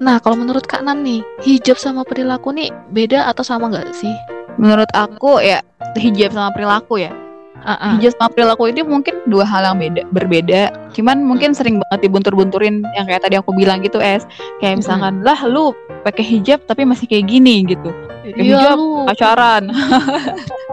Nah, 0.03 0.19
kalau 0.19 0.35
menurut 0.35 0.67
Kak 0.67 0.83
Nan 0.83 1.07
nih, 1.07 1.23
hijab 1.47 1.79
sama 1.79 2.03
perilaku 2.03 2.51
nih 2.51 2.75
beda 2.91 3.31
atau 3.31 3.47
sama 3.47 3.71
nggak 3.71 3.95
sih? 3.95 4.11
Menurut 4.59 4.91
aku 4.91 5.39
ya 5.39 5.63
hijab 5.95 6.35
sama 6.35 6.51
perilaku 6.51 6.99
ya 6.99 7.24
uh-uh. 7.65 7.97
hijab 7.99 8.13
sama 8.15 8.31
perilaku 8.31 8.69
ini 8.69 8.85
mungkin 8.85 9.15
dua 9.27 9.43
hal 9.49 9.73
yang 9.73 9.79
beda 9.81 10.03
berbeda. 10.13 10.63
Cuman 10.93 11.25
mungkin 11.25 11.57
sering 11.57 11.81
banget 11.81 12.07
dibuntur-bunturin 12.07 12.85
yang 12.95 13.09
kayak 13.09 13.25
tadi 13.25 13.41
aku 13.41 13.51
bilang 13.57 13.81
gitu 13.81 13.99
es. 13.99 14.29
Kayak 14.61 14.85
misalkan 14.85 15.25
lah 15.25 15.41
lu 15.49 15.73
pakai 16.05 16.23
hijab 16.23 16.63
tapi 16.69 16.85
masih 16.85 17.09
kayak 17.09 17.27
gini 17.27 17.65
gitu. 17.65 17.91
Pakai 18.23 18.43
iya, 18.45 18.61
hijab 18.61 18.79
lu. 18.79 19.09
pacaran. 19.09 19.65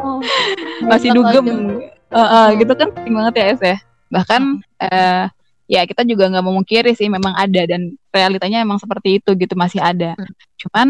Oh, 0.01 0.17
masih 0.89 1.13
dugem. 1.13 1.77
uh, 2.09 2.17
uh, 2.17 2.47
gitu 2.57 2.73
kan 2.73 2.89
penting 2.89 3.13
banget 3.13 3.33
ya 3.37 3.45
es 3.53 3.61
ya. 3.61 3.77
Bahkan 4.09 4.41
uh, 4.81 5.29
ya 5.69 5.85
kita 5.85 6.01
juga 6.09 6.25
nggak 6.25 6.41
memungkiri 6.41 6.97
sih 6.97 7.05
memang 7.05 7.37
ada 7.37 7.69
dan 7.69 7.93
realitanya 8.09 8.65
emang 8.65 8.81
seperti 8.81 9.21
itu 9.21 9.37
gitu 9.37 9.53
masih 9.53 9.77
ada. 9.77 10.17
Hmm. 10.17 10.33
cuman 10.57 10.87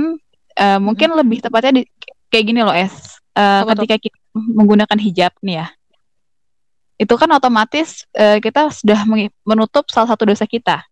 uh, 0.56 0.80
mungkin 0.80 1.12
hmm. 1.12 1.20
lebih 1.20 1.43
tepatnya 1.43 1.84
di, 1.84 1.91
kayak 2.32 2.45
gini 2.56 2.64
loh 2.64 2.72
es. 2.72 3.20
Uh, 3.36 3.68
ketika 3.76 4.08
kita 4.08 4.18
menggunakan 4.32 4.95
hijab 4.95 5.36
nih 5.43 5.60
ya 5.60 5.68
itu 7.02 7.14
kan 7.18 7.30
otomatis 7.34 8.06
uh, 8.14 8.38
kita 8.38 8.70
sudah 8.70 9.10
menutup 9.41 9.89
salah 9.89 10.14
satu 10.14 10.30
dosa 10.30 10.45
kita. 10.45 10.86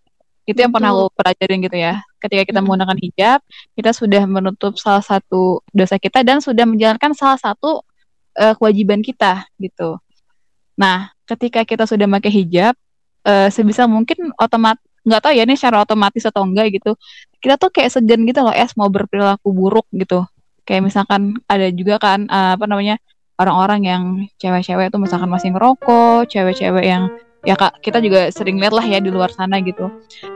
Itu 0.49 0.65
yang 0.65 0.73
pernah 0.73 0.89
aku 0.89 1.13
pelajarin 1.13 1.61
gitu 1.61 1.77
ya. 1.77 2.01
Ketika 2.17 2.49
kita 2.49 2.59
menggunakan 2.65 2.97
hijab, 2.97 3.39
kita 3.77 3.93
sudah 3.93 4.25
menutup 4.25 4.73
salah 4.81 5.05
satu 5.05 5.61
dosa 5.69 6.01
kita 6.01 6.25
dan 6.25 6.41
sudah 6.41 6.65
menjalankan 6.65 7.13
salah 7.13 7.37
satu 7.37 7.85
uh, 8.33 8.53
kewajiban 8.57 9.05
kita 9.05 9.45
gitu. 9.61 10.01
Nah, 10.73 11.13
ketika 11.29 11.61
kita 11.61 11.85
sudah 11.85 12.09
pakai 12.09 12.33
hijab, 12.41 12.73
uh, 13.29 13.53
sebisa 13.53 13.85
mungkin 13.85 14.33
otomat 14.41 14.81
nggak 15.05 15.21
tahu 15.21 15.33
ya 15.37 15.45
ini 15.45 15.53
secara 15.53 15.85
otomatis 15.85 16.25
atau 16.25 16.41
enggak 16.41 16.73
gitu. 16.73 16.97
Kita 17.37 17.61
tuh 17.61 17.69
kayak 17.69 17.93
segan 17.93 18.25
gitu 18.25 18.41
loh, 18.41 18.51
es 18.57 18.73
mau 18.73 18.89
berperilaku 18.89 19.53
buruk 19.53 19.85
gitu. 19.93 20.25
Kayak 20.65 20.89
misalkan 20.89 21.37
ada 21.45 21.69
juga 21.69 22.01
kan 22.01 22.25
uh, 22.25 22.57
apa 22.57 22.65
namanya 22.65 22.97
orang-orang 23.39 23.81
yang 23.87 24.03
cewek-cewek 24.37 24.91
itu 24.91 24.97
misalkan 24.99 25.31
masih 25.31 25.55
ngerokok, 25.55 26.27
cewek-cewek 26.27 26.85
yang 26.85 27.07
ya 27.47 27.55
kak 27.55 27.79
kita 27.79 28.03
juga 28.03 28.27
sering 28.35 28.59
lihat 28.59 28.75
lah 28.75 28.83
ya 28.83 28.99
di 28.99 29.07
luar 29.07 29.31
sana 29.31 29.63
gitu. 29.63 29.87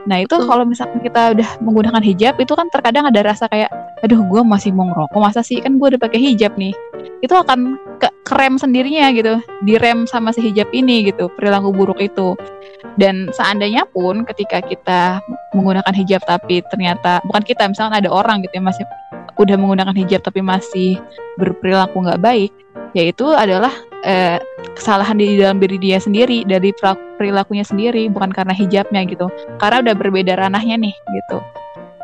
Nah 0.08 0.24
itu 0.24 0.32
kalau 0.40 0.64
misalkan 0.64 1.04
kita 1.04 1.36
udah 1.36 1.48
menggunakan 1.60 2.00
hijab 2.00 2.40
itu 2.40 2.56
kan 2.56 2.72
terkadang 2.72 3.04
ada 3.04 3.20
rasa 3.20 3.44
kayak, 3.52 3.68
aduh 4.00 4.24
gue 4.24 4.40
masih 4.40 4.72
mau 4.72 4.88
ngerokok 4.88 5.20
masa 5.20 5.44
sih 5.44 5.60
kan 5.60 5.76
gue 5.76 5.86
udah 5.94 6.00
pakai 6.00 6.32
hijab 6.32 6.56
nih. 6.56 6.72
Itu 7.20 7.36
akan 7.36 7.76
ke 8.00 8.08
kerem 8.24 8.56
sendirinya 8.56 9.12
gitu, 9.12 9.36
direm 9.68 10.08
sama 10.08 10.32
si 10.32 10.40
hijab 10.40 10.72
ini 10.72 11.12
gitu 11.12 11.28
perilaku 11.36 11.76
buruk 11.76 12.00
itu. 12.00 12.32
Dan 12.96 13.28
seandainya 13.36 13.84
pun 13.84 14.24
ketika 14.24 14.64
kita 14.64 15.20
menggunakan 15.52 15.92
hijab 15.92 16.24
tapi 16.24 16.64
ternyata 16.72 17.20
bukan 17.28 17.44
kita 17.44 17.68
misalkan 17.68 18.00
ada 18.00 18.08
orang 18.08 18.40
gitu 18.40 18.56
ya 18.56 18.64
masih 18.64 18.84
udah 19.34 19.56
menggunakan 19.58 19.92
hijab 19.98 20.24
tapi 20.24 20.40
masih 20.40 20.96
berperilaku 21.36 22.06
nggak 22.06 22.22
baik 22.22 22.52
yaitu 22.94 23.26
adalah 23.34 23.74
eh, 24.06 24.38
kesalahan 24.78 25.18
di 25.18 25.38
dalam 25.38 25.58
diri 25.58 25.76
dia 25.82 25.98
sendiri 25.98 26.46
dari 26.46 26.70
perilakunya 27.18 27.66
sendiri 27.66 28.06
bukan 28.08 28.30
karena 28.30 28.54
hijabnya 28.54 29.02
gitu. 29.10 29.26
Karena 29.58 29.82
udah 29.82 29.94
berbeda 29.98 30.38
ranahnya 30.38 30.78
nih 30.78 30.94
gitu. 30.94 31.38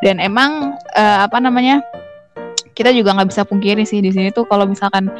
Dan 0.02 0.18
emang 0.18 0.74
eh, 0.98 1.18
apa 1.24 1.38
namanya 1.38 1.80
kita 2.74 2.90
juga 2.90 3.14
nggak 3.14 3.30
bisa 3.30 3.42
pungkiri 3.46 3.84
sih 3.86 4.02
di 4.02 4.10
sini 4.10 4.32
tuh 4.34 4.48
kalau 4.48 4.64
misalkan 4.64 5.10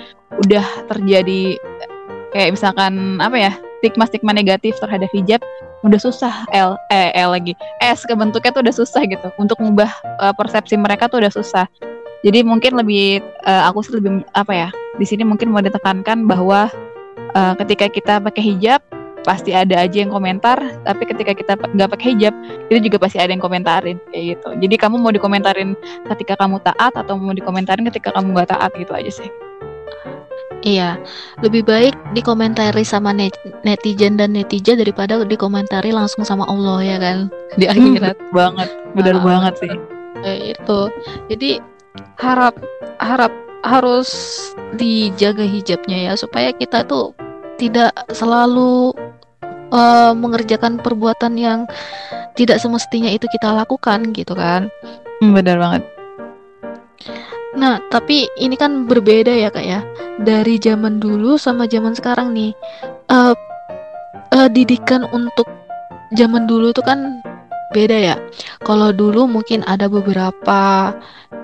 udah 0.40 0.64
terjadi 0.88 1.58
kayak 2.32 2.56
misalkan 2.56 3.18
apa 3.20 3.36
ya 3.36 3.52
stigma-stigma 3.80 4.32
negatif 4.32 4.78
terhadap 4.80 5.10
hijab 5.12 5.42
udah 5.80 6.00
susah 6.00 6.44
L 6.52 6.76
eh 6.92 7.12
L 7.16 7.32
lagi 7.32 7.56
S 7.80 8.04
kebentuknya 8.04 8.52
tuh 8.52 8.62
udah 8.64 8.74
susah 8.74 9.02
gitu. 9.08 9.28
Untuk 9.40 9.56
mengubah 9.60 9.90
uh, 10.20 10.32
persepsi 10.36 10.76
mereka 10.76 11.08
tuh 11.08 11.24
udah 11.24 11.32
susah 11.32 11.64
jadi 12.20 12.44
mungkin 12.44 12.76
lebih 12.76 13.24
uh, 13.48 13.68
aku 13.72 13.80
sih 13.80 13.96
lebih 13.96 14.24
apa 14.36 14.52
ya? 14.52 14.68
Di 15.00 15.08
sini 15.08 15.24
mungkin 15.24 15.48
mau 15.48 15.64
ditekankan 15.64 16.28
bahwa 16.28 16.68
uh, 17.32 17.54
ketika 17.64 17.88
kita 17.88 18.20
pakai 18.20 18.44
hijab 18.44 18.84
pasti 19.20 19.52
ada 19.52 19.84
aja 19.84 20.00
yang 20.00 20.12
komentar, 20.12 20.56
tapi 20.84 21.04
ketika 21.04 21.36
kita 21.36 21.52
nggak 21.56 21.90
pakai 21.92 22.16
hijab 22.16 22.32
itu 22.72 22.88
juga 22.88 22.96
pasti 23.00 23.20
ada 23.20 23.32
yang 23.32 23.40
komentarin 23.40 24.00
kayak 24.12 24.36
gitu. 24.36 24.48
Jadi 24.64 24.74
kamu 24.80 24.96
mau 25.00 25.12
dikomentarin 25.12 25.76
ketika 26.12 26.40
kamu 26.40 26.60
taat 26.64 26.92
atau 26.96 27.16
mau 27.16 27.32
dikomentarin 27.36 27.84
ketika 27.88 28.12
kamu 28.16 28.36
nggak 28.36 28.52
taat 28.52 28.72
gitu 28.76 28.92
aja 28.92 29.12
sih. 29.12 29.30
Iya, 30.60 31.00
lebih 31.40 31.64
baik 31.64 31.96
dikomentari 32.12 32.84
sama 32.84 33.16
net 33.16 33.32
netizen 33.64 34.20
dan 34.20 34.36
netizen 34.36 34.76
daripada 34.76 35.16
dikomentari 35.24 35.88
langsung 35.88 36.20
sama 36.20 36.44
Allah 36.44 36.84
ya 36.84 36.96
kan 37.00 37.18
di 37.56 37.64
akhirat. 37.64 38.16
Banget, 38.36 38.68
benar 38.92 39.16
uh, 39.16 39.24
banget 39.24 39.54
sih. 39.56 39.72
Itu. 40.52 40.92
Jadi 41.32 41.64
harap 42.18 42.54
harap 43.00 43.32
harus 43.60 44.08
dijaga 44.76 45.44
hijabnya 45.44 46.10
ya 46.10 46.12
supaya 46.16 46.54
kita 46.56 46.84
tuh 46.86 47.12
tidak 47.60 47.92
selalu 48.16 48.96
uh, 49.74 50.12
mengerjakan 50.16 50.80
perbuatan 50.80 51.36
yang 51.36 51.60
tidak 52.38 52.56
semestinya 52.62 53.12
itu 53.12 53.28
kita 53.28 53.52
lakukan 53.52 54.16
gitu 54.16 54.32
kan? 54.32 54.72
Hmm, 55.20 55.36
benar 55.36 55.60
banget. 55.60 55.82
Nah 57.58 57.82
tapi 57.92 58.30
ini 58.40 58.56
kan 58.56 58.88
berbeda 58.88 59.34
ya 59.34 59.52
kak 59.52 59.66
ya. 59.66 59.84
Dari 60.20 60.56
zaman 60.56 61.00
dulu 61.00 61.36
sama 61.36 61.68
zaman 61.68 61.92
sekarang 61.92 62.32
nih. 62.32 62.56
Uh, 63.10 63.34
uh, 64.32 64.48
didikan 64.48 65.04
untuk 65.10 65.48
zaman 66.14 66.46
dulu 66.46 66.72
tuh 66.72 66.86
kan 66.86 67.20
beda 67.70 67.96
ya. 67.96 68.16
Kalau 68.62 68.90
dulu 68.90 69.26
mungkin 69.30 69.62
ada 69.66 69.86
beberapa 69.86 70.94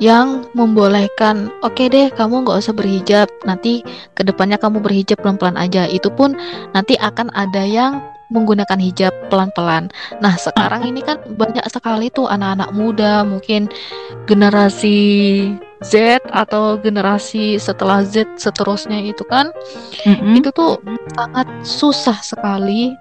yang 0.02 0.44
membolehkan, 0.52 1.48
oke 1.62 1.78
okay 1.78 1.86
deh 1.88 2.06
kamu 2.12 2.44
nggak 2.44 2.58
usah 2.60 2.74
berhijab, 2.74 3.28
nanti 3.48 3.80
ke 4.18 4.22
depannya 4.26 4.58
kamu 4.60 4.82
berhijab 4.82 5.22
pelan-pelan 5.22 5.56
aja. 5.56 5.86
Itu 5.88 6.12
pun 6.12 6.36
nanti 6.74 6.98
akan 6.98 7.32
ada 7.32 7.62
yang 7.62 8.02
menggunakan 8.30 8.78
hijab 8.82 9.14
pelan-pelan. 9.30 9.86
Nah 10.18 10.34
sekarang 10.34 10.82
ini 10.82 10.98
kan 11.02 11.22
banyak 11.38 11.62
sekali 11.70 12.10
tuh 12.10 12.26
anak-anak 12.26 12.74
muda, 12.74 13.22
mungkin 13.22 13.70
generasi 14.26 15.54
Z 15.84 16.24
atau 16.34 16.80
generasi 16.80 17.60
setelah 17.60 18.02
Z 18.02 18.26
seterusnya 18.40 18.98
itu 18.98 19.22
kan, 19.28 19.54
mm-hmm. 20.02 20.42
itu 20.42 20.50
tuh 20.50 20.80
sangat 21.14 21.46
susah 21.62 22.18
sekali 22.18 22.96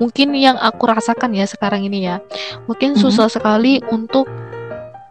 mungkin 0.00 0.32
yang 0.32 0.56
aku 0.56 0.88
rasakan 0.88 1.36
ya 1.36 1.44
sekarang 1.44 1.84
ini 1.84 2.08
ya 2.08 2.24
mungkin 2.64 2.96
mm-hmm. 2.96 3.04
susah 3.04 3.28
sekali 3.28 3.84
untuk 3.92 4.26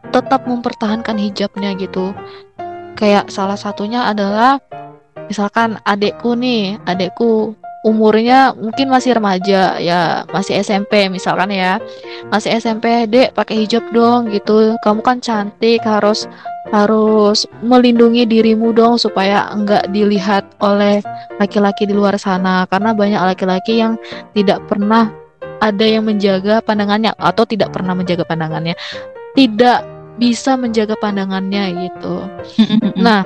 tetap 0.09 0.49
mempertahankan 0.49 1.15
hijabnya 1.21 1.77
gitu 1.77 2.11
kayak 2.97 3.29
salah 3.29 3.55
satunya 3.55 4.09
adalah 4.09 4.57
misalkan 5.29 5.77
adekku 5.85 6.33
nih 6.33 6.81
adekku 6.89 7.53
umurnya 7.87 8.51
mungkin 8.59 8.91
masih 8.91 9.15
remaja 9.15 9.79
ya 9.79 10.27
masih 10.35 10.59
SMP 10.59 11.07
misalkan 11.07 11.51
ya. 11.53 11.79
Masih 12.27 12.55
SMP 12.59 13.07
dek 13.07 13.31
pakai 13.33 13.63
hijab 13.63 13.87
dong 13.95 14.27
gitu. 14.31 14.75
Kamu 14.83 14.99
kan 14.99 15.23
cantik 15.23 15.83
harus 15.87 16.27
harus 16.69 17.49
melindungi 17.65 18.29
dirimu 18.29 18.75
dong 18.75 18.99
supaya 19.01 19.49
enggak 19.49 19.89
dilihat 19.89 20.45
oleh 20.61 21.01
laki-laki 21.39 21.87
di 21.87 21.95
luar 21.95 22.19
sana. 22.19 22.67
Karena 22.67 22.91
banyak 22.91 23.21
laki-laki 23.35 23.79
yang 23.79 23.95
tidak 24.35 24.59
pernah 24.67 25.09
ada 25.59 25.85
yang 25.85 26.07
menjaga 26.07 26.63
pandangannya 26.63 27.15
atau 27.15 27.43
tidak 27.47 27.71
pernah 27.71 27.95
menjaga 27.95 28.27
pandangannya. 28.27 28.75
Tidak 29.33 29.79
bisa 30.19 30.59
menjaga 30.59 30.99
pandangannya 30.99 31.87
gitu. 31.87 32.27
Nah 32.99 33.23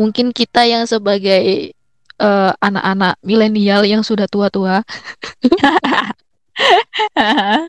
mungkin 0.00 0.32
kita 0.34 0.66
yang 0.66 0.88
sebagai 0.88 1.73
uh, 2.20 2.52
anak-anak 2.58 3.18
milenial 3.24 3.82
yang 3.86 4.02
sudah 4.02 4.26
tua-tua. 4.30 4.82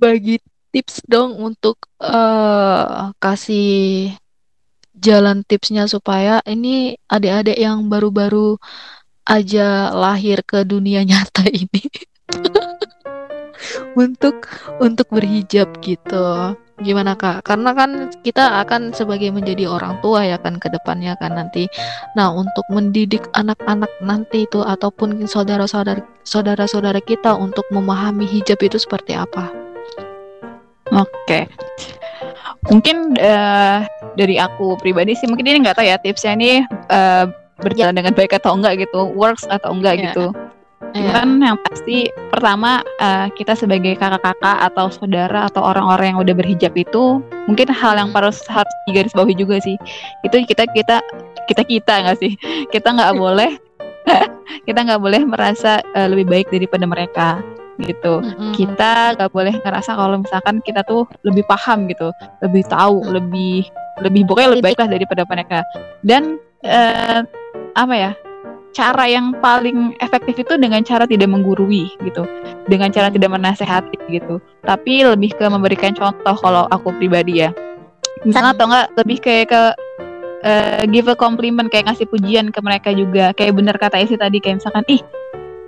Bagi 0.00 0.40
tips 0.70 1.02
dong 1.06 1.34
untuk 1.36 1.76
uh, 1.98 3.10
kasih 3.18 4.14
jalan 4.94 5.42
tipsnya 5.42 5.88
supaya 5.88 6.44
ini 6.44 6.94
adik-adik 7.08 7.56
yang 7.56 7.88
baru-baru 7.88 8.60
aja 9.24 9.94
lahir 9.96 10.44
ke 10.44 10.62
dunia 10.66 11.04
nyata 11.08 11.48
ini. 11.48 11.84
Untuk 13.98 14.46
untuk 14.78 15.10
berhijab 15.10 15.82
gitu. 15.82 16.54
Gimana 16.80 17.12
Kak? 17.12 17.44
Karena 17.44 17.76
kan 17.76 18.08
kita 18.24 18.64
akan 18.64 18.96
sebagai 18.96 19.28
menjadi 19.28 19.68
orang 19.68 20.00
tua 20.00 20.24
ya 20.24 20.40
kan 20.40 20.56
ke 20.56 20.72
depannya 20.72 21.12
kan 21.20 21.36
nanti. 21.36 21.68
Nah, 22.16 22.32
untuk 22.32 22.64
mendidik 22.72 23.28
anak-anak 23.36 23.92
nanti 24.00 24.48
itu 24.48 24.64
ataupun 24.64 25.28
saudara-saudara 25.28 26.00
saudara-saudara 26.24 27.04
kita 27.04 27.36
untuk 27.36 27.68
memahami 27.68 28.24
hijab 28.24 28.56
itu 28.64 28.80
seperti 28.80 29.12
apa? 29.12 29.52
Oke. 30.90 31.46
Mungkin 32.72 33.16
uh, 33.20 33.84
dari 34.16 34.36
aku 34.36 34.76
pribadi 34.80 35.16
sih 35.16 35.28
mungkin 35.28 35.48
ini 35.48 35.64
nggak 35.64 35.80
tahu 35.80 35.86
ya 35.88 35.96
tipsnya 36.00 36.36
ini 36.36 36.64
uh, 36.92 37.28
berjalan 37.60 37.96
dengan 37.96 38.16
baik 38.16 38.36
atau 38.40 38.56
enggak 38.56 38.88
gitu, 38.88 39.12
works 39.12 39.44
atau 39.48 39.76
enggak 39.76 40.00
yeah. 40.00 40.04
gitu. 40.12 40.26
Yeah. 40.80 41.12
Kan 41.12 41.44
yang 41.44 41.60
pasti 41.60 42.08
pertama 42.32 42.80
uh, 43.04 43.28
kita 43.36 43.52
sebagai 43.52 44.00
kakak-kakak 44.00 44.64
atau 44.72 44.88
saudara 44.88 45.46
atau 45.46 45.60
orang-orang 45.60 46.16
yang 46.16 46.20
udah 46.24 46.34
berhijab 46.34 46.72
itu 46.72 47.20
mungkin 47.44 47.68
hal 47.68 48.00
yang 48.00 48.10
harus 48.16 48.40
harus 48.48 48.74
digarisbawahi 48.88 49.36
juga 49.36 49.60
sih. 49.60 49.76
Itu 50.24 50.40
kita 50.48 50.64
kita 50.72 51.04
kita 51.46 51.62
kita 51.68 51.92
nggak 52.08 52.18
sih? 52.18 52.32
Kita 52.72 52.96
nggak 52.96 53.12
boleh 53.22 53.52
kita 54.66 54.80
nggak 54.80 55.02
boleh 55.04 55.22
merasa 55.28 55.84
uh, 55.92 56.08
lebih 56.08 56.26
baik 56.26 56.48
daripada 56.48 56.88
mereka 56.88 57.28
gitu. 57.80 58.24
Mm-hmm. 58.24 58.52
Kita 58.56 59.20
nggak 59.20 59.30
boleh 59.32 59.54
ngerasa 59.60 59.96
kalau 59.96 60.16
misalkan 60.20 60.64
kita 60.64 60.84
tuh 60.84 61.04
lebih 61.24 61.44
paham 61.48 61.88
gitu, 61.88 62.08
lebih 62.40 62.64
tahu, 62.68 63.04
mm-hmm. 63.04 63.14
lebih 63.20 63.56
lebih 64.00 64.22
pokoknya 64.24 64.50
lebih 64.56 64.64
baik 64.64 64.78
lah 64.80 64.88
daripada 64.88 65.22
mereka. 65.28 65.58
Dan 66.00 66.40
uh, 66.64 67.20
apa 67.76 67.94
ya? 67.96 68.12
Cara 68.70 69.04
yang 69.06 69.34
paling 69.42 69.98
efektif 69.98 70.40
itu 70.40 70.54
dengan 70.56 70.82
cara 70.86 71.04
tidak 71.04 71.30
menggurui 71.30 71.90
gitu. 72.02 72.22
Dengan 72.70 72.90
cara 72.94 73.10
tidak 73.10 73.30
menasehati 73.34 73.98
gitu. 74.10 74.38
Tapi 74.62 75.04
lebih 75.06 75.34
ke 75.34 75.46
memberikan 75.46 75.94
contoh 75.94 76.36
kalau 76.38 76.66
aku 76.70 76.94
pribadi 76.96 77.42
ya. 77.46 77.50
Misalnya 78.22 78.54
atau 78.54 78.66
enggak 78.68 78.86
lebih 79.00 79.18
kayak 79.18 79.46
ke 79.50 79.62
uh, 80.44 80.82
give 80.88 81.08
a 81.10 81.16
compliment 81.16 81.68
kayak 81.72 81.90
ngasih 81.90 82.06
pujian 82.06 82.54
ke 82.54 82.60
mereka 82.62 82.90
juga. 82.94 83.32
Kayak 83.34 83.58
bener 83.58 83.76
kata 83.76 83.98
Isi 84.00 84.14
tadi 84.14 84.38
kayak 84.38 84.62
misalkan 84.62 84.84
ih 84.86 85.02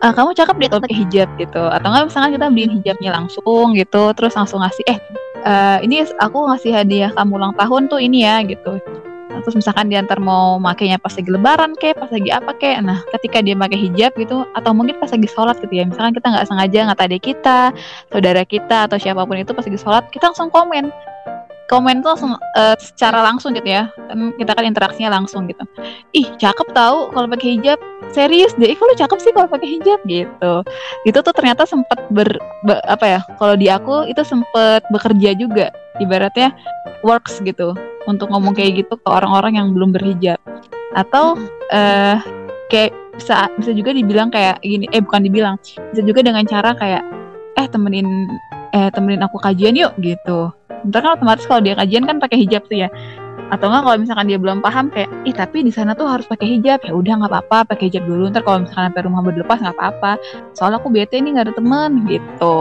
uh, 0.05 0.13
kamu 0.15 0.37
cakep 0.37 0.57
deh 0.61 0.71
pakai 0.71 0.95
hijab 0.95 1.29
gitu. 1.41 1.63
Atau 1.69 1.89
enggak 1.91 2.13
misalkan 2.13 2.31
kita 2.39 2.47
beliin 2.53 2.73
hijabnya 2.79 3.11
langsung 3.15 3.75
gitu 3.75 4.03
terus 4.15 4.33
langsung 4.39 4.63
ngasih 4.63 4.85
eh 4.87 4.99
uh, 5.43 5.79
ini 5.83 6.07
aku 6.19 6.39
ngasih 6.51 6.73
hadiah 6.73 7.11
kamu 7.15 7.39
ulang 7.39 7.55
tahun 7.59 7.91
tuh 7.91 8.01
ini 8.03 8.25
ya 8.27 8.43
gitu 8.47 8.79
terus 9.41 9.57
misalkan 9.57 9.89
dia 9.89 10.05
ntar 10.05 10.21
mau 10.21 10.61
makainya 10.61 11.01
pas 11.01 11.17
lagi 11.17 11.31
lebaran 11.33 11.73
kayak 11.81 11.97
pas 11.97 12.11
lagi 12.13 12.29
apa 12.29 12.53
kayak 12.61 12.85
nah 12.85 13.01
ketika 13.17 13.41
dia 13.41 13.57
pakai 13.57 13.79
hijab 13.89 14.13
gitu 14.21 14.45
atau 14.53 14.71
mungkin 14.77 15.01
pas 15.01 15.09
lagi 15.09 15.29
sholat 15.33 15.57
gitu 15.65 15.73
ya. 15.73 15.89
Misalkan 15.89 16.13
kita 16.13 16.27
nggak 16.29 16.47
sengaja 16.47 16.79
ngata 16.93 17.03
adik 17.09 17.23
kita 17.25 17.59
saudara 18.13 18.43
kita 18.45 18.77
atau 18.91 18.97
siapa 19.01 19.25
pun 19.25 19.41
itu 19.41 19.53
pas 19.57 19.65
lagi 19.65 19.81
sholat 19.81 20.05
kita 20.13 20.31
langsung 20.31 20.53
komen 20.53 20.93
komen 21.73 22.05
tuh 22.05 22.13
langsung 22.13 22.37
uh, 22.37 22.77
secara 22.77 23.25
langsung 23.25 23.57
gitu 23.57 23.65
ya. 23.65 23.89
Kan 24.13 24.37
kita 24.37 24.53
kan 24.53 24.69
interaksinya 24.69 25.17
langsung 25.17 25.49
gitu. 25.49 25.65
Ih 26.13 26.29
cakep 26.37 26.69
tahu 26.77 27.09
kalau 27.17 27.27
pakai 27.33 27.57
hijab. 27.57 27.81
Serius 28.13 28.53
deh 28.61 28.77
kalau 28.77 28.93
cakep 28.93 29.19
sih 29.25 29.33
kalau 29.33 29.49
pakai 29.49 29.69
hijab? 29.81 29.99
Gitu. 30.05 30.53
Itu 31.09 31.19
tuh 31.25 31.33
ternyata 31.33 31.65
sempat 31.65 31.97
ber, 32.13 32.29
be, 32.69 32.77
apa 32.85 33.07
ya 33.09 33.21
kalau 33.41 33.57
di 33.57 33.73
aku 33.73 34.05
itu 34.05 34.21
sempat 34.21 34.85
bekerja 34.93 35.33
juga. 35.41 35.73
Ibaratnya 35.97 36.53
works 37.01 37.41
gitu 37.41 37.73
untuk 38.05 38.29
ngomong 38.29 38.53
kayak 38.53 38.85
gitu 38.85 39.01
ke 39.01 39.09
orang-orang 39.09 39.57
yang 39.57 39.73
belum 39.73 39.97
berhijab. 39.97 40.37
Atau 40.93 41.41
uh, 41.73 42.21
kayak 42.69 42.93
bisa 43.17 43.49
bisa 43.57 43.73
juga 43.73 43.93
dibilang 43.93 44.29
kayak 44.33 44.61
gini 44.65 44.89
eh 44.89 45.05
bukan 45.05 45.21
dibilang 45.29 45.61
bisa 45.93 46.01
juga 46.01 46.25
dengan 46.25 46.49
cara 46.49 46.73
kayak 46.73 47.05
eh 47.61 47.67
temenin 47.69 48.09
eh 48.73 48.89
temenin 48.89 49.23
aku 49.23 49.37
kajian 49.37 49.77
yuk 49.77 49.93
gitu. 50.01 50.49
Ntar 50.89 51.01
kan 51.05 51.13
otomatis 51.21 51.45
kalau 51.47 51.61
dia 51.63 51.77
kajian 51.77 52.09
kan 52.09 52.17
pakai 52.19 52.41
hijab 52.43 52.65
tuh 52.67 52.85
ya. 52.85 52.89
Atau 53.53 53.69
enggak 53.69 53.85
kalau 53.85 53.97
misalkan 54.01 54.27
dia 54.33 54.41
belum 54.41 54.65
paham 54.65 54.89
kayak 54.89 55.13
ih 55.29 55.37
tapi 55.37 55.61
di 55.61 55.69
sana 55.69 55.93
tuh 55.93 56.09
harus 56.09 56.25
pakai 56.25 56.57
hijab. 56.57 56.81
Ya 56.89 56.93
udah 56.97 57.13
nggak 57.21 57.31
apa-apa 57.37 57.77
pakai 57.77 57.93
hijab 57.93 58.09
dulu. 58.09 58.33
Ntar 58.33 58.43
kalau 58.43 58.65
misalkan 58.65 58.91
sampai 58.91 59.03
rumah 59.05 59.21
berlepas 59.21 59.59
nggak 59.61 59.77
apa-apa. 59.77 60.13
Soalnya 60.57 60.81
aku 60.81 60.89
bete 60.89 61.21
ini 61.21 61.37
nggak 61.37 61.53
ada 61.53 61.55
teman 61.55 61.91
gitu. 62.09 62.57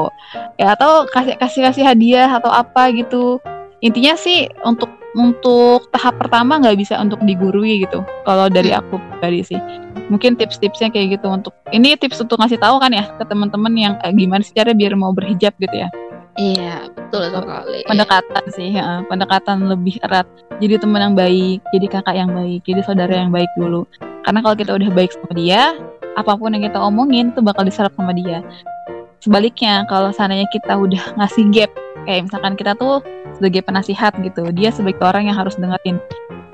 Ya 0.59 0.75
atau 0.75 1.07
kasih 1.07 1.39
kasih 1.39 1.61
kasih 1.71 1.83
hadiah 1.87 2.29
atau 2.29 2.51
apa 2.51 2.91
gitu. 2.91 3.39
Intinya 3.79 4.13
sih 4.19 4.51
untuk 4.67 4.91
untuk 5.15 5.91
tahap 5.91 6.19
pertama 6.19 6.59
nggak 6.59 6.75
bisa 6.75 6.99
untuk 6.99 7.23
digurui 7.23 7.87
gitu. 7.87 8.03
Kalau 8.27 8.51
dari 8.51 8.75
hmm. 8.75 8.79
aku 8.83 8.99
pribadi 8.99 9.47
sih. 9.47 9.59
Mungkin 10.11 10.35
tips-tipsnya 10.35 10.91
kayak 10.91 11.23
gitu 11.23 11.31
untuk 11.31 11.55
ini 11.71 11.95
tips 11.95 12.19
untuk 12.19 12.35
ngasih 12.35 12.59
tahu 12.59 12.83
kan 12.83 12.91
ya 12.91 13.07
ke 13.15 13.23
teman-teman 13.23 13.71
yang 13.79 13.93
eh, 14.03 14.11
gimana 14.11 14.43
sih 14.43 14.51
cara 14.51 14.75
biar 14.75 14.91
mau 14.99 15.15
berhijab? 15.15 15.55
gitu 15.55 15.87
ya 15.87 15.87
iya 16.39 16.87
betul 16.91 17.27
sekali. 17.27 17.79
pendekatan 17.87 18.45
sih 18.55 18.69
ya, 18.75 19.03
pendekatan 19.07 19.67
lebih 19.67 19.99
erat. 20.05 20.27
Jadi 20.61 20.79
teman 20.79 21.11
yang 21.11 21.15
baik 21.17 21.59
jadi 21.73 21.87
kakak 21.89 22.15
yang 22.15 22.31
baik 22.31 22.61
jadi 22.63 22.81
saudara 22.85 23.13
yang 23.13 23.31
baik 23.33 23.49
dulu. 23.57 23.83
Karena 24.21 24.39
kalau 24.45 24.55
kita 24.55 24.71
udah 24.77 24.89
baik 24.93 25.11
sama 25.11 25.33
dia 25.33 25.75
apa 26.15 26.35
pun 26.35 26.51
yang 26.51 26.63
kita 26.67 26.79
omongin 26.79 27.31
tuh 27.31 27.43
bakal 27.43 27.63
diserap 27.63 27.91
sama 27.95 28.11
dia. 28.15 28.43
Sebaliknya 29.21 29.85
kalau 29.85 30.09
seandainya 30.09 30.49
kita 30.49 30.75
udah 30.75 31.17
ngasih 31.17 31.45
gap 31.53 31.71
kayak 32.05 32.29
misalkan 32.29 32.53
kita 32.57 32.73
tuh 32.77 33.05
sebagai 33.37 33.61
penasihat 33.61 34.11
gitu 34.25 34.49
dia 34.51 34.73
sebagai 34.73 35.01
orang 35.05 35.29
yang 35.29 35.37
harus 35.37 35.53
dengerin 35.55 36.01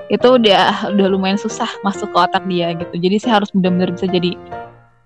itu 0.08 0.28
udah 0.28 0.92
udah 0.92 1.06
lumayan 1.08 1.36
susah 1.36 1.68
masuk 1.84 2.08
ke 2.12 2.18
otak 2.18 2.44
dia 2.48 2.72
gitu. 2.76 2.94
Jadi 2.96 3.16
sih 3.20 3.30
harus 3.32 3.52
benar-benar 3.52 3.92
bisa 3.92 4.08
jadi 4.08 4.36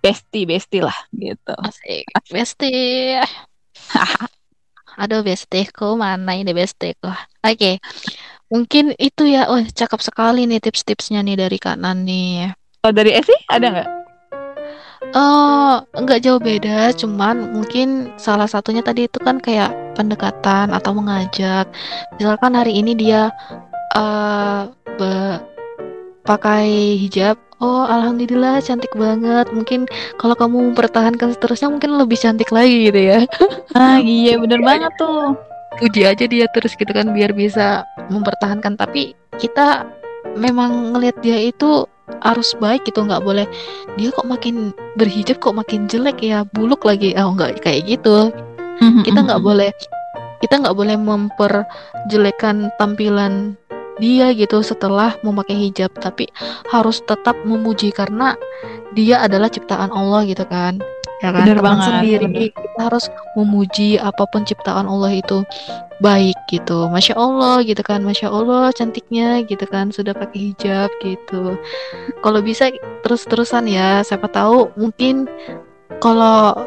bestie 0.02 0.46
bestie 0.46 0.82
lah 0.82 0.94
gitu. 1.14 1.54
Asik 1.62 2.06
bestie 2.30 3.18
aduh 4.98 5.24
bestieku 5.24 5.96
mana 5.96 6.36
ini 6.36 6.52
bestieku 6.52 7.08
oke 7.08 7.16
okay. 7.42 7.80
mungkin 8.52 8.92
itu 8.96 9.28
ya 9.28 9.48
oh 9.48 9.60
cakep 9.62 10.00
sekali 10.00 10.44
nih 10.48 10.60
tips-tipsnya 10.60 11.24
nih 11.24 11.36
dari 11.36 11.58
kanan 11.60 12.04
nih 12.04 12.52
oh 12.84 12.92
dari 12.92 13.16
Esi 13.16 13.34
ada 13.48 13.68
nggak 13.68 13.90
Uh, 15.12 15.82
nggak 15.98 16.22
jauh 16.24 16.38
beda, 16.38 16.94
cuman 16.94 17.52
mungkin 17.52 18.14
salah 18.16 18.46
satunya 18.46 18.80
tadi 18.80 19.10
itu 19.10 19.18
kan 19.20 19.42
kayak 19.42 19.74
pendekatan 19.98 20.72
atau 20.72 20.94
mengajak. 20.94 21.68
Misalkan 22.16 22.54
hari 22.54 22.80
ini 22.80 22.96
dia 22.96 23.28
uh, 23.98 24.72
pakai 26.22 26.96
hijab, 26.98 27.38
oh 27.58 27.86
alhamdulillah 27.86 28.62
cantik 28.62 28.92
banget. 28.94 29.50
Mungkin 29.50 29.86
kalau 30.18 30.34
kamu 30.38 30.72
mempertahankan 30.72 31.34
seterusnya 31.34 31.68
mungkin 31.70 31.98
lebih 31.98 32.18
cantik 32.18 32.50
lagi 32.54 32.90
gitu 32.90 33.00
ya. 33.00 33.18
Ah 33.78 33.98
iya 33.98 34.38
bener 34.38 34.60
banget 34.62 34.92
tuh. 35.00 35.34
Puji 35.80 36.04
aja 36.04 36.24
dia 36.28 36.44
terus 36.52 36.76
gitu 36.76 36.92
kan 36.92 37.10
biar 37.10 37.32
bisa 37.32 37.82
mempertahankan. 38.12 38.76
Tapi 38.76 39.16
kita 39.40 39.88
memang 40.36 40.94
ngelihat 40.94 41.16
dia 41.24 41.38
itu 41.40 41.88
harus 42.20 42.52
baik 42.60 42.84
gitu 42.84 43.02
nggak 43.08 43.24
boleh 43.24 43.46
dia 43.96 44.12
kok 44.12 44.28
makin 44.28 44.76
berhijab 45.00 45.40
kok 45.40 45.56
makin 45.56 45.88
jelek 45.88 46.20
ya 46.20 46.44
buluk 46.52 46.84
lagi 46.84 47.16
oh 47.16 47.32
nggak 47.32 47.64
kayak 47.64 47.88
gitu 47.88 48.28
mm-hmm, 48.82 49.02
kita 49.06 49.18
nggak 49.24 49.40
mm-hmm. 49.40 49.48
boleh 49.48 49.70
kita 50.42 50.58
nggak 50.58 50.74
boleh 50.74 50.96
memperjelekan 50.98 52.74
tampilan 52.76 53.54
dia 54.02 54.34
gitu 54.34 54.58
setelah 54.66 55.14
memakai 55.22 55.54
hijab 55.54 55.94
tapi 56.02 56.26
harus 56.66 56.98
tetap 57.06 57.38
memuji 57.46 57.94
karena 57.94 58.34
dia 58.98 59.22
adalah 59.22 59.46
ciptaan 59.46 59.94
Allah 59.94 60.26
gitu 60.26 60.42
kan. 60.50 60.82
Ya 61.22 61.30
kan? 61.30 61.46
Bener 61.46 61.62
teman 61.62 61.78
banget, 61.78 61.86
sendiri. 61.86 62.26
bener. 62.26 62.50
kita 62.50 62.80
harus 62.82 63.06
memuji 63.38 63.94
apa 63.94 64.26
pun 64.26 64.42
ciptaan 64.42 64.90
Allah 64.90 65.14
itu 65.14 65.46
baik 66.02 66.34
gitu. 66.50 66.90
Masya 66.90 67.14
Allah 67.14 67.62
gitu 67.62 67.78
kan 67.86 68.02
masya 68.02 68.26
Allah 68.26 68.74
cantiknya 68.74 69.46
gitu 69.46 69.62
kan 69.70 69.94
sudah 69.94 70.18
pakai 70.18 70.50
hijab 70.50 70.90
gitu. 70.98 71.54
Kalau 72.26 72.40
bisa 72.42 72.74
terus-terusan 73.06 73.70
ya 73.70 74.02
siapa 74.02 74.26
tahu 74.34 74.74
mungkin 74.74 75.30
kalau 76.02 76.58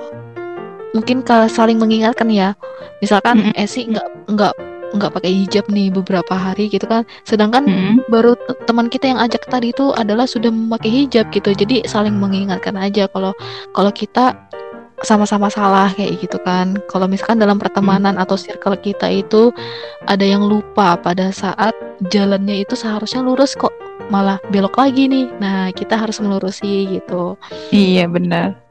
mungkin 0.95 1.19
kalau 1.19 1.51
saling 1.51 1.75
mengingatkan 1.75 2.31
ya. 2.31 2.55
Misalkan 3.03 3.43
mm 3.43 3.45
-hmm. 3.51 3.59
Esi 3.59 3.91
nggak 3.91 4.07
nggak 4.31 4.55
nggak 4.95 5.13
pakai 5.13 5.31
hijab 5.45 5.65
nih 5.69 5.91
beberapa 5.93 6.33
hari 6.33 6.71
gitu 6.71 6.87
kan 6.87 7.03
sedangkan 7.27 7.67
mm 7.67 7.75
-hmm. 7.75 7.95
baru 8.09 8.33
teman 8.65 8.87
kita 8.87 9.11
yang 9.11 9.19
ajak 9.21 9.45
tadi 9.47 9.75
itu 9.75 9.91
adalah 9.93 10.25
sudah 10.25 10.49
memakai 10.49 10.89
hijab 11.05 11.29
gitu 11.29 11.51
jadi 11.53 11.85
saling 11.85 12.15
mengingatkan 12.15 12.79
aja 12.79 13.05
kalau 13.11 13.35
kalau 13.75 13.91
kita 13.91 14.33
sama-sama 15.03 15.51
salah 15.51 15.91
kayak 15.91 16.23
gitu 16.23 16.39
kan. 16.39 16.79
Kalau 16.87 17.09
misalkan 17.09 17.41
dalam 17.41 17.59
pertemanan 17.59 18.15
hmm. 18.15 18.23
atau 18.23 18.39
circle 18.39 18.79
kita 18.79 19.11
itu 19.11 19.51
ada 20.07 20.23
yang 20.23 20.45
lupa 20.47 20.95
pada 20.95 21.35
saat 21.35 21.75
jalannya 22.07 22.63
itu 22.63 22.79
seharusnya 22.79 23.19
lurus 23.25 23.57
kok 23.59 23.73
malah 24.07 24.39
belok 24.53 24.77
lagi 24.79 25.09
nih. 25.11 25.27
Nah, 25.41 25.73
kita 25.75 25.99
harus 25.99 26.21
melurusi 26.23 26.87
gitu. 26.99 27.35
Iya, 27.75 28.07
benar. 28.07 28.64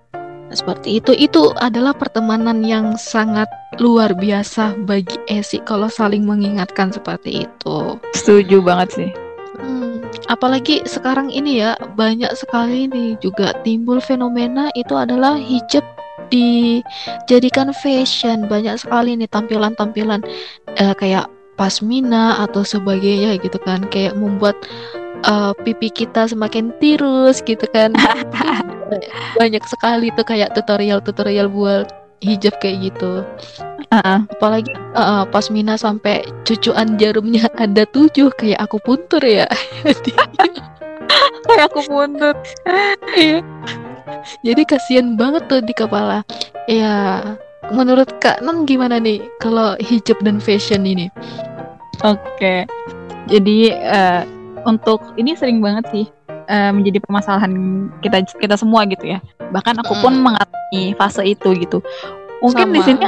Seperti 0.55 1.03
itu. 1.03 1.13
Itu 1.13 1.51
adalah 1.59 1.93
pertemanan 1.93 2.63
yang 2.63 2.95
sangat 2.95 3.51
luar 3.83 4.15
biasa 4.15 4.79
bagi 4.87 5.19
Esi 5.27 5.59
kalau 5.67 5.91
saling 5.91 6.23
mengingatkan 6.23 6.95
seperti 6.95 7.45
itu. 7.51 7.99
Setuju 8.15 8.63
banget 8.63 8.89
sih. 8.95 9.11
Hmm, 9.59 10.03
apalagi 10.31 10.87
sekarang 10.87 11.29
ini 11.35 11.63
ya 11.63 11.75
banyak 11.99 12.31
sekali 12.39 12.87
nih 12.87 13.19
juga 13.19 13.55
timbul 13.67 13.99
fenomena 13.99 14.71
itu 14.79 14.95
adalah 14.95 15.35
hijab 15.35 15.83
dijadikan 16.33 17.71
fashion 17.71 18.49
banyak 18.49 18.81
sekali 18.81 19.15
nih 19.15 19.29
tampilan-tampilan 19.29 20.25
uh, 20.81 20.95
kayak 20.97 21.29
pasmina 21.55 22.43
atau 22.43 22.67
sebagainya 22.67 23.39
gitu 23.39 23.59
kan 23.63 23.87
kayak 23.87 24.19
membuat 24.19 24.59
uh, 25.27 25.53
pipi 25.65 25.89
kita 25.91 26.29
semakin 26.29 26.73
tirus 26.79 27.41
gitu 27.45 27.65
kan. 27.73 27.93
Banyak 29.41 29.65
sekali 29.67 30.13
tuh 30.15 30.25
kayak 30.25 30.55
tutorial-tutorial 30.55 31.49
buat 31.51 31.89
hijab 32.25 32.57
kayak 32.61 32.93
gitu. 32.93 33.25
Uh, 33.93 34.27
apalagi 34.27 34.73
uh, 34.97 35.23
pasmina 35.29 35.79
sampai 35.79 36.25
cucuan 36.43 36.97
jarumnya 36.99 37.47
ada 37.63 37.85
tujuh 37.89 38.33
kayak 38.37 38.61
aku 38.61 38.81
puntur 38.83 39.23
ya. 39.23 39.49
Kayak 41.45 41.69
aku 41.71 41.85
puntur. 41.87 42.35
Iya. 43.13 43.45
Jadi 44.41 44.63
kasihan 44.65 45.15
banget 45.15 45.45
tuh 45.47 45.61
di 45.61 45.77
kepala. 45.77 46.25
Ya 46.65 47.21
menurut 47.69 48.09
kak 48.19 48.41
non 48.41 48.65
gimana 48.65 48.97
nih 48.97 49.21
kalau 49.45 49.77
hijab 49.79 50.17
dan 50.25 50.41
fashion 50.41 50.89
ini? 50.89 51.13
Oke. 52.01 52.17
Okay. 52.41 52.59
jadi 53.29 53.57
uh, 53.85 54.23
untuk 54.65 55.01
ini 55.21 55.37
sering 55.37 55.61
banget 55.61 55.85
sih 55.93 56.07
uh, 56.49 56.73
menjadi 56.73 56.99
permasalahan 57.05 57.53
kita 58.01 58.25
kita 58.41 58.57
semua 58.59 58.85
gitu 58.89 59.17
ya 59.17 59.19
bahkan 59.53 59.77
aku 59.81 59.95
pun 60.03 60.19
mm. 60.19 60.23
mengalami 60.25 60.83
fase 60.99 61.23
itu 61.25 61.55
gitu 61.57 61.79
mungkin 62.45 62.69
Sama. 62.69 62.77
di 62.77 62.81
sini 62.85 63.05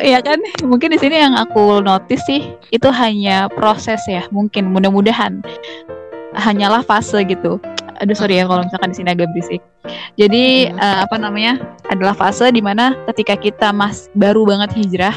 ya 0.00 0.18
kan 0.24 0.40
mungkin 0.64 0.88
di 0.94 0.98
sini 1.00 1.20
yang 1.20 1.36
aku 1.36 1.84
notice 1.84 2.24
sih 2.24 2.56
itu 2.72 2.88
hanya 2.88 3.50
proses 3.52 4.00
ya 4.08 4.24
mungkin 4.32 4.72
mudah-mudahan 4.72 5.44
hanyalah 6.32 6.80
fase 6.80 7.20
gitu 7.28 7.60
aduh 8.00 8.16
sorry 8.16 8.40
ya 8.40 8.48
kalau 8.48 8.64
misalkan 8.64 8.90
di 8.90 8.96
sini 8.96 9.12
agak 9.12 9.28
berisik. 9.36 9.60
Jadi 10.16 10.72
uh, 10.72 11.04
apa 11.04 11.20
namanya 11.20 11.60
adalah 11.92 12.16
fase 12.16 12.48
di 12.48 12.64
mana 12.64 12.96
ketika 13.12 13.36
kita 13.36 13.68
mas 13.76 14.08
baru 14.16 14.48
banget 14.48 14.72
hijrah 14.72 15.12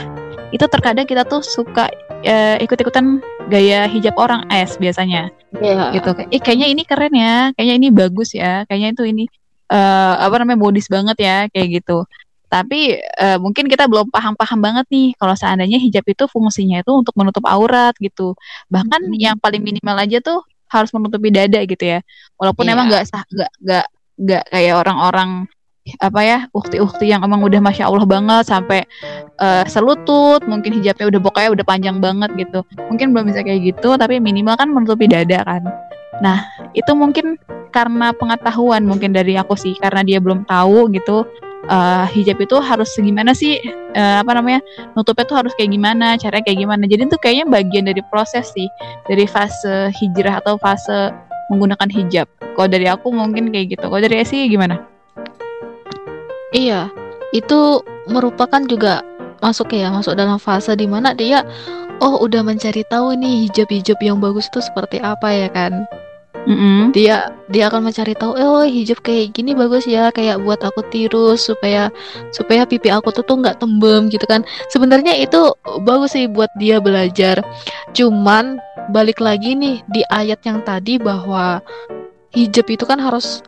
itu 0.53 0.65
terkadang 0.69 1.09
kita 1.09 1.25
tuh 1.25 1.41
suka 1.41 1.89
uh, 2.23 2.57
ikut-ikutan 2.61 3.19
gaya 3.49 3.89
hijab 3.89 4.13
orang 4.21 4.45
es 4.53 4.77
biasanya. 4.77 5.33
Yeah. 5.57 5.91
Gitu. 5.97 6.13
Eh 6.29 6.37
kayaknya 6.37 6.67
ini 6.69 6.83
keren 6.85 7.13
ya, 7.17 7.49
kayaknya 7.57 7.75
ini 7.81 7.87
bagus 7.89 8.37
ya, 8.37 8.63
kayaknya 8.69 8.89
itu 8.93 9.03
ini 9.09 9.25
uh, 9.73 10.21
apa 10.21 10.45
namanya 10.45 10.61
modis 10.61 10.85
banget 10.85 11.17
ya 11.17 11.37
kayak 11.49 11.81
gitu. 11.81 12.05
Tapi 12.53 13.01
uh, 13.17 13.41
mungkin 13.41 13.65
kita 13.65 13.89
belum 13.89 14.13
paham-paham 14.13 14.59
banget 14.61 14.85
nih 14.93 15.17
kalau 15.17 15.33
seandainya 15.33 15.81
hijab 15.81 16.05
itu 16.05 16.29
fungsinya 16.29 16.85
itu 16.85 16.93
untuk 16.93 17.17
menutup 17.17 17.41
aurat 17.49 17.97
gitu. 17.97 18.37
Bahkan 18.69 19.09
mm 19.09 19.09
-hmm. 19.09 19.25
yang 19.25 19.35
paling 19.41 19.65
minimal 19.65 19.97
aja 19.97 20.21
tuh 20.21 20.45
harus 20.73 20.89
menutupi 20.89 21.29
dada 21.29 21.61
gitu 21.61 21.85
ya 21.85 22.01
walaupun 22.41 22.65
yeah. 22.65 22.73
emang 22.73 22.85
nggak 22.89 23.03
nggak 23.61 23.85
nggak 24.17 24.43
kayak 24.49 24.75
orang-orang 24.81 25.45
apa 25.99 26.19
ya 26.23 26.37
ukti-ukti 26.55 27.11
yang 27.11 27.27
emang 27.27 27.43
udah 27.43 27.59
masya 27.59 27.91
Allah 27.91 28.07
banget 28.07 28.47
sampai 28.47 28.87
uh, 29.43 29.67
selutut 29.67 30.39
mungkin 30.47 30.79
hijabnya 30.79 31.11
udah 31.11 31.19
pokoknya 31.19 31.49
udah 31.59 31.65
panjang 31.67 31.97
banget 31.99 32.31
gitu. 32.39 32.63
Mungkin 32.87 33.11
belum 33.11 33.27
bisa 33.31 33.43
kayak 33.43 33.75
gitu 33.75 33.99
tapi 33.99 34.23
minimal 34.23 34.55
kan 34.55 34.71
menutupi 34.71 35.11
dada 35.11 35.43
kan. 35.43 35.67
Nah 36.23 36.47
itu 36.71 36.87
mungkin 36.95 37.35
karena 37.75 38.15
pengetahuan 38.15 38.87
mungkin 38.87 39.11
dari 39.11 39.35
aku 39.35 39.59
sih 39.59 39.75
karena 39.83 40.07
dia 40.07 40.23
belum 40.23 40.47
tahu 40.47 40.87
gitu 40.95 41.27
uh, 41.67 42.05
hijab 42.15 42.39
itu 42.39 42.55
harus 42.63 42.87
segimana 42.95 43.35
sih 43.35 43.59
uh, 43.97 44.23
apa 44.23 44.39
namanya 44.39 44.63
nutupnya 44.95 45.25
tuh 45.27 45.37
harus 45.41 45.51
kayak 45.59 45.75
gimana 45.75 46.15
caranya 46.15 46.47
kayak 46.47 46.59
gimana. 46.63 46.83
Jadi 46.87 47.11
itu 47.11 47.17
kayaknya 47.19 47.45
bagian 47.51 47.83
dari 47.91 47.99
proses 48.07 48.55
sih 48.55 48.71
dari 49.11 49.27
fase 49.27 49.91
hijrah 49.99 50.39
atau 50.39 50.55
fase 50.55 51.11
menggunakan 51.51 51.91
hijab. 51.91 52.31
Kalau 52.55 52.71
dari 52.71 52.87
aku 52.87 53.11
mungkin 53.11 53.51
kayak 53.51 53.75
gitu. 53.75 53.91
Kalau 53.91 53.99
dari 53.99 54.23
Esi 54.23 54.47
gimana 54.47 54.92
iya 56.53 56.87
itu 57.33 57.81
merupakan 58.07 58.61
juga 58.69 59.01
masuk 59.41 59.73
ya 59.75 59.91
masuk 59.91 60.15
dalam 60.15 60.39
fase 60.39 60.77
di 60.77 60.87
mana 60.87 61.11
dia 61.11 61.43
oh 61.99 62.23
udah 62.23 62.45
mencari 62.45 62.85
tahu 62.87 63.17
nih 63.17 63.49
hijab-hijab 63.49 63.99
yang 63.99 64.21
bagus 64.23 64.47
itu 64.47 64.63
seperti 64.63 65.01
apa 65.03 65.27
ya 65.33 65.49
kan 65.51 65.83
Mm-hmm. 66.43 66.91
Dia 66.91 67.31
dia 67.47 67.71
akan 67.71 67.87
mencari 67.87 68.11
tahu, 68.19 68.35
oh 68.35 68.67
hijab 68.67 68.99
kayak 68.99 69.31
gini 69.31 69.55
bagus 69.55 69.87
ya, 69.87 70.11
kayak 70.11 70.43
buat 70.43 70.59
aku 70.59 70.83
tirus 70.91 71.47
supaya 71.47 71.87
supaya 72.35 72.67
pipi 72.67 72.91
aku 72.91 73.15
tuh 73.15 73.23
tuh 73.23 73.39
nggak 73.39 73.63
tembem 73.63 74.11
gitu 74.11 74.27
kan. 74.27 74.43
Sebenarnya 74.67 75.15
itu 75.15 75.55
bagus 75.87 76.15
sih 76.15 76.27
buat 76.27 76.51
dia 76.59 76.83
belajar. 76.83 77.39
Cuman 77.95 78.59
balik 78.91 79.23
lagi 79.23 79.55
nih 79.55 79.79
di 79.87 80.03
ayat 80.11 80.43
yang 80.43 80.59
tadi 80.67 80.99
bahwa 80.99 81.63
hijab 82.35 82.67
itu 82.67 82.83
kan 82.83 82.99
harus 82.99 83.39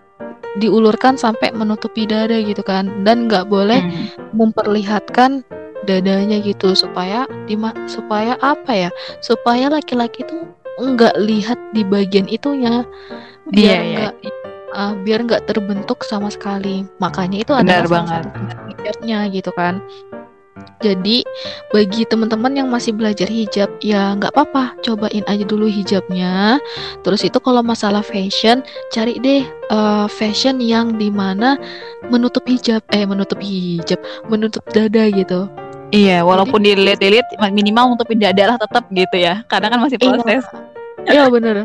diulurkan 0.59 1.19
sampai 1.19 1.51
menutupi 1.51 2.07
dada 2.07 2.35
gitu 2.39 2.63
kan 2.63 2.87
dan 3.03 3.27
nggak 3.27 3.47
boleh 3.51 3.83
mm. 3.83 4.35
memperlihatkan 4.35 5.43
dadanya 5.85 6.41
gitu 6.41 6.73
supaya 6.73 7.29
supaya 7.85 8.35
apa 8.41 8.87
ya 8.87 8.89
supaya 9.21 9.69
laki-laki 9.69 10.25
tuh 10.25 10.49
nggak 10.81 11.15
lihat 11.21 11.59
di 11.71 11.85
bagian 11.87 12.27
itunya 12.27 12.83
biar 13.53 13.79
yeah, 13.79 13.81
nggak 13.93 14.13
yeah. 14.25 14.33
uh, 14.75 14.93
biar 15.05 15.23
nggak 15.23 15.45
terbentuk 15.47 16.03
sama 16.03 16.27
sekali 16.27 16.83
makanya 16.99 17.45
itu 17.45 17.51
Benar 17.53 17.85
adalah 17.85 17.89
banget. 18.03 18.23
salah 18.83 19.23
gitu 19.31 19.51
kan 19.55 19.79
jadi 20.79 21.25
bagi 21.73 22.07
teman-teman 22.07 22.55
yang 22.55 22.67
masih 22.71 22.95
belajar 22.95 23.27
hijab 23.27 23.67
ya 23.83 24.15
nggak 24.15 24.31
apa-apa 24.31 24.75
cobain 24.85 25.25
aja 25.27 25.43
dulu 25.43 25.67
hijabnya 25.67 26.61
terus 27.03 27.27
itu 27.27 27.35
kalau 27.43 27.59
masalah 27.59 27.99
fashion 27.99 28.63
cari 28.91 29.19
deh 29.19 29.43
uh, 29.73 30.07
fashion 30.07 30.63
yang 30.63 30.95
di 30.95 31.11
mana 31.11 31.59
menutup 32.07 32.47
hijab 32.47 32.79
eh 32.95 33.03
menutup 33.03 33.39
hijab 33.43 33.99
menutup 34.31 34.63
dada 34.71 35.09
gitu 35.11 35.51
Iya, 35.93 36.25
walaupun 36.25 36.65
dilihat-lihat 36.65 37.29
minimal 37.53 37.95
untuk 37.95 38.09
tidak 38.09 38.33
adalah 38.35 38.57
tetap 38.57 38.83
gitu 38.89 39.15
ya. 39.15 39.45
Karena 39.45 39.69
kan 39.69 39.79
masih 39.79 39.95
iya. 40.01 40.07
proses. 40.11 40.43
Iya, 41.05 41.11
iya 41.13 41.23
bener. 41.29 41.55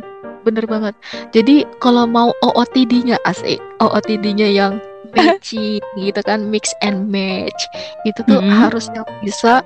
Bener 0.44 0.64
banget. 0.68 0.94
Jadi 1.32 1.64
kalau 1.80 2.04
mau 2.04 2.30
OOTD-nya 2.44 3.16
asik, 3.24 3.58
OOTD-nya 3.80 4.48
yang 4.52 4.76
matching 5.16 5.82
gitu 5.98 6.20
kan 6.24 6.46
mix 6.48 6.72
and 6.80 7.10
match. 7.10 7.60
Itu 8.06 8.22
tuh 8.26 8.40
mm-hmm. 8.40 8.58
harus 8.62 8.86
yang 8.92 9.06
bisa 9.24 9.64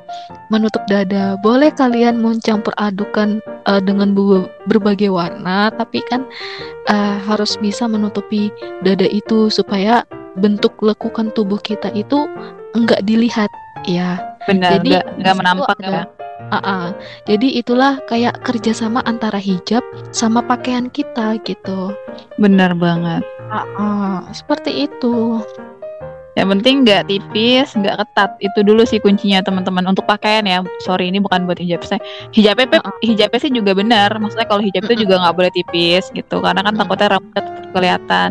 menutup 0.49 0.82
dada. 0.88 1.36
Boleh 1.40 1.70
kalian 1.74 2.20
mencampur 2.20 2.72
adukan 2.80 3.42
uh, 3.68 3.80
dengan 3.80 4.12
berbagai 4.68 5.12
warna 5.12 5.68
tapi 5.74 6.01
kan 6.09 6.24
uh, 6.88 7.16
harus 7.28 7.57
bisa 7.61 7.84
menutupi 7.84 8.49
dada 8.82 9.07
itu 9.09 9.53
supaya 9.53 10.03
bentuk 10.40 10.74
lekukan 10.82 11.30
tubuh 11.32 11.61
kita 11.62 11.92
itu 11.95 12.26
enggak 12.74 13.05
dilihat 13.07 13.51
ya. 13.86 14.18
Benar 14.45 14.80
jadi 14.80 15.01
nggak 15.20 15.36
menampak 15.40 15.78
ya 15.80 16.05
Uh 16.51 16.57
-uh. 16.59 16.85
Jadi 17.24 17.59
itulah 17.59 18.03
kayak 18.11 18.43
kerjasama 18.43 19.01
antara 19.07 19.39
hijab 19.39 19.82
sama 20.11 20.43
pakaian 20.43 20.91
kita 20.91 21.39
gitu. 21.47 21.95
Benar 22.37 22.74
banget. 22.74 23.22
Uh 23.49 23.64
-uh. 23.78 24.14
Seperti 24.35 24.91
itu. 24.91 25.41
Yang 26.35 26.49
penting 26.59 26.76
nggak 26.82 27.03
tipis, 27.07 27.78
nggak 27.78 27.95
ketat. 28.03 28.30
Itu 28.43 28.66
dulu 28.66 28.82
sih 28.82 28.99
kuncinya 28.99 29.39
teman-teman 29.47 29.87
untuk 29.87 30.03
pakaian 30.03 30.43
ya. 30.43 30.66
Sorry 30.82 31.07
ini 31.07 31.22
bukan 31.22 31.47
buat 31.47 31.62
hijab 31.62 31.87
saya. 31.87 32.03
Hijabnya 32.35 32.82
uh 32.82 32.91
-uh. 32.91 32.95
hijabnya 33.07 33.39
sih 33.39 33.55
juga 33.55 33.72
benar. 33.78 34.11
Maksudnya 34.18 34.51
kalau 34.51 34.62
hijab 34.62 34.82
itu 34.91 35.07
juga 35.07 35.22
nggak 35.22 35.35
boleh 35.39 35.53
tipis 35.55 36.11
gitu, 36.11 36.43
karena 36.43 36.66
kan 36.66 36.74
takutnya 36.74 37.07
rambutnya 37.14 37.43
tetap 37.47 37.66
kelihatan. 37.70 38.30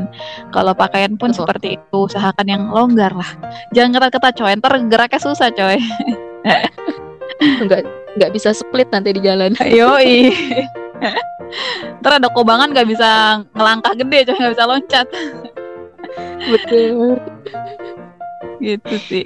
Kalau 0.52 0.74
pakaian 0.76 1.16
pun 1.16 1.32
Betul. 1.32 1.48
seperti 1.48 1.68
itu, 1.80 1.98
usahakan 2.12 2.48
yang 2.52 2.64
longgar 2.68 3.16
lah. 3.16 3.32
Jangan 3.72 3.96
ketat-ketat 3.96 4.34
coy, 4.36 4.52
ntar 4.60 4.74
geraknya 4.92 5.20
susah 5.24 5.50
coy. 5.56 5.80
nggak 7.42 7.82
nggak 8.18 8.32
bisa 8.34 8.54
split 8.54 8.90
nanti 8.94 9.16
di 9.16 9.22
jalan. 9.24 9.54
Yoi. 9.80 10.34
Ntar 12.02 12.22
ada 12.22 12.30
kobangan 12.34 12.74
nggak 12.74 12.88
bisa 12.90 13.42
ngelangkah 13.54 13.94
gede, 13.98 14.20
coy 14.30 14.36
nggak 14.38 14.54
bisa 14.58 14.66
loncat. 14.66 15.08
Betul. 16.50 17.18
gitu 18.64 18.96
sih. 19.12 19.26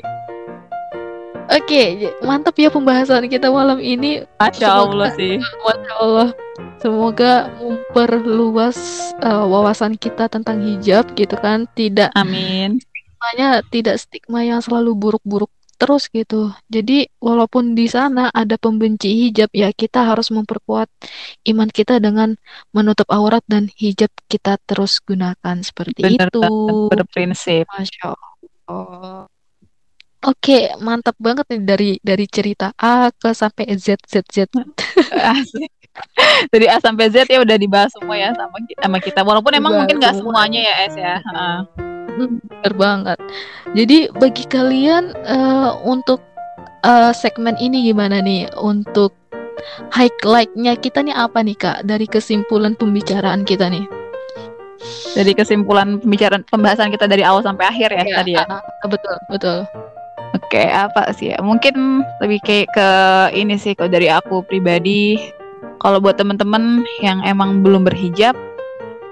Oke, 1.47 2.11
mantap 2.27 2.59
ya 2.59 2.67
pembahasan 2.67 3.31
kita 3.31 3.47
malam 3.47 3.79
ini. 3.79 4.27
Masya 4.35 4.67
Allah 4.67 5.09
sih. 5.15 5.39
Masya 5.39 5.93
Allah. 5.95 6.29
Semoga 6.77 7.47
memperluas 7.57 8.77
uh, 9.23 9.47
wawasan 9.47 9.95
kita 9.95 10.27
tentang 10.27 10.59
hijab 10.59 11.07
gitu 11.15 11.39
kan. 11.39 11.63
Tidak. 11.71 12.11
Amin. 12.19 12.83
Stigmanya 12.83 13.63
tidak 13.71 13.95
stigma 13.97 14.43
yang 14.43 14.59
selalu 14.59 14.93
buruk-buruk 14.93 15.49
terus 15.77 16.09
gitu. 16.09 16.51
Jadi 16.67 17.07
walaupun 17.21 17.77
di 17.77 17.85
sana 17.87 18.33
ada 18.33 18.57
pembenci 18.57 19.29
hijab 19.29 19.53
ya 19.53 19.69
kita 19.71 20.03
harus 20.03 20.33
memperkuat 20.33 20.89
iman 21.53 21.69
kita 21.69 22.01
dengan 22.01 22.35
menutup 22.73 23.07
aurat 23.13 23.45
dan 23.45 23.69
hijab 23.77 24.09
kita 24.27 24.57
terus 24.65 24.99
gunakan 25.05 25.57
seperti 25.61 26.03
Bener, 26.03 26.33
itu. 26.33 26.41
Berprinsip. 26.89 27.69
Masya 27.69 28.17
Allah. 28.67 29.29
Oke, 30.25 30.73
mantap 30.81 31.13
banget 31.21 31.45
nih 31.53 31.61
dari 31.61 31.91
dari 32.01 32.25
cerita 32.25 32.73
A 32.75 33.13
ke 33.13 33.31
sampai 33.37 33.69
Z 33.77 34.01
Z 34.01 34.25
Z. 34.25 34.49
dari 36.53 36.65
A 36.65 36.81
sampai 36.81 37.05
Z 37.13 37.29
ya 37.29 37.45
udah 37.45 37.57
dibahas 37.57 37.93
semua 37.93 38.17
ya 38.17 38.33
sama 38.33 38.57
sama 38.81 38.97
kita. 38.97 39.21
Walaupun 39.21 39.53
emang 39.53 39.77
mungkin 39.77 40.01
nggak 40.01 40.17
semuanya 40.17 40.59
ya 40.59 40.73
S 40.89 40.95
ya. 40.97 41.15
Uh. 41.31 41.86
Bener 42.17 42.73
banget. 42.73 43.17
Jadi 43.77 44.09
bagi 44.17 44.43
kalian 44.49 45.13
uh, 45.29 45.77
untuk 45.85 46.19
uh, 46.81 47.13
segmen 47.13 47.53
ini 47.61 47.93
gimana 47.93 48.19
nih? 48.19 48.49
Untuk 48.57 49.13
highlight-nya 49.93 50.77
kita 50.77 51.05
nih 51.05 51.13
apa 51.13 51.45
nih 51.45 51.57
kak 51.57 51.85
dari 51.85 52.09
kesimpulan 52.09 52.73
pembicaraan 52.73 53.45
kita 53.45 53.69
nih? 53.69 53.85
Dari 55.13 55.33
kesimpulan 55.33 56.01
pembicaraan 56.01 56.45
pembahasan 56.49 56.89
kita 56.93 57.05
dari 57.05 57.21
awal 57.21 57.41
sampai 57.45 57.69
akhir 57.69 57.89
ya, 57.93 58.03
ya 58.05 58.15
tadi 58.21 58.31
ya. 58.33 58.45
Uh, 58.49 58.89
betul 58.89 59.15
betul. 59.29 59.57
Oke, 60.35 60.63
apa 60.67 61.13
sih 61.15 61.31
ya? 61.31 61.39
Mungkin 61.39 62.03
lebih 62.19 62.43
kayak 62.43 62.67
ke 62.75 62.89
ini 63.37 63.55
sih 63.55 63.77
kalau 63.77 63.93
dari 63.93 64.09
aku 64.09 64.41
pribadi. 64.43 65.15
Kalau 65.77 66.01
buat 66.01 66.17
temen-temen 66.17 66.81
yang 67.05 67.21
emang 67.21 67.61
belum 67.61 67.85
berhijab, 67.85 68.33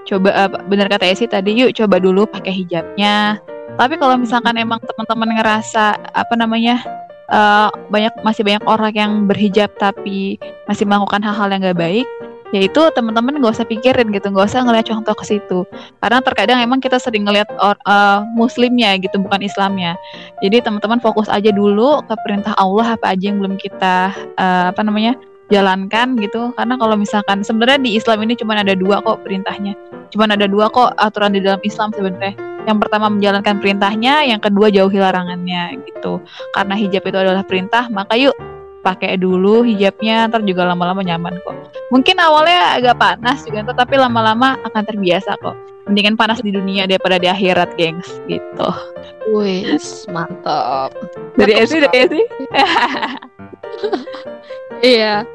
coba 0.06 0.30
uh, 0.32 0.50
benar 0.70 0.86
kata 0.86 1.10
Esi 1.10 1.26
tadi 1.26 1.58
yuk 1.58 1.74
coba 1.74 1.98
dulu 1.98 2.24
pakai 2.24 2.54
hijabnya. 2.54 3.42
Tapi 3.76 4.00
kalau 4.00 4.16
misalkan 4.16 4.56
emang 4.56 4.80
teman-teman 4.80 5.36
ngerasa 5.36 6.00
apa 6.16 6.34
namanya 6.38 6.80
uh, 7.28 7.68
banyak 7.92 8.14
masih 8.22 8.42
banyak 8.46 8.64
orang 8.64 8.94
yang 8.94 9.12
berhijab 9.28 9.68
tapi 9.76 10.40
masih 10.64 10.88
melakukan 10.88 11.20
hal-hal 11.20 11.50
yang 11.52 11.60
gak 11.60 11.78
baik 11.78 12.08
yaitu 12.54 12.78
teman-teman 12.94 13.42
gak 13.42 13.58
usah 13.58 13.66
pikirin 13.66 14.14
gitu 14.14 14.30
gak 14.30 14.46
usah 14.46 14.62
ngeliat 14.62 14.86
contoh 14.86 15.14
ke 15.18 15.24
situ. 15.26 15.66
Karena 15.98 16.22
terkadang 16.22 16.62
emang 16.62 16.78
kita 16.78 16.96
sering 17.02 17.26
ngeliat 17.26 17.50
uh, 17.58 18.22
muslimnya 18.38 18.94
gitu 19.02 19.18
bukan 19.18 19.42
Islamnya. 19.42 19.98
Jadi 20.40 20.62
teman-teman 20.62 21.02
fokus 21.02 21.26
aja 21.26 21.50
dulu 21.50 22.00
ke 22.06 22.14
perintah 22.22 22.54
Allah 22.54 22.94
apa 22.94 23.12
aja 23.12 23.34
yang 23.34 23.42
belum 23.42 23.58
kita 23.58 24.14
uh, 24.38 24.70
apa 24.70 24.80
namanya 24.86 25.18
jalankan 25.52 26.18
gitu. 26.18 26.50
Karena 26.54 26.74
kalau 26.78 26.96
misalkan 26.98 27.42
sebenarnya 27.46 27.80
di 27.82 27.98
Islam 27.98 28.22
ini 28.26 28.34
cuma 28.34 28.58
ada 28.58 28.74
dua 28.74 29.02
kok 29.02 29.22
perintahnya. 29.22 29.74
Cuma 30.10 30.26
ada 30.26 30.46
dua 30.46 30.70
kok 30.70 30.94
aturan 30.98 31.34
di 31.34 31.40
dalam 31.42 31.60
Islam 31.62 31.90
sebenarnya. 31.94 32.34
Yang 32.66 32.78
pertama 32.82 33.06
menjalankan 33.06 33.62
perintahnya 33.62 34.26
yang 34.26 34.42
kedua 34.42 34.74
jauhi 34.74 34.98
larangannya 34.98 35.78
gitu. 35.86 36.18
Karena 36.50 36.74
hijab 36.74 37.02
itu 37.06 37.18
adalah 37.18 37.46
perintah 37.46 37.86
maka 37.86 38.18
yuk 38.18 38.34
pakai 38.86 39.18
dulu 39.18 39.66
hijabnya 39.66 40.30
ntar 40.30 40.46
juga 40.46 40.62
lama-lama 40.62 41.02
nyaman 41.02 41.34
kok. 41.42 41.74
Mungkin 41.90 42.22
awalnya 42.22 42.78
agak 42.78 43.02
panas 43.02 43.42
juga 43.42 43.74
tapi 43.74 43.98
lama-lama 43.98 44.54
akan 44.62 44.82
terbiasa 44.86 45.34
kok. 45.42 45.58
Mendingan 45.90 46.14
panas 46.14 46.38
di 46.38 46.54
dunia 46.54 46.86
daripada 46.86 47.18
di 47.18 47.26
akhirat 47.26 47.74
gengs 47.74 48.22
gitu. 48.30 48.70
Wis 49.34 50.06
mantap. 50.06 50.94
Dari 51.34 51.58
Esi 51.58 51.82
dari 51.82 51.98
Esi 51.98 52.22
Iya. 54.94 55.26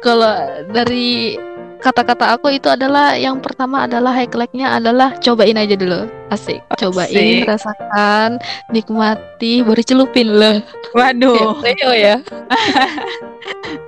Kalau 0.00 0.32
dari 0.70 1.36
kata-kata 1.80 2.36
aku 2.36 2.52
itu 2.52 2.68
adalah 2.68 3.16
yang 3.16 3.40
pertama 3.40 3.88
adalah 3.88 4.12
highlightnya 4.12 4.76
adalah 4.76 5.16
cobain 5.18 5.56
aja 5.56 5.74
dulu. 5.74 6.06
Asik. 6.30 6.60
Cobain 6.76 7.10
asik. 7.10 7.48
rasakan 7.48 8.38
nikmati 8.70 9.64
baru 9.66 9.82
celupin 9.82 10.28
loh 10.30 10.62
waduh. 10.94 11.58
Leo 11.64 11.90
ya. 11.96 12.16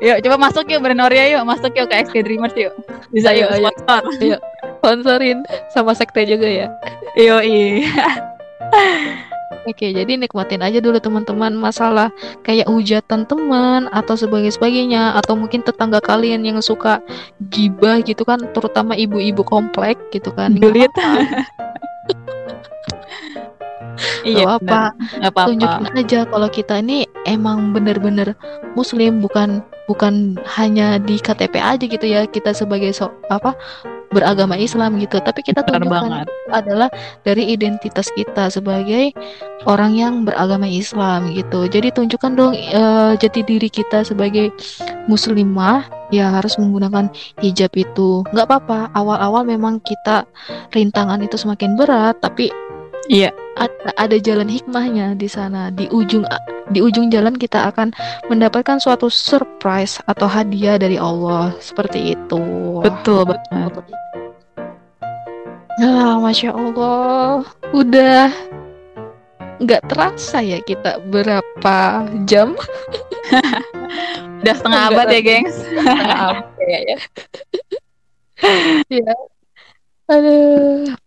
Yuk 0.03 0.19
coba 0.27 0.51
masuk 0.51 0.67
yuk 0.67 0.83
Brenoria 0.83 1.39
yuk. 1.39 1.47
Masuk 1.47 1.71
yuk 1.77 1.87
ke 1.87 2.03
XK 2.03 2.27
Dreamers 2.27 2.57
yuk. 2.59 2.75
Bisa 3.15 3.31
yuk 3.37 3.53
sponsor. 3.79 4.19
Yuk 4.19 4.41
sponsorin 4.83 5.39
sama 5.71 5.95
sekte 5.95 6.27
juga 6.27 6.49
ya. 6.49 6.67
Yuk 7.15 7.43
iya 7.53 9.23
Oke, 9.63 9.95
jadi 9.95 10.19
nikmatin 10.19 10.63
aja 10.65 10.83
dulu 10.83 10.99
teman-teman 10.99 11.55
masalah 11.55 12.11
kayak 12.43 12.67
hujatan 12.67 13.29
teman 13.29 13.87
atau 13.95 14.19
sebagai 14.19 14.51
sebagainya 14.51 15.15
atau 15.23 15.39
mungkin 15.39 15.63
tetangga 15.63 16.03
kalian 16.03 16.43
yang 16.43 16.59
suka 16.59 16.99
gibah 17.53 18.03
gitu 18.03 18.27
kan, 18.27 18.43
terutama 18.51 18.99
ibu-ibu 18.99 19.47
komplek 19.47 19.97
gitu 20.11 20.35
kan. 20.35 20.59
Dulit. 20.59 20.91
iya, 24.27 24.59
apa, 24.59 24.91
apa, 25.23 25.41
tunjukin 25.47 25.95
aja 25.95 26.27
kalau 26.27 26.49
kita 26.51 26.83
ini 26.83 27.07
emang 27.29 27.71
bener-bener 27.71 28.35
muslim 28.75 29.23
bukan 29.23 29.63
bukan 29.87 30.39
hanya 30.47 30.99
di 30.99 31.19
KTP 31.19 31.59
aja 31.59 31.85
gitu 31.85 32.07
ya. 32.07 32.27
Kita 32.27 32.51
sebagai 32.55 32.91
so, 32.95 33.11
apa 33.31 33.55
beragama 34.13 34.55
Islam 34.55 35.01
gitu. 35.01 35.19
Tapi 35.19 35.41
kita 35.43 35.65
tunjukkan 35.65 36.29
adalah 36.53 36.89
dari 37.25 37.51
identitas 37.51 38.13
kita 38.13 38.53
sebagai 38.53 39.17
orang 39.65 39.97
yang 39.97 40.15
beragama 40.23 40.69
Islam 40.69 41.33
gitu. 41.33 41.67
Jadi 41.67 41.91
tunjukkan 41.91 42.33
dong 42.37 42.53
uh, 42.55 43.17
jati 43.19 43.43
diri 43.43 43.73
kita 43.73 44.05
sebagai 44.05 44.53
muslimah 45.11 45.89
ya 46.13 46.29
harus 46.29 46.61
menggunakan 46.61 47.09
hijab 47.41 47.73
itu. 47.75 48.23
Nggak 48.31 48.47
apa-apa 48.47 48.93
awal-awal 48.93 49.49
memang 49.49 49.81
kita 49.81 50.29
rintangan 50.77 51.25
itu 51.25 51.41
semakin 51.41 51.75
berat 51.75 52.21
tapi 52.21 52.53
Iya, 53.11 53.35
ada, 53.59 53.91
ada 53.99 54.17
jalan 54.23 54.47
hikmahnya 54.47 55.19
di 55.19 55.27
sana. 55.27 55.75
Di 55.75 55.91
ujung 55.91 56.23
di 56.71 56.79
ujung 56.79 57.11
jalan 57.11 57.35
kita 57.35 57.67
akan 57.75 57.91
mendapatkan 58.31 58.79
suatu 58.79 59.11
surprise 59.11 59.99
atau 60.07 60.31
hadiah 60.31 60.79
dari 60.79 60.95
Allah 60.95 61.51
seperti 61.59 62.15
itu. 62.15 62.43
Betul 62.79 63.27
betul. 63.27 63.83
Nah, 65.83 66.23
masya 66.23 66.55
Allah, 66.55 67.43
udah 67.75 68.31
nggak 69.59 69.83
terasa 69.91 70.39
ya 70.39 70.63
kita 70.63 71.03
berapa 71.11 72.07
jam? 72.23 72.55
udah 74.43 74.55
setengah 74.55 74.83
abad 74.95 75.07
ya, 75.11 75.21
gengs. 75.23 75.57
Setengah 75.75 76.19
abad 76.31 76.47
ya. 76.71 76.79
ya. 76.87 76.97
ya. 78.91 79.15
Aduh 80.07 81.02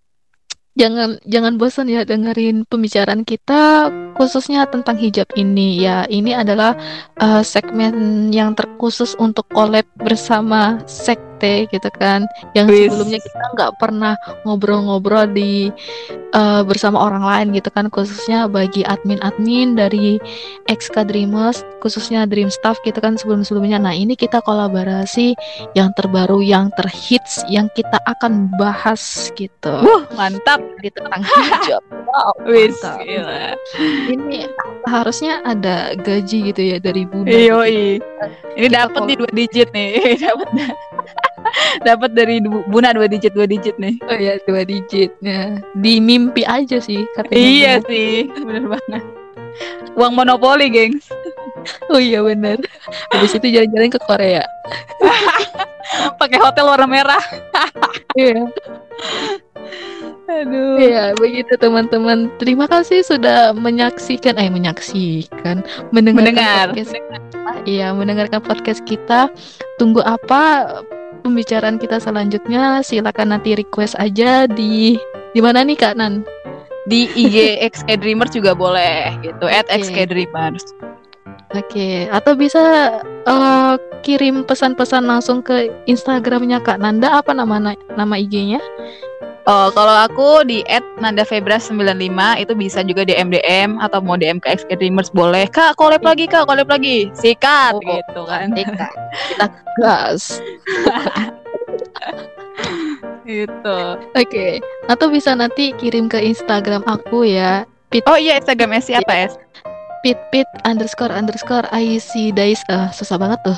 jangan 0.76 1.18
jangan 1.24 1.56
bosan 1.56 1.88
ya 1.88 2.04
dengerin 2.04 2.68
pembicaraan 2.68 3.24
kita 3.24 3.90
khususnya 4.16 4.68
tentang 4.68 4.96
hijab 5.00 5.28
ini. 5.36 5.84
Ya 5.84 6.08
ini 6.08 6.36
adalah 6.36 6.76
uh, 7.20 7.44
segmen 7.44 8.30
yang 8.32 8.56
terkhusus 8.56 9.16
untuk 9.20 9.48
collab 9.52 9.88
bersama 10.00 10.80
sek 10.88 11.20
sekte 11.36 11.68
gitu 11.68 11.90
kan. 12.00 12.24
Yang 12.56 12.68
Wiss. 12.72 12.80
sebelumnya 12.88 13.20
kita 13.20 13.46
nggak 13.60 13.72
pernah 13.76 14.14
ngobrol-ngobrol 14.48 15.28
di 15.36 15.68
uh, 16.32 16.64
bersama 16.64 17.04
orang 17.04 17.28
lain 17.28 17.48
gitu 17.52 17.68
kan. 17.76 17.92
Khususnya 17.92 18.48
bagi 18.48 18.88
admin-admin 18.88 19.76
dari 19.76 20.16
XK 20.72 21.12
Dreamers 21.12 21.68
khususnya 21.84 22.24
Dream 22.26 22.48
Staff 22.48 22.80
gitu 22.88 22.98
kan 23.04 23.20
sebelum-sebelumnya. 23.20 23.78
Nah 23.84 23.92
ini 23.92 24.16
kita 24.16 24.40
kolaborasi 24.48 25.36
yang 25.76 25.92
terbaru 26.00 26.40
yang 26.40 26.72
terhits 26.80 27.44
yang 27.52 27.68
kita 27.76 28.00
akan 28.08 28.48
bahas 28.56 29.30
gitu. 29.36 29.76
Wah, 29.84 30.08
mantap. 30.16 30.64
Gitu 30.80 30.98
tentang 31.02 31.26
hijab 31.26 31.84
wow 32.16 32.34
gila. 32.48 33.58
ini 34.08 34.48
harusnya 34.88 35.44
ada 35.44 35.94
gaji 36.00 36.54
gitu 36.54 36.62
ya 36.62 36.78
dari 36.80 37.04
Bunda 37.04 37.36
Iyo, 37.36 37.66
gitu. 37.68 38.06
ini 38.56 38.68
dapat 38.72 39.02
di 39.10 39.14
dua 39.20 39.32
digit 39.36 39.70
nih. 39.76 40.16
Dapat 40.26 40.50
dapat 41.88 42.12
dari 42.16 42.40
Buna 42.44 42.92
dua 42.92 43.08
digit 43.08 43.32
dua 43.36 43.48
digit 43.48 43.76
nih 43.80 43.96
oh 44.08 44.18
ya 44.18 44.38
dua 44.46 44.64
digitnya 44.68 45.60
di 45.80 46.00
mimpi 46.00 46.44
aja 46.44 46.80
sih 46.80 47.04
katanya 47.16 47.38
iya 47.40 47.74
Buna. 47.80 47.90
sih 47.90 48.14
bener 48.32 48.66
banget 48.70 49.04
uang 49.96 50.14
monopoli 50.16 50.68
gengs 50.68 51.08
oh 51.90 52.02
iya 52.02 52.20
bener 52.22 52.60
habis 53.16 53.34
itu 53.36 53.48
jalan-jalan 53.50 53.90
ke 53.90 54.00
Korea 54.04 54.44
pakai 56.22 56.40
hotel 56.42 56.66
warna 56.68 56.88
merah 56.88 57.24
iya 58.20 58.46
Aduh. 60.26 60.82
Iya, 60.82 61.14
begitu 61.22 61.54
teman-teman. 61.54 62.34
Terima 62.42 62.66
kasih 62.66 63.06
sudah 63.06 63.54
menyaksikan 63.54 64.36
eh 64.42 64.50
menyaksikan, 64.50 65.62
mendengarkan 65.94 66.34
Mendengar. 66.34 66.66
podcast. 66.74 66.94
Iya, 67.70 67.94
mendengarkan 67.94 68.42
podcast 68.42 68.82
kita. 68.90 69.30
Tunggu 69.78 70.02
apa 70.02 70.82
pembicaraan 71.26 71.82
kita 71.82 71.98
selanjutnya? 71.98 72.86
Silakan 72.86 73.34
nanti 73.34 73.58
request 73.58 73.98
aja 73.98 74.46
di 74.46 74.94
di 75.34 75.40
mana 75.42 75.66
nih 75.66 75.74
Kak 75.74 75.98
Nan? 75.98 76.22
Di 76.86 77.10
IG 77.18 77.58
XK 77.66 77.98
Dreamers 77.98 78.38
juga 78.38 78.54
boleh 78.54 79.18
gitu. 79.26 79.50
Okay. 79.50 79.58
At 79.58 79.66
XK 79.74 80.14
Dreamers. 80.14 80.62
Oke, 81.56 81.72
okay. 81.72 81.98
atau 82.12 82.36
bisa 82.36 82.62
uh, 83.26 83.74
kirim 84.06 84.44
pesan-pesan 84.44 85.08
langsung 85.08 85.42
ke 85.42 85.72
Instagramnya 85.90 86.62
Kak 86.62 86.78
Nanda 86.78 87.22
apa 87.22 87.34
nama 87.34 87.74
nama 87.74 88.16
IG-nya? 88.20 88.62
Oh, 89.46 89.70
kalau 89.70 89.94
aku 89.94 90.42
di 90.42 90.66
@nandafebra95 90.98 92.18
itu 92.42 92.54
bisa 92.58 92.82
juga 92.82 93.06
DM 93.06 93.30
DM 93.30 93.78
atau 93.78 94.02
mau 94.02 94.18
DM 94.18 94.42
ke 94.42 94.58
XK 94.58 94.82
Dreamers 94.82 95.14
boleh. 95.14 95.46
Kak, 95.54 95.78
collab 95.78 96.02
iya. 96.02 96.10
lagi 96.10 96.26
Kak, 96.26 96.50
collab 96.50 96.66
lagi. 96.66 97.14
Sikat 97.14 97.78
oh, 97.78 97.82
gitu 97.86 98.22
kan. 98.26 98.50
Sikat. 98.58 98.94
Kita 99.14 99.48
gas. 99.78 100.42
itu. 103.26 103.80
Oke. 104.18 104.26
Okay. 104.26 104.52
Atau 104.90 105.14
bisa 105.14 105.38
nanti 105.38 105.78
kirim 105.78 106.10
ke 106.10 106.18
Instagram 106.22 106.86
aku 106.90 107.26
ya. 107.30 107.70
Pit 107.94 108.02
oh 108.10 108.18
iya 108.18 108.42
Instagram 108.42 108.74
S 108.82 108.90
apa 108.90 109.30
S? 109.30 109.38
Pit 110.02 110.18
pit 110.34 110.50
underscore 110.66 111.14
underscore 111.14 111.66
IC 111.70 112.34
days. 112.34 112.62
Uh, 112.70 112.90
susah 112.94 113.22
banget 113.22 113.42
tuh. 113.46 113.58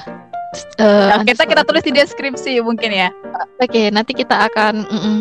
Uh, 0.80 1.12
nah, 1.12 1.24
kita 1.28 1.44
kita 1.44 1.64
tulis 1.68 1.84
di 1.84 1.92
deskripsi 1.96 2.60
mungkin 2.64 2.92
ya. 2.92 3.12
Oke, 3.60 3.68
okay, 3.68 3.86
nanti 3.92 4.16
kita 4.16 4.48
akan 4.48 4.88
mm 4.88 5.00
-mm, 5.00 5.18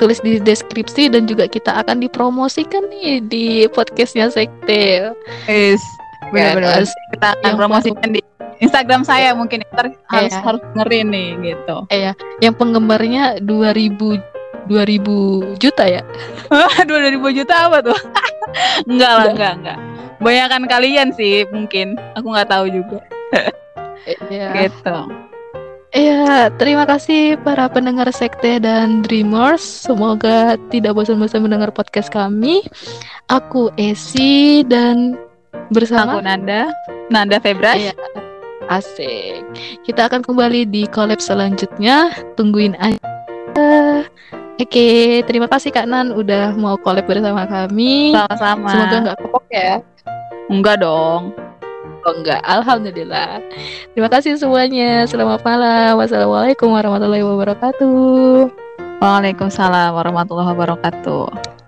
tulis 0.00 0.16
di 0.24 0.40
deskripsi 0.40 1.12
dan 1.12 1.28
juga 1.28 1.44
kita 1.44 1.84
akan 1.84 2.00
dipromosikan 2.00 2.88
nih 2.88 3.20
di 3.20 3.46
podcastnya 3.68 4.32
Sekte. 4.32 5.12
Yes, 5.44 5.84
benar-benar. 6.32 6.88
Kita 7.12 7.36
akan 7.36 7.52
promosikan 7.60 8.08
di 8.16 8.24
Instagram 8.64 9.04
saya 9.04 9.36
mungkin 9.36 9.60
ntar 9.76 9.92
harus 10.08 10.32
iya. 10.32 10.40
harus 10.40 10.62
dengerin 10.72 11.06
nih 11.12 11.28
gitu. 11.52 11.76
Iya, 11.92 12.12
yang 12.40 12.56
penggemarnya 12.56 13.44
2000 13.44 14.20
2000 14.68 15.60
juta 15.60 15.84
ya? 15.84 16.02
2000 16.88 17.36
juta 17.36 17.54
apa 17.68 17.78
tuh? 17.84 18.00
enggak 18.90 19.12
lah, 19.12 19.26
enggak, 19.36 19.52
enggak. 19.60 19.78
Banyakan 20.20 20.64
kalian 20.64 21.08
sih 21.12 21.44
mungkin. 21.52 22.00
Aku 22.16 22.32
nggak 22.32 22.48
tahu 22.48 22.72
juga. 22.72 23.04
Iya. 24.32 24.48
gitu. 24.64 24.96
Iya, 25.90 26.54
terima 26.54 26.86
kasih 26.86 27.34
para 27.42 27.66
pendengar 27.66 28.06
Sekte 28.14 28.62
dan 28.62 29.02
Dreamers. 29.02 29.62
Semoga 29.62 30.54
tidak 30.70 30.94
bosan-bosan 30.94 31.42
mendengar 31.42 31.74
podcast 31.74 32.14
kami. 32.14 32.62
Aku 33.26 33.74
Esi 33.74 34.62
dan 34.70 35.18
bersama 35.74 36.22
aku 36.22 36.22
Nanda, 36.22 36.70
Nanda 37.10 37.42
Febra. 37.42 37.74
Iya, 37.74 37.90
asik. 38.70 39.42
Kita 39.82 40.06
akan 40.06 40.22
kembali 40.22 40.70
di 40.70 40.86
collab 40.94 41.18
selanjutnya. 41.18 42.14
Tungguin 42.38 42.78
aja. 42.78 43.02
Oke, 44.62 45.26
terima 45.26 45.50
kasih 45.50 45.74
Kak 45.74 45.90
Nan 45.90 46.14
udah 46.14 46.54
mau 46.54 46.78
collab 46.78 47.10
bersama 47.10 47.50
kami. 47.50 48.14
Sama-sama. 48.14 48.70
Semoga 48.70 48.96
nggak 49.10 49.18
kepok 49.26 49.44
ya. 49.50 49.82
Enggak 50.46 50.86
dong. 50.86 51.34
Oh 52.00 52.16
enggak, 52.16 52.40
Alhamdulillah. 52.48 53.44
Terima 53.92 54.08
kasih 54.08 54.40
semuanya. 54.40 55.04
Selamat 55.04 55.44
malam. 55.44 56.00
Wassalamualaikum 56.00 56.72
warahmatullahi 56.72 57.20
wabarakatuh. 57.20 58.48
Waalaikumsalam 59.04 59.92
warahmatullahi 59.92 60.48
wabarakatuh. 60.56 61.59